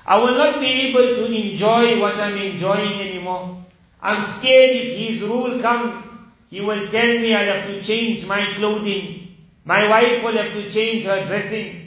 I 0.05 0.19
will 0.19 0.35
not 0.35 0.59
be 0.61 0.67
able 0.91 1.01
to 1.17 1.27
enjoy 1.33 2.01
what 2.01 2.15
I'm 2.15 2.37
enjoying 2.37 3.01
anymore. 3.01 3.63
I'm 4.01 4.25
scared 4.25 4.75
if 4.77 4.97
his 4.99 5.23
rule 5.23 5.61
comes, 5.61 6.05
he 6.49 6.61
will 6.61 6.91
tell 6.91 7.19
me 7.21 7.35
I'll 7.35 7.45
have 7.55 7.67
to 7.67 7.83
change 7.83 8.27
my 8.27 8.55
clothing. 8.57 9.37
My 9.65 9.89
wife 9.89 10.25
will 10.25 10.33
have 10.37 10.53
to 10.55 10.71
change 10.71 11.05
her 11.05 11.25
dressing. 11.27 11.82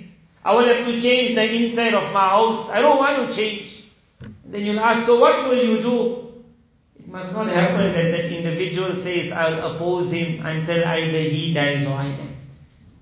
I 0.45 0.53
want 0.53 0.67
have 0.67 0.85
to 0.85 1.01
change 1.01 1.33
the 1.33 1.41
inside 1.43 1.95
of 1.95 2.13
my 2.13 2.19
house. 2.29 2.69
I 2.69 2.79
don't 2.79 2.97
want 2.99 3.17
to 3.29 3.35
change. 3.35 3.81
Then 4.45 4.61
you'll 4.63 4.79
ask, 4.79 5.07
so 5.07 5.19
what 5.19 5.49
will 5.49 5.57
you 5.57 5.81
do? 5.81 6.45
It 6.99 7.07
must 7.07 7.33
not 7.33 7.47
happen 7.47 7.77
that 7.93 8.11
that 8.13 8.25
individual 8.31 8.95
says, 8.95 9.31
I'll 9.31 9.71
oppose 9.73 10.11
him 10.11 10.45
until 10.45 10.85
either 10.85 11.17
he 11.19 11.51
dies 11.51 11.87
or 11.87 11.93
I 11.93 12.09
die. 12.09 12.27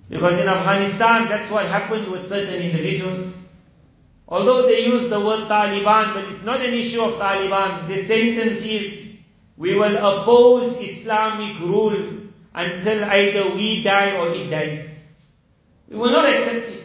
Because 0.09 0.39
in 0.39 0.47
Afghanistan, 0.47 1.27
that's 1.27 1.51
what 1.51 1.65
happened 1.65 2.07
with 2.07 2.29
certain 2.29 2.61
individuals. 2.63 3.45
Although 4.29 4.61
they 4.65 4.85
use 4.85 5.09
the 5.09 5.19
word 5.19 5.49
Taliban, 5.51 6.13
but 6.13 6.23
it's 6.33 6.43
not 6.43 6.61
an 6.61 6.73
issue 6.73 7.01
of 7.03 7.15
Taliban. 7.19 7.89
The 7.89 8.01
sentence 8.03 8.61
is, 8.63 9.17
we 9.57 9.75
will 9.77 9.97
oppose 9.97 10.77
Islamic 10.79 11.59
rule 11.59 12.19
until 12.55 13.03
either 13.03 13.53
we 13.53 13.83
die 13.83 14.15
or 14.15 14.33
he 14.33 14.49
dies. 14.49 14.91
We 15.89 15.97
will 15.97 16.11
not 16.11 16.25
accept 16.29 16.69
it. 16.71 16.79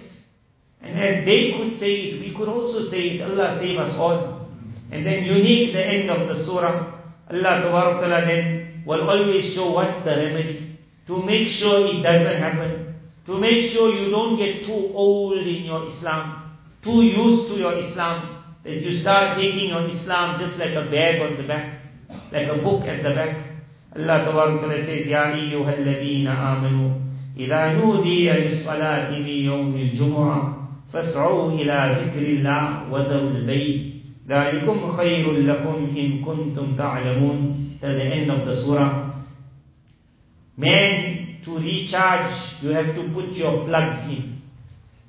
And 0.82 0.96
as 0.96 1.24
they 1.24 1.52
could 1.52 1.74
say 1.74 1.94
it, 2.08 2.20
we 2.20 2.32
could 2.32 2.48
also 2.48 2.82
say 2.84 3.10
it. 3.10 3.22
Allah 3.22 3.56
save 3.58 3.78
us 3.78 3.96
all. 3.98 4.46
And 4.90 5.04
then 5.04 5.24
unique 5.24 5.72
the 5.72 5.84
end 5.84 6.10
of 6.10 6.28
the 6.28 6.36
surah. 6.36 6.92
Allah 7.30 7.60
Ta'ala 8.10 8.24
then 8.24 8.82
will 8.86 9.08
always 9.10 9.52
show 9.52 9.72
what's 9.72 10.00
the 10.02 10.10
remedy 10.16 10.78
to 11.06 11.22
make 11.22 11.48
sure 11.48 11.94
it 11.94 12.02
doesn't 12.02 12.38
happen. 12.40 12.94
To 13.26 13.36
make 13.38 13.68
sure 13.68 13.92
you 13.94 14.10
don't 14.10 14.36
get 14.36 14.64
too 14.64 14.90
old 14.94 15.34
in 15.42 15.64
your 15.64 15.84
Islam, 15.86 16.56
too 16.80 17.02
used 17.02 17.48
to 17.48 17.58
your 17.58 17.74
Islam, 17.76 18.40
that 18.64 18.76
you 18.80 18.92
start 18.92 19.36
taking 19.36 19.72
on 19.74 19.84
Islam 19.90 20.40
just 20.40 20.58
like 20.58 20.72
a 20.72 20.84
bag 20.88 21.20
on 21.20 21.36
the 21.36 21.42
back, 21.42 21.74
like 22.32 22.48
a 22.48 22.56
book 22.56 22.86
at 22.86 23.02
the 23.02 23.10
back. 23.10 23.36
Allah 23.94 24.24
Ta'ala 24.24 24.82
says, 24.82 25.04
يَا 25.06 25.34
أَيُّهَا 25.34 25.76
الَّذِينَ 25.84 26.28
آمَنُوا 26.28 26.90
إِذَا 27.36 27.76
نُودِيَ 27.76 28.32
لِلصَّلَاةِ 28.32 29.10
مِنْ 29.12 29.44
يَوْمِ 29.44 29.76
الْجُمُعَةِ 29.92 30.57
فاسعوا 30.92 31.52
إلى 31.52 31.96
ذكر 32.00 32.24
الله 32.26 32.92
وذروا 32.92 33.30
البيع 33.30 33.76
ذلكم 34.28 34.88
خير 34.90 35.32
لكم 35.32 35.76
إن 35.96 36.22
كنتم 36.24 36.76
تعلمون 36.78 37.68
till 37.80 37.92
the 37.94 38.04
end 38.04 38.30
of 38.30 38.44
the 38.46 38.56
surah 38.56 39.12
man 40.56 41.36
to 41.44 41.58
recharge 41.58 42.32
you 42.62 42.70
have 42.70 42.94
to 42.96 43.02
put 43.10 43.28
your 43.36 43.64
plugs 43.66 44.04
in 44.08 44.40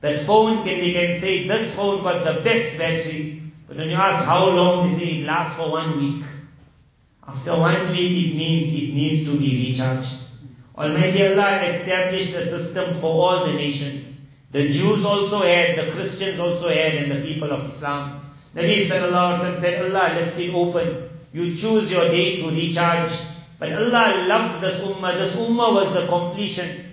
that 0.01 0.19
phone 0.25 0.57
can 0.63 0.77
they 0.79 0.91
can 0.93 1.19
say 1.19 1.47
this 1.47 1.73
phone 1.73 2.03
got 2.03 2.23
the 2.25 2.41
best 2.41 2.77
battery 2.77 3.41
but 3.67 3.77
when 3.77 3.89
you 3.89 3.95
ask 3.95 4.23
how 4.25 4.45
long 4.49 4.87
is 4.91 4.99
it, 5.01 5.07
it 5.19 5.25
lasts 5.25 5.55
for 5.55 5.71
one 5.71 5.97
week 5.99 6.23
after 7.27 7.55
one 7.57 7.89
week 7.91 8.27
it 8.27 8.35
means 8.35 8.69
it 8.71 8.93
needs 8.99 9.27
to 9.27 9.37
be 9.39 9.49
recharged 9.65 10.13
Almighty 10.77 11.25
Allah 11.27 11.63
established 11.63 12.35
a 12.35 12.45
system 12.45 12.93
for 13.01 13.13
all 13.23 13.45
the 13.47 13.53
nations 13.53 13.98
The 14.51 14.67
Jews 14.73 15.05
also 15.05 15.43
had, 15.43 15.77
the 15.77 15.91
Christians 15.91 16.39
also 16.39 16.69
had, 16.69 16.95
and 16.95 17.11
the 17.11 17.21
people 17.21 17.51
of 17.51 17.69
Islam. 17.71 18.31
Nabi 18.55 18.83
sallallahu 18.87 19.39
alayhi 19.41 19.55
wa 19.55 19.61
said, 19.61 19.81
Allah 19.85 20.05
left 20.19 20.39
it 20.39 20.51
open. 20.55 21.09
You 21.31 21.55
choose 21.55 21.91
your 21.91 22.05
day 22.07 22.37
to 22.41 22.49
recharge. 22.49 23.11
But 23.59 23.73
Allah 23.73 24.25
loved 24.27 24.63
this 24.63 24.79
ummah. 24.81 25.13
This 25.13 25.35
ummah 25.35 25.71
was 25.75 25.93
the 25.93 26.07
completion. 26.07 26.83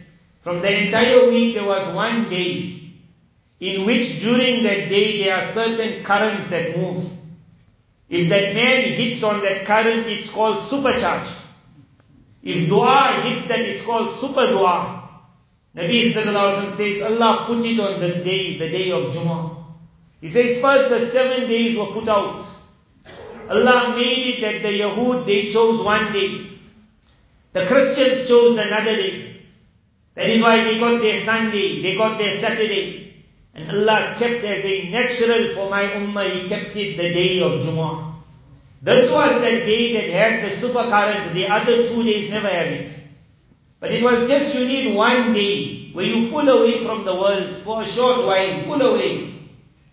From 0.43 0.61
the 0.61 0.71
entire 0.85 1.31
week, 1.31 1.55
there 1.55 1.65
was 1.65 1.89
one 1.95 2.29
day 2.29 2.91
in 3.59 3.87
which 3.87 4.21
during 4.21 4.63
that 4.65 4.91
day, 4.91 5.25
there 5.25 5.37
are 5.39 5.47
certain 5.53 6.05
currents 6.05 6.49
that 6.51 6.77
move. 6.77 7.03
If 8.11 8.29
that 8.29 8.55
man 8.55 8.93
hits 8.93 9.23
on 9.23 9.41
that 9.43 9.65
current, 9.65 10.07
it's 10.07 10.31
called 10.31 10.59
supercharge. 10.59 11.33
If 12.43 12.69
dua 12.69 13.21
hits 13.25 13.47
that, 13.47 13.61
it's 13.61 13.83
called 13.83 14.13
super 14.21 14.47
dua. 14.47 14.96
Nabi 15.77 16.09
Sallallahu 16.11 16.75
says, 16.75 17.03
Allah 17.03 17.45
put 17.47 17.63
it 17.67 17.79
on 17.79 18.01
this 18.01 18.25
day, 18.25 18.57
the 18.57 18.69
day 18.71 18.91
of 18.93 19.13
Jummah. 19.13 19.63
He 20.23 20.31
says, 20.31 20.59
first 20.59 20.89
the 20.89 21.11
seven 21.11 21.49
days 21.51 21.77
were 21.77 21.89
put 21.93 22.09
out. 22.09 22.45
Allah 23.51 23.95
made 23.95 24.25
it 24.31 24.41
that 24.41 24.63
the 24.63 24.73
Yahud, 24.81 25.27
they 25.27 25.53
chose 25.53 25.85
one 25.85 26.13
day. 26.15 26.49
The 27.53 27.67
Christians 27.67 28.27
chose 28.27 28.53
another 28.59 28.97
day. 28.97 29.43
That 30.15 30.31
is 30.31 30.41
why 30.43 30.65
they 30.65 30.79
got 30.81 30.99
their 31.03 31.21
Sunday, 31.21 31.83
they 31.83 31.95
got 31.95 32.17
their 32.17 32.35
Saturday. 32.39 33.23
And 33.55 33.71
Allah 33.71 34.15
kept 34.19 34.43
as 34.45 34.65
a 34.65 34.89
natural 34.91 35.55
for 35.55 35.69
my 35.69 35.85
ummah, 35.89 36.31
He 36.41 36.49
kept 36.49 36.75
it 36.77 36.97
the 36.97 37.11
day 37.13 37.43
of 37.43 37.61
Jummah. 37.67 38.15
This 38.81 39.11
was 39.11 39.35
the 39.35 39.41
day 39.69 39.93
that 39.93 40.09
had 40.09 40.51
the 40.51 40.69
supercurrent, 40.69 41.35
the 41.35 41.49
other 41.49 41.87
two 41.87 42.03
days 42.03 42.31
never 42.31 42.49
had 42.49 42.67
it. 42.69 42.91
But 43.87 43.95
it 43.95 44.03
was 44.03 44.29
just 44.29 44.53
you 44.57 44.67
need 44.67 44.97
one 44.97 45.33
day 45.33 45.91
where 45.93 46.05
you 46.05 46.29
pull 46.33 46.49
away 46.49 46.85
from 46.85 47.05
the 47.05 47.15
world 47.15 47.63
for 47.63 47.83
a 47.83 47.85
short 47.87 48.27
while, 48.27 48.65
pull 48.65 48.83
away, 48.83 49.33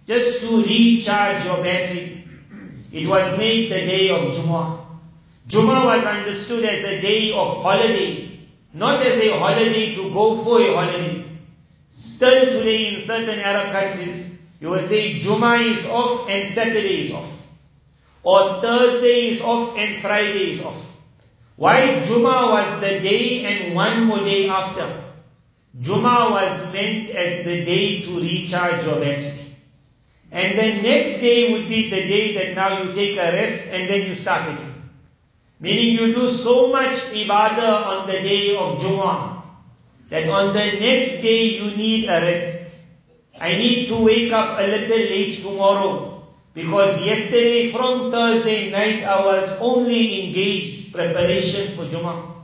just 0.08 0.42
to 0.42 0.64
recharge 0.64 1.46
your 1.46 1.64
battery. 1.64 2.24
It 2.92 3.08
was 3.08 3.38
made 3.38 3.72
the 3.72 3.86
day 3.86 4.10
of 4.10 4.34
Jummah. 4.34 4.84
Jummah 5.48 5.86
was 5.86 6.04
understood 6.06 6.66
as 6.66 6.84
a 6.84 7.02
day 7.02 7.34
of 7.36 7.62
holiday, 7.62 8.40
not 8.74 9.06
as 9.06 9.14
a 9.22 9.38
holiday 9.38 9.94
to 9.94 10.10
go 10.12 10.42
for 10.44 10.60
a 10.60 10.74
holiday. 10.74 11.26
Still 11.92 12.46
today 12.46 12.96
in 12.96 13.04
certain 13.06 13.38
Arab 13.38 13.74
countries, 13.74 14.40
you 14.60 14.70
will 14.70 14.88
say 14.88 15.20
Jummah 15.20 15.64
is 15.68 15.86
off 15.86 16.28
and 16.32 16.52
Saturday 16.56 17.06
is 17.06 17.14
off. 17.14 17.32
Or 18.24 18.60
Thursday 18.60 19.30
is 19.36 19.42
off 19.42 19.78
and 19.78 20.02
Friday 20.02 20.54
is 20.54 20.64
off. 20.64 20.84
Why 21.56 22.04
Juma 22.06 22.50
was 22.50 22.82
the 22.82 23.00
day 23.06 23.44
and 23.46 23.76
one 23.76 24.06
more 24.06 24.20
day 24.22 24.50
after? 24.50 25.02
Juma 25.80 26.30
was 26.32 26.74
meant 26.74 27.10
as 27.12 27.46
the 27.46 27.64
day 27.66 28.02
to 28.02 28.20
recharge 28.20 28.84
your 28.86 29.04
energy, 29.04 29.56
And 30.32 30.58
then 30.58 30.82
next 30.82 31.20
day 31.22 31.52
would 31.54 31.70
be 31.70 31.92
the 31.92 32.02
day 32.08 32.34
that 32.36 32.56
now 32.56 32.82
you 32.84 32.94
take 32.94 33.18
a 33.18 33.30
rest 33.34 33.68
and 33.70 33.88
then 33.88 34.08
you 34.08 34.16
start 34.16 34.50
again. 34.50 34.74
Meaning 35.60 35.94
you 36.00 36.16
do 36.16 36.32
so 36.32 36.72
much 36.74 36.98
ibadah 37.14 37.86
on 37.86 38.08
the 38.08 38.14
day 38.26 38.58
of 38.58 38.82
Juma 38.82 39.44
that 40.10 40.28
on 40.30 40.54
the 40.58 40.66
next 40.82 41.22
day 41.22 41.54
you 41.62 41.78
need 41.78 42.10
a 42.10 42.18
rest. 42.20 42.78
I 43.40 43.50
need 43.50 43.88
to 43.90 43.96
wake 44.02 44.34
up 44.34 44.58
a 44.60 44.64
little 44.66 44.98
late 45.06 45.38
tomorrow 45.40 46.26
because 46.56 47.02
yesterday 47.06 47.70
from 47.72 48.10
Thursday 48.12 48.72
night 48.72 49.04
I 49.06 49.22
was 49.24 49.54
only 49.62 50.28
engaged 50.28 50.83
preparation 50.94 51.76
for 51.76 51.86
Juma. 51.88 52.36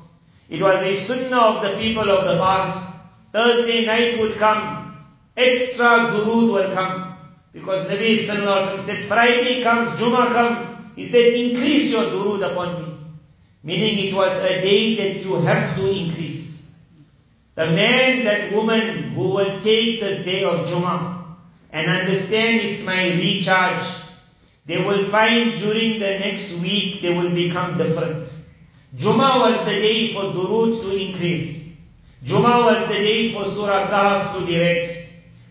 It 0.50 0.62
was 0.62 0.82
a 0.82 0.96
sunnah 1.06 1.40
of 1.42 1.62
the 1.62 1.78
people 1.80 2.10
of 2.10 2.26
the 2.28 2.38
past. 2.44 2.84
Thursday 3.32 3.86
night 3.86 4.18
would 4.20 4.36
come, 4.38 4.98
extra 5.38 6.12
gurus 6.12 6.52
will 6.52 6.74
come. 6.74 7.16
Because 7.54 7.88
Nabi 7.88 8.26
Sallallahu 8.26 8.84
said, 8.84 9.06
Friday 9.08 9.64
comes, 9.64 9.98
Juma 10.00 10.26
comes. 10.34 10.68
He 10.96 11.06
said, 11.08 11.34
increase 11.34 11.92
your 11.92 12.04
durood 12.06 12.52
upon 12.52 12.82
me. 12.84 12.96
Meaning 13.64 14.06
it 14.08 14.14
was 14.14 14.36
a 14.38 14.62
day 14.62 14.96
that 15.14 15.24
you 15.24 15.36
have 15.42 15.76
to 15.78 15.88
increase. 15.90 16.70
The 17.56 17.66
man, 17.68 18.24
that 18.26 18.54
woman 18.54 19.12
who 19.14 19.30
will 19.32 19.62
take 19.62 20.00
this 20.02 20.24
day 20.24 20.44
of 20.44 20.68
Juma 20.68 21.36
and 21.72 21.90
understand 21.92 22.62
it's 22.62 22.84
my 22.84 23.06
recharge, 23.12 23.86
they 24.66 24.78
will 24.78 25.08
find 25.10 25.60
during 25.60 26.00
the 26.00 26.20
next 26.20 26.54
week 26.60 27.02
they 27.02 27.14
will 27.14 27.34
become 27.34 27.78
different. 27.78 28.30
Juma 28.96 29.38
was 29.40 29.60
the 29.66 29.66
day 29.72 30.14
for 30.16 30.24
Durud 30.34 30.82
to 30.82 30.96
increase. 30.98 31.70
Juma 32.24 32.62
was 32.66 32.88
the 32.88 32.96
day 32.96 33.32
for 33.32 33.46
Surah 33.46 33.86
Kahf 33.88 34.34
to 34.40 34.46
be 34.48 34.58
read. 34.60 35.06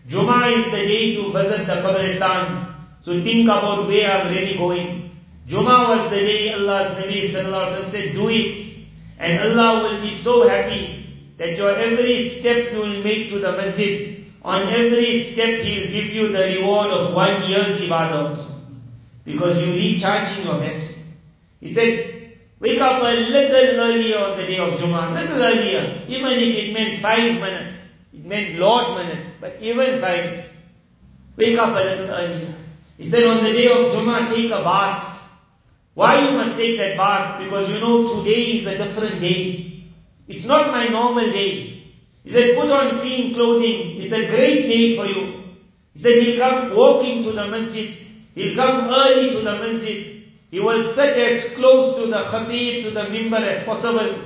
Jummah 0.09 0.57
is 0.59 0.65
the 0.71 0.71
day 0.71 1.15
to 1.17 1.31
visit 1.31 1.67
the 1.67 1.75
Qabristan, 1.81 2.73
So 3.03 3.23
think 3.23 3.45
about 3.45 3.87
where 3.87 4.09
I'm 4.09 4.33
really 4.33 4.57
going. 4.57 5.11
Juma 5.47 5.85
was 5.87 6.09
the 6.09 6.15
day 6.17 6.53
Allah's 6.53 6.97
Nabi 6.97 7.29
sallallahu 7.29 7.91
said, 7.91 8.13
do 8.13 8.27
it. 8.29 8.75
And 9.19 9.39
Allah 9.39 9.83
will 9.83 10.01
be 10.01 10.15
so 10.15 10.47
happy 10.49 11.13
that 11.37 11.55
your 11.57 11.69
every 11.71 12.27
step 12.29 12.71
you 12.73 12.79
will 12.79 13.03
make 13.03 13.29
to 13.29 13.37
the 13.39 13.51
masjid, 13.51 14.25
on 14.41 14.63
every 14.69 15.21
step 15.23 15.59
He 15.61 15.79
will 15.81 15.87
give 15.89 16.05
you 16.11 16.27
the 16.29 16.55
reward 16.57 16.89
of 16.89 17.13
one 17.13 17.47
year's 17.47 17.79
ibadat. 17.79 18.43
Because 19.25 19.59
you 19.59 19.69
are 19.71 19.75
recharging 19.75 20.45
your 20.45 20.63
it. 20.63 20.95
He 21.59 21.71
said, 21.71 22.08
Wake 22.61 22.81
up 22.81 23.01
a 23.01 23.05
little 23.31 23.79
earlier 23.79 24.17
on 24.17 24.37
the 24.37 24.43
day 24.45 24.57
of 24.57 24.73
Jummah, 24.81 25.11
a 25.11 25.13
little 25.19 25.41
earlier, 25.41 26.03
even 26.09 26.27
if 26.33 26.55
it 26.61 26.73
meant 26.73 27.01
five 27.01 27.35
minutes. 27.39 27.77
It 28.13 28.25
meant 28.25 28.59
lot 28.59 28.97
minutes, 28.97 29.37
but 29.39 29.57
even 29.61 30.01
five. 30.01 30.43
Wake 31.37 31.57
up 31.57 31.69
a 31.69 31.79
little 31.79 32.09
earlier. 32.09 32.53
He 32.97 33.05
said 33.05 33.23
on 33.27 33.45
the 33.45 33.53
day 33.53 33.67
of 33.67 33.93
Jummah, 33.95 34.27
take 34.27 34.51
a 34.51 34.61
bath. 34.61 35.07
Why 35.93 36.19
you 36.19 36.35
must 36.37 36.57
take 36.57 36.77
that 36.79 36.97
bath? 36.97 37.41
Because 37.41 37.69
you 37.71 37.79
know 37.79 37.95
today 38.21 38.43
is 38.59 38.65
a 38.67 38.77
different 38.77 39.21
day. 39.21 39.83
It's 40.27 40.45
not 40.45 40.67
my 40.71 40.89
normal 40.89 41.31
day. 41.31 41.81
He 42.25 42.31
said, 42.33 42.57
put 42.57 42.69
on 42.71 42.99
clean 42.99 43.35
clothing. 43.35 44.01
It's 44.01 44.11
a 44.11 44.27
great 44.27 44.63
day 44.67 44.97
for 44.97 45.05
you. 45.05 45.23
He 45.93 45.99
said, 45.99 46.23
he'll 46.23 46.39
come 46.41 46.75
walking 46.75 47.23
to 47.23 47.31
the 47.31 47.47
masjid. 47.47 47.95
He'll 48.35 48.55
come 48.55 48.89
early 48.93 49.29
to 49.31 49.37
the 49.37 49.55
masjid. 49.59 50.08
He 50.51 50.59
will 50.59 50.87
sit 50.93 51.15
as 51.15 51.51
close 51.53 51.95
to 51.97 52.07
the 52.07 52.23
khatib, 52.23 52.83
to 52.83 52.89
the 52.91 53.01
mimbar 53.01 53.39
as 53.41 53.63
possible. 53.63 54.19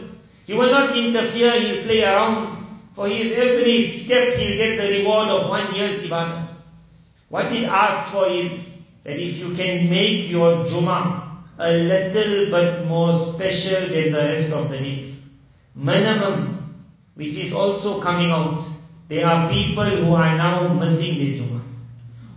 He 0.47 0.53
will 0.53 0.71
not 0.71 0.97
interfere, 0.97 1.59
he'll 1.59 1.83
play 1.83 2.03
around. 2.03 2.61
For 2.95 3.09
his 3.09 3.31
every 3.33 3.81
step, 3.81 4.35
he'll 4.35 4.57
get 4.57 4.81
the 4.81 4.99
reward 4.99 5.29
of 5.29 5.49
one 5.49 5.73
year's 5.75 6.03
ibadah. 6.03 6.47
What 7.29 7.51
he 7.51 7.65
asks 7.65 8.11
for 8.11 8.27
is 8.27 8.51
that 9.03 9.19
if 9.19 9.37
you 9.39 9.53
can 9.53 9.89
make 9.89 10.29
your 10.29 10.65
Jummah 10.65 11.29
a 11.57 11.71
little 11.71 12.45
bit 12.51 12.85
more 12.87 13.17
special 13.17 13.81
than 13.87 14.13
the 14.13 14.17
rest 14.19 14.51
of 14.53 14.69
the 14.69 14.77
days. 14.77 15.25
Minimum, 15.75 16.85
which 17.15 17.37
is 17.37 17.51
also 17.51 17.99
coming 17.99 18.31
out, 18.31 18.63
there 19.09 19.25
are 19.25 19.49
people 19.51 19.83
who 19.85 20.13
are 20.13 20.37
now 20.37 20.71
missing 20.73 21.15
the 21.17 21.37
Jummah. 21.39 21.61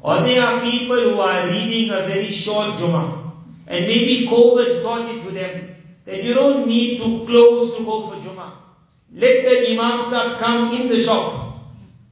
Or 0.00 0.20
there 0.22 0.42
are 0.42 0.60
people 0.62 0.96
who 0.96 1.20
are 1.20 1.46
leading 1.46 1.90
a 1.92 2.06
very 2.06 2.28
short 2.28 2.78
Jummah. 2.80 3.15
And 3.66 3.86
maybe 3.86 4.26
COVID 4.28 4.82
got 4.82 5.10
it 5.12 5.24
to 5.24 5.30
them 5.32 5.74
that 6.04 6.22
you 6.22 6.34
don't 6.34 6.68
need 6.68 6.98
to 7.00 7.26
close 7.26 7.76
to 7.76 7.84
go 7.84 8.08
for 8.08 8.16
Jummah. 8.22 8.52
Let 9.12 9.42
the 9.44 9.72
Imam 9.72 10.04
Sahib 10.08 10.38
come 10.38 10.74
in 10.74 10.88
the 10.88 11.00
shop. 11.02 11.58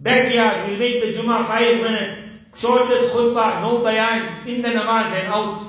Backyard, 0.01 0.69
we'll 0.69 0.79
make 0.81 1.03
the 1.03 1.13
Jummah 1.15 1.47
five 1.47 1.77
minutes. 1.81 2.23
Shortest 2.57 3.13
khutbah, 3.13 3.61
no 3.63 3.83
bayan, 3.83 4.47
in 4.49 4.63
the 4.63 4.69
namaz 4.69 5.13
and 5.13 5.29
out. 5.33 5.63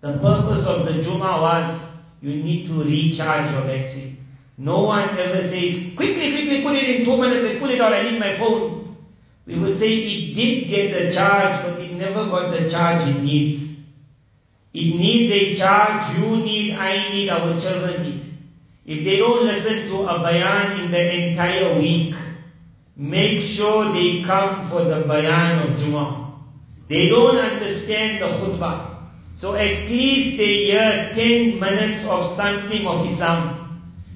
The 0.00 0.18
purpose 0.18 0.66
of 0.66 0.86
the 0.86 1.00
Jummah 1.00 1.40
was 1.40 1.80
you 2.20 2.34
need 2.42 2.66
to 2.66 2.82
recharge 2.82 3.50
your 3.52 3.62
battery. 3.62 4.16
No 4.58 4.82
one 4.84 5.08
ever 5.16 5.42
says, 5.44 5.94
quickly, 5.94 6.32
quickly 6.32 6.62
put 6.62 6.74
it 6.76 6.84
in 6.90 7.04
two 7.04 7.16
minutes 7.16 7.46
and 7.46 7.60
put 7.60 7.70
it 7.70 7.80
out, 7.80 7.92
I 7.94 8.02
need 8.02 8.18
my 8.18 8.36
phone. 8.36 8.96
We 9.46 9.58
would 9.58 9.76
say 9.78 9.92
it 9.94 10.34
did 10.34 10.68
get 10.68 10.92
the 11.06 11.14
charge, 11.14 11.64
but 11.64 11.80
it 11.80 11.92
never 11.94 12.26
got 12.26 12.52
the 12.52 12.68
charge 12.68 13.08
it 13.08 13.22
needs. 13.22 13.69
It 14.72 14.94
needs 14.94 15.32
a 15.32 15.54
charge, 15.56 16.16
you 16.16 16.36
need, 16.36 16.74
I 16.76 17.08
need, 17.10 17.28
our 17.28 17.58
children 17.58 18.02
need. 18.04 18.22
If 18.86 19.02
they 19.04 19.16
don't 19.16 19.44
listen 19.44 19.88
to 19.90 20.04
a 20.06 20.18
bayan 20.20 20.84
in 20.84 20.90
the 20.92 21.28
entire 21.30 21.76
week, 21.78 22.14
make 22.96 23.42
sure 23.42 23.92
they 23.92 24.22
come 24.24 24.66
for 24.68 24.84
the 24.84 25.02
bayan 25.08 25.58
of 25.64 25.70
Jummah. 25.82 26.34
They 26.88 27.08
don't 27.08 27.36
understand 27.36 28.22
the 28.22 28.28
khutbah. 28.28 28.96
So 29.36 29.54
at 29.56 29.88
least 29.90 30.38
they 30.38 30.66
hear 30.70 31.10
10 31.14 31.58
minutes 31.58 32.06
of 32.06 32.24
something 32.26 32.86
of 32.86 33.06
Islam. 33.06 33.56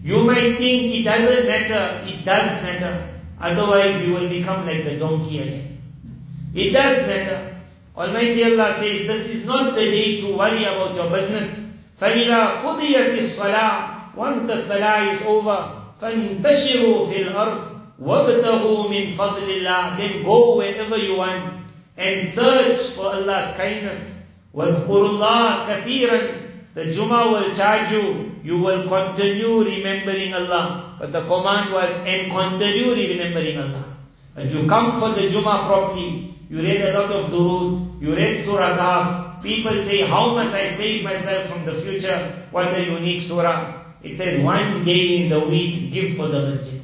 You 0.04 0.22
might 0.24 0.56
think 0.58 0.94
it 0.94 1.02
doesn't 1.02 1.46
matter, 1.46 2.06
it 2.06 2.24
does 2.24 2.62
matter. 2.62 3.18
Otherwise 3.40 4.06
we 4.06 4.12
will 4.12 4.28
become 4.28 4.66
like 4.66 4.84
the 4.84 4.96
donkey 4.98 5.38
again. 5.40 5.78
It 6.54 6.70
does 6.72 7.06
matter. 7.08 7.53
Almighty 7.96 8.42
Allah 8.44 8.74
says, 8.74 9.06
this 9.06 9.26
is 9.30 9.42
not 9.46 9.76
the 9.78 9.82
day 9.86 10.20
to 10.20 10.34
worry 10.36 10.64
about 10.66 10.94
your 10.98 11.06
business. 11.14 11.48
فَإِذَا 12.02 12.62
قُضِيَتِ 12.66 13.14
الصَّلَاةِ 13.18 14.16
Once 14.18 14.42
the 14.50 14.58
salah 14.66 15.12
is 15.14 15.22
over, 15.22 15.94
فَانْتَشِرُوا 16.02 17.06
فِي 17.06 17.30
الْأَرْضِ 17.30 17.94
وَابْتَغُوا 18.02 18.88
مِنْ 18.90 19.14
فَضْلِ 19.16 19.42
اللَّهِ 19.46 19.96
Then 19.98 20.12
go 20.26 20.56
wherever 20.56 20.96
you 20.98 21.14
want 21.22 21.54
and 21.96 22.26
search 22.28 22.90
for 22.98 23.14
Allah's 23.14 23.54
kindness. 23.56 24.20
وَاذْكُرُ 24.50 24.90
اللَّهَ 24.90 25.46
كَثِيرًا 25.70 26.20
The 26.74 26.84
Jummah 26.90 27.30
will 27.48 27.54
charge 27.54 27.92
you. 27.94 28.34
You 28.42 28.58
will 28.58 28.88
continue 28.90 29.62
remembering 29.62 30.34
Allah. 30.34 30.96
But 30.98 31.12
the 31.12 31.22
command 31.22 31.70
was, 31.72 31.88
and 32.04 32.26
continue 32.32 32.90
remembering 33.14 33.54
Allah. 33.56 33.84
But 34.34 34.50
you 34.52 34.66
come 34.66 34.98
for 34.98 35.10
the 35.14 35.28
Jummah 35.30 35.68
properly, 35.70 36.33
you 36.50 36.58
read 36.60 36.80
a 36.94 36.98
lot 36.98 37.10
of 37.10 37.30
durood, 37.30 38.00
you 38.02 38.14
read 38.14 38.40
surah 38.42 38.76
Kahf. 38.76 39.42
People 39.42 39.82
say, 39.82 40.06
how 40.06 40.34
must 40.34 40.54
I 40.54 40.70
save 40.70 41.04
myself 41.04 41.48
from 41.50 41.64
the 41.66 41.74
future? 41.80 42.46
What 42.50 42.74
a 42.74 42.80
unique 42.82 43.22
surah. 43.22 43.84
It 44.02 44.16
says, 44.16 44.42
one 44.42 44.84
day 44.84 45.22
in 45.24 45.28
the 45.30 45.40
week, 45.46 45.92
give 45.92 46.16
for 46.16 46.28
the 46.28 46.48
masjid. 46.50 46.80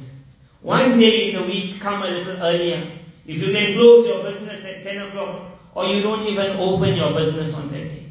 One 0.61 0.99
day 0.99 1.29
in 1.31 1.41
the 1.41 1.47
week, 1.47 1.79
come 1.81 2.01
a 2.03 2.07
little 2.07 2.37
earlier. 2.37 2.91
If 3.25 3.41
you 3.41 3.51
can 3.51 3.73
close 3.73 4.07
your 4.07 4.23
business 4.23 4.63
at 4.65 4.83
10 4.83 5.07
o'clock, 5.09 5.51
or 5.73 5.85
you 5.87 6.03
don't 6.03 6.25
even 6.27 6.51
open 6.57 6.95
your 6.95 7.13
business 7.13 7.55
on 7.55 7.69
that 7.71 7.75
day. 7.85 8.05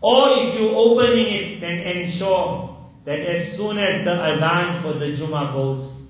Or 0.00 0.24
if 0.30 0.58
you're 0.58 0.74
opening 0.74 1.26
it, 1.26 1.60
then 1.60 1.80
ensure 1.80 2.78
that 3.04 3.18
as 3.18 3.54
soon 3.56 3.76
as 3.78 4.04
the 4.04 4.14
adhan 4.16 4.80
for 4.80 4.94
the 4.94 5.06
Jummah 5.16 5.52
goes, 5.52 6.08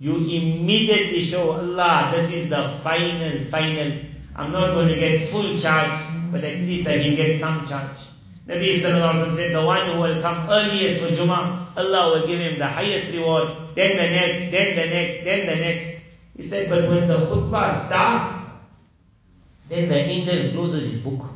you 0.00 0.16
immediately 0.16 1.22
show 1.24 1.52
Allah, 1.52 2.10
this 2.14 2.32
is 2.32 2.48
the 2.48 2.80
final, 2.82 3.44
final 3.44 3.92
I'm 4.38 4.52
not 4.52 4.72
going 4.74 4.86
to 4.86 4.94
get 4.94 5.30
full 5.30 5.58
charge, 5.58 6.00
but 6.30 6.44
at 6.44 6.58
least 6.58 6.86
I 6.86 6.98
can 6.98 7.16
get 7.16 7.40
some 7.40 7.66
charge. 7.66 7.96
Nabi 8.46 8.78
Sallallahu 8.80 9.34
said, 9.34 9.52
the 9.52 9.64
one 9.66 9.90
who 9.90 9.98
will 9.98 10.22
come 10.22 10.48
earliest 10.48 11.00
for 11.02 11.08
Jummah, 11.10 11.76
Allah 11.76 12.06
will 12.20 12.26
give 12.28 12.38
him 12.38 12.56
the 12.60 12.66
highest 12.68 13.12
reward, 13.12 13.48
then 13.74 13.96
the 13.96 14.10
next, 14.14 14.50
then 14.52 14.76
the 14.76 14.86
next, 14.94 15.24
then 15.24 15.40
the 15.48 15.56
next. 15.56 15.98
He 16.36 16.48
said, 16.48 16.70
but 16.70 16.88
when 16.88 17.08
the 17.08 17.16
khutbah 17.16 17.84
starts, 17.84 18.38
then 19.68 19.88
the 19.88 19.96
angel 19.96 20.52
closes 20.52 20.92
his 20.92 21.00
book. 21.02 21.30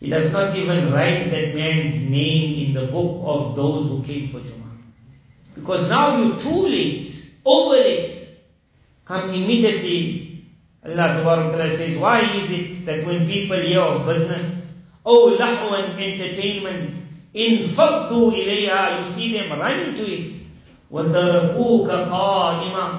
He 0.00 0.08
does 0.08 0.32
not 0.32 0.56
even 0.56 0.92
write 0.94 1.30
that 1.30 1.54
man's 1.54 2.00
name 2.08 2.66
in 2.66 2.72
the 2.72 2.90
book 2.90 3.20
of 3.26 3.54
those 3.54 3.90
who 3.90 4.02
came 4.02 4.30
for 4.32 4.40
Jummah. 4.40 4.78
Because 5.54 5.90
now 5.90 6.16
you 6.24 6.34
too 6.38 6.68
late, 6.68 7.32
over 7.44 7.76
it, 7.76 8.16
come 9.04 9.28
immediately 9.28 10.23
Allah 10.84 11.56
says, 11.72 11.96
why 11.98 12.20
is 12.20 12.50
it 12.52 12.84
that 12.84 13.06
when 13.06 13.24
people 13.26 13.56
hear 13.56 13.80
of 13.80 14.04
business, 14.04 14.78
oh 15.04 15.34
lahu 15.40 15.72
and 15.82 15.96
entertainment, 15.98 16.96
in 17.32 17.66
faddu 17.72 18.34
ilayya 18.36 19.00
you 19.00 19.06
see 19.16 19.32
them 19.32 19.56
running 19.58 19.96
to 19.96 20.04
it. 20.06 20.34
وَتَرَكُوكَ 20.92 21.88
Imam? 22.10 22.92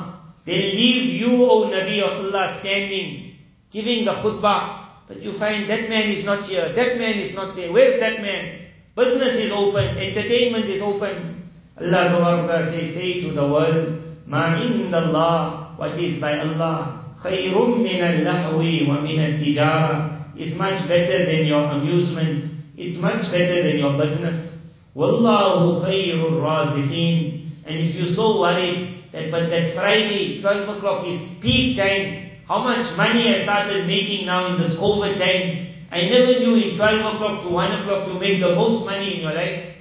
They 0.45 0.57
leave 0.57 1.21
you, 1.21 1.45
O 1.45 1.69
Nabi 1.69 2.01
of 2.01 2.25
Allah, 2.25 2.51
standing, 2.57 3.36
giving 3.71 4.03
the 4.05 4.13
khutbah. 4.13 4.88
But 5.07 5.21
you 5.21 5.31
find 5.31 5.69
that 5.69 5.88
man 5.88 6.09
is 6.11 6.25
not 6.25 6.45
here, 6.49 6.73
that 6.73 6.97
man 6.97 7.19
is 7.21 7.33
not 7.36 7.55
there. 7.55 7.71
Where's 7.71 7.99
that 8.01 8.21
man? 8.21 8.61
Business 8.95 9.36
is 9.38 9.51
open, 9.51 9.97
entertainment 9.99 10.65
is 10.65 10.81
open. 10.81 11.49
Allah 11.79 12.65
says, 12.67 12.93
say 12.95 13.21
to 13.21 13.31
the 13.31 13.47
world, 13.47 14.01
مَا 14.27 14.57
عِنْدَ 14.57 14.89
اللَّهِ 14.89 15.77
What 15.77 15.99
is 16.01 16.19
by 16.19 16.39
Allah? 16.41 16.95
خَيْرٌ 17.24 17.53
مِّنَ 17.53 17.99
اللَّهْوِ 17.99 18.88
وَمِنَ 18.88 19.18
التِّجَارَةِ 19.24 20.38
is 20.38 20.55
much 20.57 20.88
better 20.88 21.26
than 21.26 21.45
your 21.47 21.66
amusement. 21.72 22.51
It's 22.76 22.97
much 22.97 23.32
better 23.32 23.63
than 23.63 23.78
your 23.80 23.97
business. 23.97 24.57
وَاللَّهُ 24.95 25.86
خَيْرُ 25.86 26.20
الرَّازِقِينَ 26.22 27.49
And 27.66 27.78
if 27.88 27.95
you're 27.95 28.07
so 28.07 28.39
worried 28.41 29.03
that 29.13 29.32
but 29.32 29.49
that 29.49 29.72
Friday, 29.74 30.41
12 30.41 30.78
o'clock 30.78 31.07
is 31.07 31.22
peak 31.41 31.78
time, 31.78 32.32
how 32.47 32.61
much 32.63 32.95
money 32.97 33.34
I 33.36 33.41
started 33.43 33.88
making 33.88 34.26
now 34.26 34.47
in 34.53 34.61
this 34.61 34.76
COVID 34.76 35.18
time, 35.18 35.74
I 35.91 36.09
never 36.09 36.39
knew 36.39 36.55
in 36.55 36.76
12 36.76 37.16
o'clock 37.16 37.43
to 37.43 37.49
1 37.49 37.72
o'clock 37.82 38.07
to 38.07 38.20
make 38.20 38.41
the 38.41 38.53
most 38.55 38.86
money 38.86 39.16
in 39.16 39.22
your 39.22 39.34
life. 39.34 39.72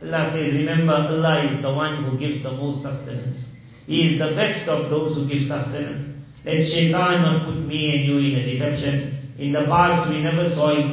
Allah 0.00 0.30
says, 0.30 0.54
remember, 0.54 0.92
Allah 0.94 1.42
is 1.44 1.60
the 1.60 1.74
one 1.74 2.04
who 2.04 2.16
gives 2.16 2.42
the 2.42 2.52
most 2.52 2.82
sustenance. 2.82 3.52
He 3.86 4.12
is 4.14 4.18
the 4.18 4.30
best 4.34 4.68
of 4.68 4.90
those 4.90 5.16
who 5.16 5.26
give 5.26 5.42
sustenance. 5.42 6.07
Then 6.44 6.64
shaitan 6.64 7.22
will 7.22 7.40
put 7.46 7.56
me 7.56 7.96
and 7.96 8.04
you 8.04 8.18
in 8.18 8.38
a 8.40 8.44
deception. 8.44 9.16
In 9.38 9.52
the 9.52 9.64
past 9.64 10.08
we 10.08 10.20
never 10.20 10.48
saw 10.48 10.70
it. 10.70 10.86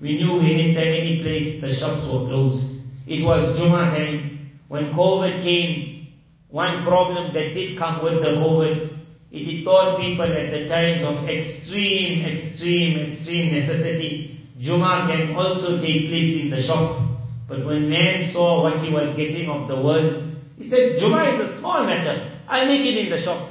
We 0.00 0.16
knew 0.18 0.38
we 0.38 0.48
didn't 0.56 0.74
have 0.74 0.86
any 0.86 1.22
place, 1.22 1.60
the 1.60 1.72
shops 1.72 2.04
were 2.06 2.26
closed. 2.26 2.68
It 3.06 3.24
was 3.24 3.58
Juma 3.58 3.90
time. 3.96 4.50
When 4.68 4.92
COVID 4.92 5.42
came, 5.42 6.06
one 6.48 6.82
problem 6.82 7.34
that 7.34 7.54
did 7.54 7.78
come 7.78 8.02
with 8.02 8.22
the 8.22 8.30
COVID, 8.30 8.96
it 9.30 9.64
taught 9.64 10.00
people 10.00 10.24
at 10.24 10.50
the 10.50 10.68
times 10.68 11.04
of 11.04 11.28
extreme, 11.28 12.24
extreme, 12.26 12.98
extreme 13.00 13.52
necessity, 13.52 14.40
Juma 14.60 15.06
can 15.08 15.34
also 15.36 15.80
take 15.80 16.08
place 16.08 16.38
in 16.40 16.50
the 16.50 16.60
shop. 16.62 17.00
But 17.48 17.64
when 17.64 17.88
man 17.88 18.24
saw 18.24 18.62
what 18.62 18.80
he 18.80 18.92
was 18.92 19.14
getting 19.14 19.48
of 19.48 19.68
the 19.68 19.76
world, 19.76 20.34
he 20.58 20.64
said, 20.66 20.98
Juma 20.98 21.22
is 21.24 21.40
a 21.50 21.58
small 21.58 21.84
matter. 21.84 22.32
I'll 22.48 22.66
make 22.66 22.84
it 22.86 22.96
in 23.04 23.10
the 23.10 23.20
shop. 23.20 23.50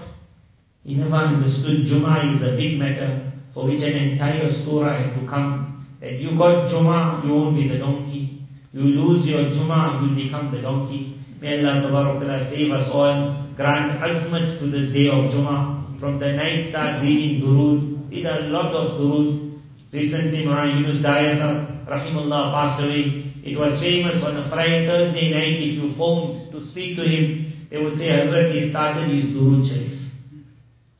Inafan 0.83 1.35
understood 1.37 1.85
Juma 1.85 2.33
is 2.33 2.41
a 2.41 2.57
big 2.57 2.79
matter 2.79 3.31
for 3.53 3.65
which 3.67 3.81
an 3.83 3.93
entire 3.95 4.49
surah 4.51 4.91
had 4.93 5.13
to 5.19 5.27
come. 5.27 5.85
That 5.99 6.13
you 6.13 6.35
got 6.35 6.71
Juma, 6.71 7.21
you 7.23 7.31
won't 7.31 7.55
be 7.55 7.67
the 7.67 7.77
donkey. 7.77 8.41
You 8.73 8.81
lose 8.81 9.29
your 9.29 9.47
Juma, 9.49 9.99
you'll 10.01 10.15
become 10.15 10.49
the 10.49 10.59
donkey. 10.59 11.19
May 11.39 11.59
Allah 11.59 11.83
Ta'ala 12.19 12.43
save 12.43 12.71
us 12.71 12.89
all. 12.89 13.43
Grant 13.55 14.01
azmat 14.01 14.57
to 14.57 14.65
this 14.65 14.91
day 14.91 15.07
of 15.09 15.31
Juma 15.31 15.83
From 15.99 16.17
the 16.17 16.33
night 16.33 16.65
start 16.65 17.03
reading 17.03 17.41
durood. 17.43 18.09
Did 18.09 18.25
a 18.25 18.39
lot 18.49 18.73
of 18.73 18.99
durood. 18.99 19.61
Recently 19.91 20.43
Murray 20.45 20.71
Yunus 20.79 20.97
Dayasa, 20.97 21.85
Rahimullah, 21.85 22.53
passed 22.53 22.79
away. 22.79 23.31
It 23.45 23.55
was 23.55 23.79
famous 23.79 24.23
on 24.25 24.35
a 24.35 24.45
Friday, 24.49 24.87
Thursday 24.87 25.29
night 25.29 25.61
if 25.61 25.73
you 25.77 25.91
phoned 25.91 26.51
to 26.51 26.63
speak 26.65 26.95
to 26.97 27.03
him, 27.07 27.53
they 27.69 27.77
would 27.79 27.95
say, 27.95 28.07
Hazrat, 28.07 28.51
he 28.51 28.67
started 28.67 29.09
his 29.11 29.25
durood 29.25 29.67
Sharif. 29.67 29.90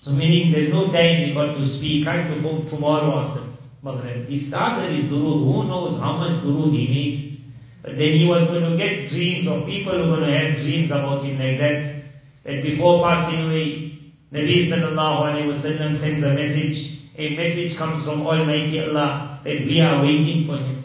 So 0.04 0.14
meaning 0.14 0.52
there's 0.52 0.70
no 0.74 0.92
time 0.92 1.32
got 1.36 1.56
to 1.56 1.68
speak, 1.68 2.08
I 2.08 2.14
have 2.16 2.34
to 2.36 2.42
phone 2.42 2.66
tomorrow 2.66 3.20
after 3.20 3.44
Maghrib. 3.84 4.28
He 4.30 4.40
started 4.40 4.90
his 4.94 5.04
durood, 5.06 5.44
who 5.46 5.68
knows 5.68 6.00
how 6.00 6.14
much 6.18 6.40
durood 6.44 6.72
he 6.74 6.88
made. 6.88 7.54
But 7.84 8.00
then 8.00 8.14
he 8.18 8.26
was 8.26 8.48
going 8.48 8.68
to 8.72 8.78
get 8.78 9.10
dreams 9.12 9.48
of 9.48 9.68
people 9.68 9.94
who 9.94 10.10
were 10.10 10.18
going 10.18 10.30
to 10.32 10.36
have 10.40 10.58
dreams 10.60 10.90
about 10.90 11.22
him 11.24 11.38
like 11.38 11.60
that. 11.60 12.02
That 12.46 12.64
before 12.64 13.04
passing 13.06 13.46
away, 13.46 14.02
Nabi 14.34 14.66
sallallahu 14.72 15.22
alayhi 15.28 15.54
wa 15.54 15.60
sallam 15.66 15.96
sends 16.00 16.24
a 16.24 16.34
message. 16.34 16.98
A 17.20 17.36
message 17.38 17.76
comes 17.78 18.04
from 18.04 18.26
Almighty 18.26 18.80
Allah 18.80 19.40
that 19.44 19.60
we 19.70 19.80
are 19.82 20.02
waiting 20.04 20.48
for 20.48 20.58
him. 20.58 20.84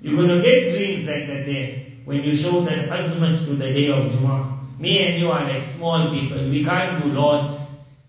You're 0.00 0.14
going 0.14 0.28
to 0.28 0.40
get 0.40 0.70
dreams 0.76 1.08
like 1.08 1.26
that 1.26 1.46
there 1.46 1.82
when 2.04 2.22
you 2.22 2.32
show 2.36 2.60
that 2.62 2.88
husband 2.88 3.44
to 3.48 3.56
the 3.56 3.72
day 3.74 3.88
of 3.90 4.12
Jumu'ah. 4.12 4.78
Me 4.78 5.00
and 5.02 5.20
you 5.20 5.30
are 5.32 5.42
like 5.42 5.64
small 5.64 6.12
people. 6.12 6.48
We 6.48 6.64
can't 6.64 7.02
do 7.02 7.10
lot 7.10 7.58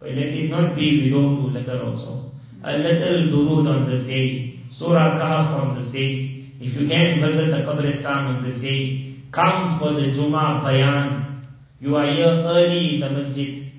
let 0.05 0.17
it 0.39 0.51
not 0.51 0.75
be 0.75 1.09
don't 1.09 1.41
do 1.53 1.57
letter 1.57 1.81
also. 1.85 2.31
A 2.63 2.77
little 2.77 3.27
durood 3.31 3.69
on 3.73 3.89
this 3.89 4.05
day, 4.05 4.59
Surah 4.71 5.17
Kahf 5.19 5.63
on 5.63 5.79
this 5.79 5.89
day. 5.89 6.45
If 6.59 6.75
you 6.79 6.87
can 6.87 7.19
visit 7.21 7.51
the 7.51 7.57
Qabristan 7.63 8.35
on 8.37 8.43
this 8.43 8.57
day, 8.59 9.15
come 9.31 9.79
for 9.79 9.93
the 9.93 10.11
Jummah 10.13 10.63
Bayan. 10.63 11.43
You 11.79 11.95
are 11.95 12.07
here 12.07 12.35
early 12.55 12.95
in 12.95 12.99
the 13.01 13.09
masjid. 13.09 13.69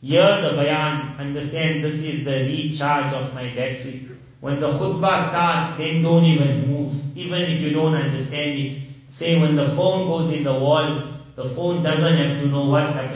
Hear 0.00 0.40
the 0.42 0.54
Bayan, 0.56 1.18
understand 1.18 1.84
this 1.84 2.02
is 2.02 2.24
the 2.24 2.32
recharge 2.44 3.12
of 3.14 3.34
my 3.34 3.46
battery. 3.54 4.08
When 4.40 4.60
the 4.60 4.68
khutbah 4.70 5.28
starts, 5.28 5.78
then 5.78 6.02
don't 6.02 6.24
even 6.24 6.70
move, 6.70 7.16
even 7.16 7.40
if 7.42 7.60
you 7.62 7.70
don't 7.72 7.94
understand 7.94 8.58
it. 8.60 8.82
Say 9.10 9.40
when 9.40 9.56
the 9.56 9.68
phone 9.70 10.06
goes 10.08 10.32
in 10.32 10.44
the 10.44 10.52
wall, 10.52 11.14
the 11.36 11.48
phone 11.48 11.82
doesn't 11.82 12.16
have 12.18 12.40
to 12.42 12.46
know 12.46 12.66
what's 12.66 12.92
happening. 12.94 13.15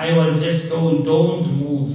I 0.00 0.16
was 0.16 0.38
just 0.40 0.68
told, 0.68 1.04
don't 1.06 1.44
move. 1.58 1.90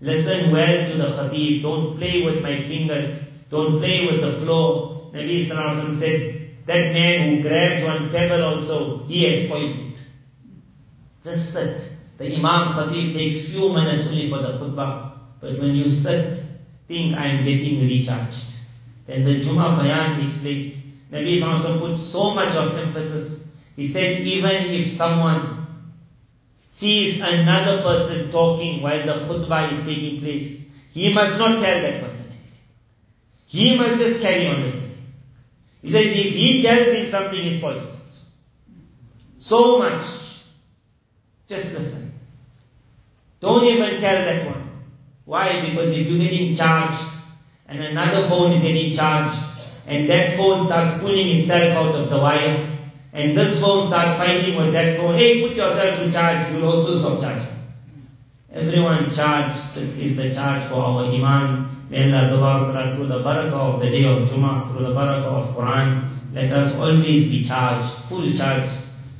Listen 0.00 0.52
well 0.52 0.88
to 0.90 0.96
the 0.96 1.08
Khatib. 1.08 1.62
Don't 1.62 1.98
play 1.98 2.22
with 2.22 2.40
my 2.40 2.56
fingers. 2.62 3.18
Don't 3.50 3.80
play 3.80 4.06
with 4.06 4.20
the 4.20 4.30
floor. 4.44 5.10
Nabi 5.12 5.42
Sallallahu 5.44 5.92
said, 5.92 6.20
that 6.66 6.92
man 6.94 7.18
who 7.26 7.42
grabs 7.48 7.84
one 7.84 8.10
pebble 8.10 8.44
also, 8.44 8.98
he 9.10 9.24
has 9.28 9.50
poisoned. 9.50 9.94
Just 11.24 11.52
sit. 11.52 11.90
The 12.18 12.26
Imam 12.36 12.74
Khatib 12.78 13.12
takes 13.12 13.50
few 13.50 13.72
minutes 13.74 14.06
only 14.06 14.30
for 14.30 14.38
the 14.38 14.52
khutbah. 14.62 15.10
But 15.40 15.58
when 15.58 15.74
you 15.74 15.90
sit, 15.90 16.38
think 16.86 17.16
I'm 17.16 17.44
getting 17.44 17.80
recharged. 17.80 18.44
Then 19.08 19.24
the 19.24 19.40
Jummah 19.40 19.78
Bayan 19.80 20.16
takes 20.20 20.38
place. 20.38 20.80
Nabi 21.10 21.40
Sallallahu 21.40 21.80
put 21.80 21.98
so 21.98 22.34
much 22.36 22.54
of 22.54 22.78
emphasis. 22.78 23.50
He 23.74 23.88
said, 23.88 24.20
even 24.20 24.50
if 24.70 24.86
someone 24.92 25.61
sees 26.82 27.20
another 27.20 27.74
person 27.88 28.28
talking 28.36 28.82
while 28.82 29.06
the 29.10 29.16
khutbah 29.26 29.72
is 29.72 29.84
taking 29.84 30.20
place, 30.20 30.66
he 30.90 31.14
must 31.18 31.38
not 31.38 31.52
tell 31.64 31.80
that 31.86 32.00
person 32.04 32.26
anything. 32.38 32.60
He 33.46 33.76
must 33.78 33.98
just 33.98 34.20
carry 34.20 34.46
on 34.48 34.62
listening. 34.62 34.98
He 35.82 35.90
says 35.90 36.06
if 36.24 36.32
he 36.42 36.48
tells 36.62 36.88
him 36.96 37.08
something, 37.10 37.46
is 37.52 37.60
poisonous, 37.60 38.24
So 39.38 39.78
much. 39.78 40.04
Just 41.48 41.78
listen. 41.78 42.12
Don't 43.40 43.64
even 43.64 43.90
tell 44.00 44.18
that 44.30 44.44
one. 44.46 44.68
Why? 45.24 45.46
Because 45.70 45.90
if 45.96 46.06
you're 46.08 46.18
getting 46.18 46.54
charged 46.56 47.04
and 47.68 47.80
another 47.84 48.26
phone 48.28 48.52
is 48.52 48.62
getting 48.62 48.94
charged 48.94 49.38
and 49.86 50.08
that 50.10 50.36
phone 50.36 50.66
starts 50.66 51.00
pulling 51.00 51.28
itself 51.38 51.76
out 51.82 51.94
of 51.94 52.10
the 52.10 52.18
wire, 52.18 52.71
and 53.14 53.36
this 53.36 53.60
phone 53.60 53.86
starts 53.86 54.16
fighting 54.16 54.56
with 54.56 54.72
that 54.72 54.96
phone. 54.98 55.16
Hey, 55.16 55.42
put 55.46 55.54
yourself 55.54 55.98
to 55.98 56.10
charge. 56.10 56.52
You'll 56.52 56.72
also 56.72 56.96
stop 56.96 57.20
charging. 57.20 57.46
Everyone 58.50 59.14
charge. 59.14 59.54
This 59.74 59.98
is 59.98 60.16
the 60.16 60.32
charge 60.34 60.62
for 60.68 60.76
our 60.76 61.04
Iman. 61.04 61.86
May 61.90 62.10
Allah 62.14 62.94
through 62.96 63.08
the 63.08 63.18
barakah 63.18 63.52
of 63.74 63.80
the 63.80 63.90
day 63.90 64.04
of 64.06 64.26
Jummah, 64.28 64.70
through 64.70 64.86
the 64.86 64.94
barakah 64.94 65.34
of 65.40 65.54
Quran, 65.54 66.08
let 66.32 66.50
us 66.50 66.74
always 66.76 67.24
be 67.28 67.44
charged, 67.44 67.92
full 68.08 68.32
charge, 68.32 68.66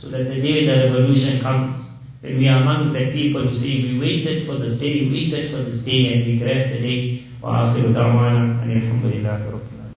so 0.01 0.09
that 0.09 0.25
the 0.25 0.41
day 0.41 0.65
the 0.65 0.85
revolution 0.89 1.39
comes, 1.43 1.75
when 2.23 2.39
we 2.39 2.49
are 2.49 2.63
amongst 2.63 2.95
the 2.95 3.13
people 3.13 3.43
who 3.47 3.55
say, 3.55 3.83
we 3.83 3.99
waited 3.99 4.47
for 4.47 4.55
this 4.55 4.79
day, 4.79 5.03
we 5.07 5.13
waited 5.31 5.51
for 5.51 5.59
this 5.59 5.83
day, 5.83 6.15
and 6.15 6.27
we 6.27 6.39
grabbed 6.39 6.73
the 6.73 6.79
day. 6.81 7.19
وآخر 7.43 7.91
دعوانا 7.99 8.63
أن 8.63 8.71
الحمد 8.71 9.05
لله 9.05 9.51
رب 9.53 9.62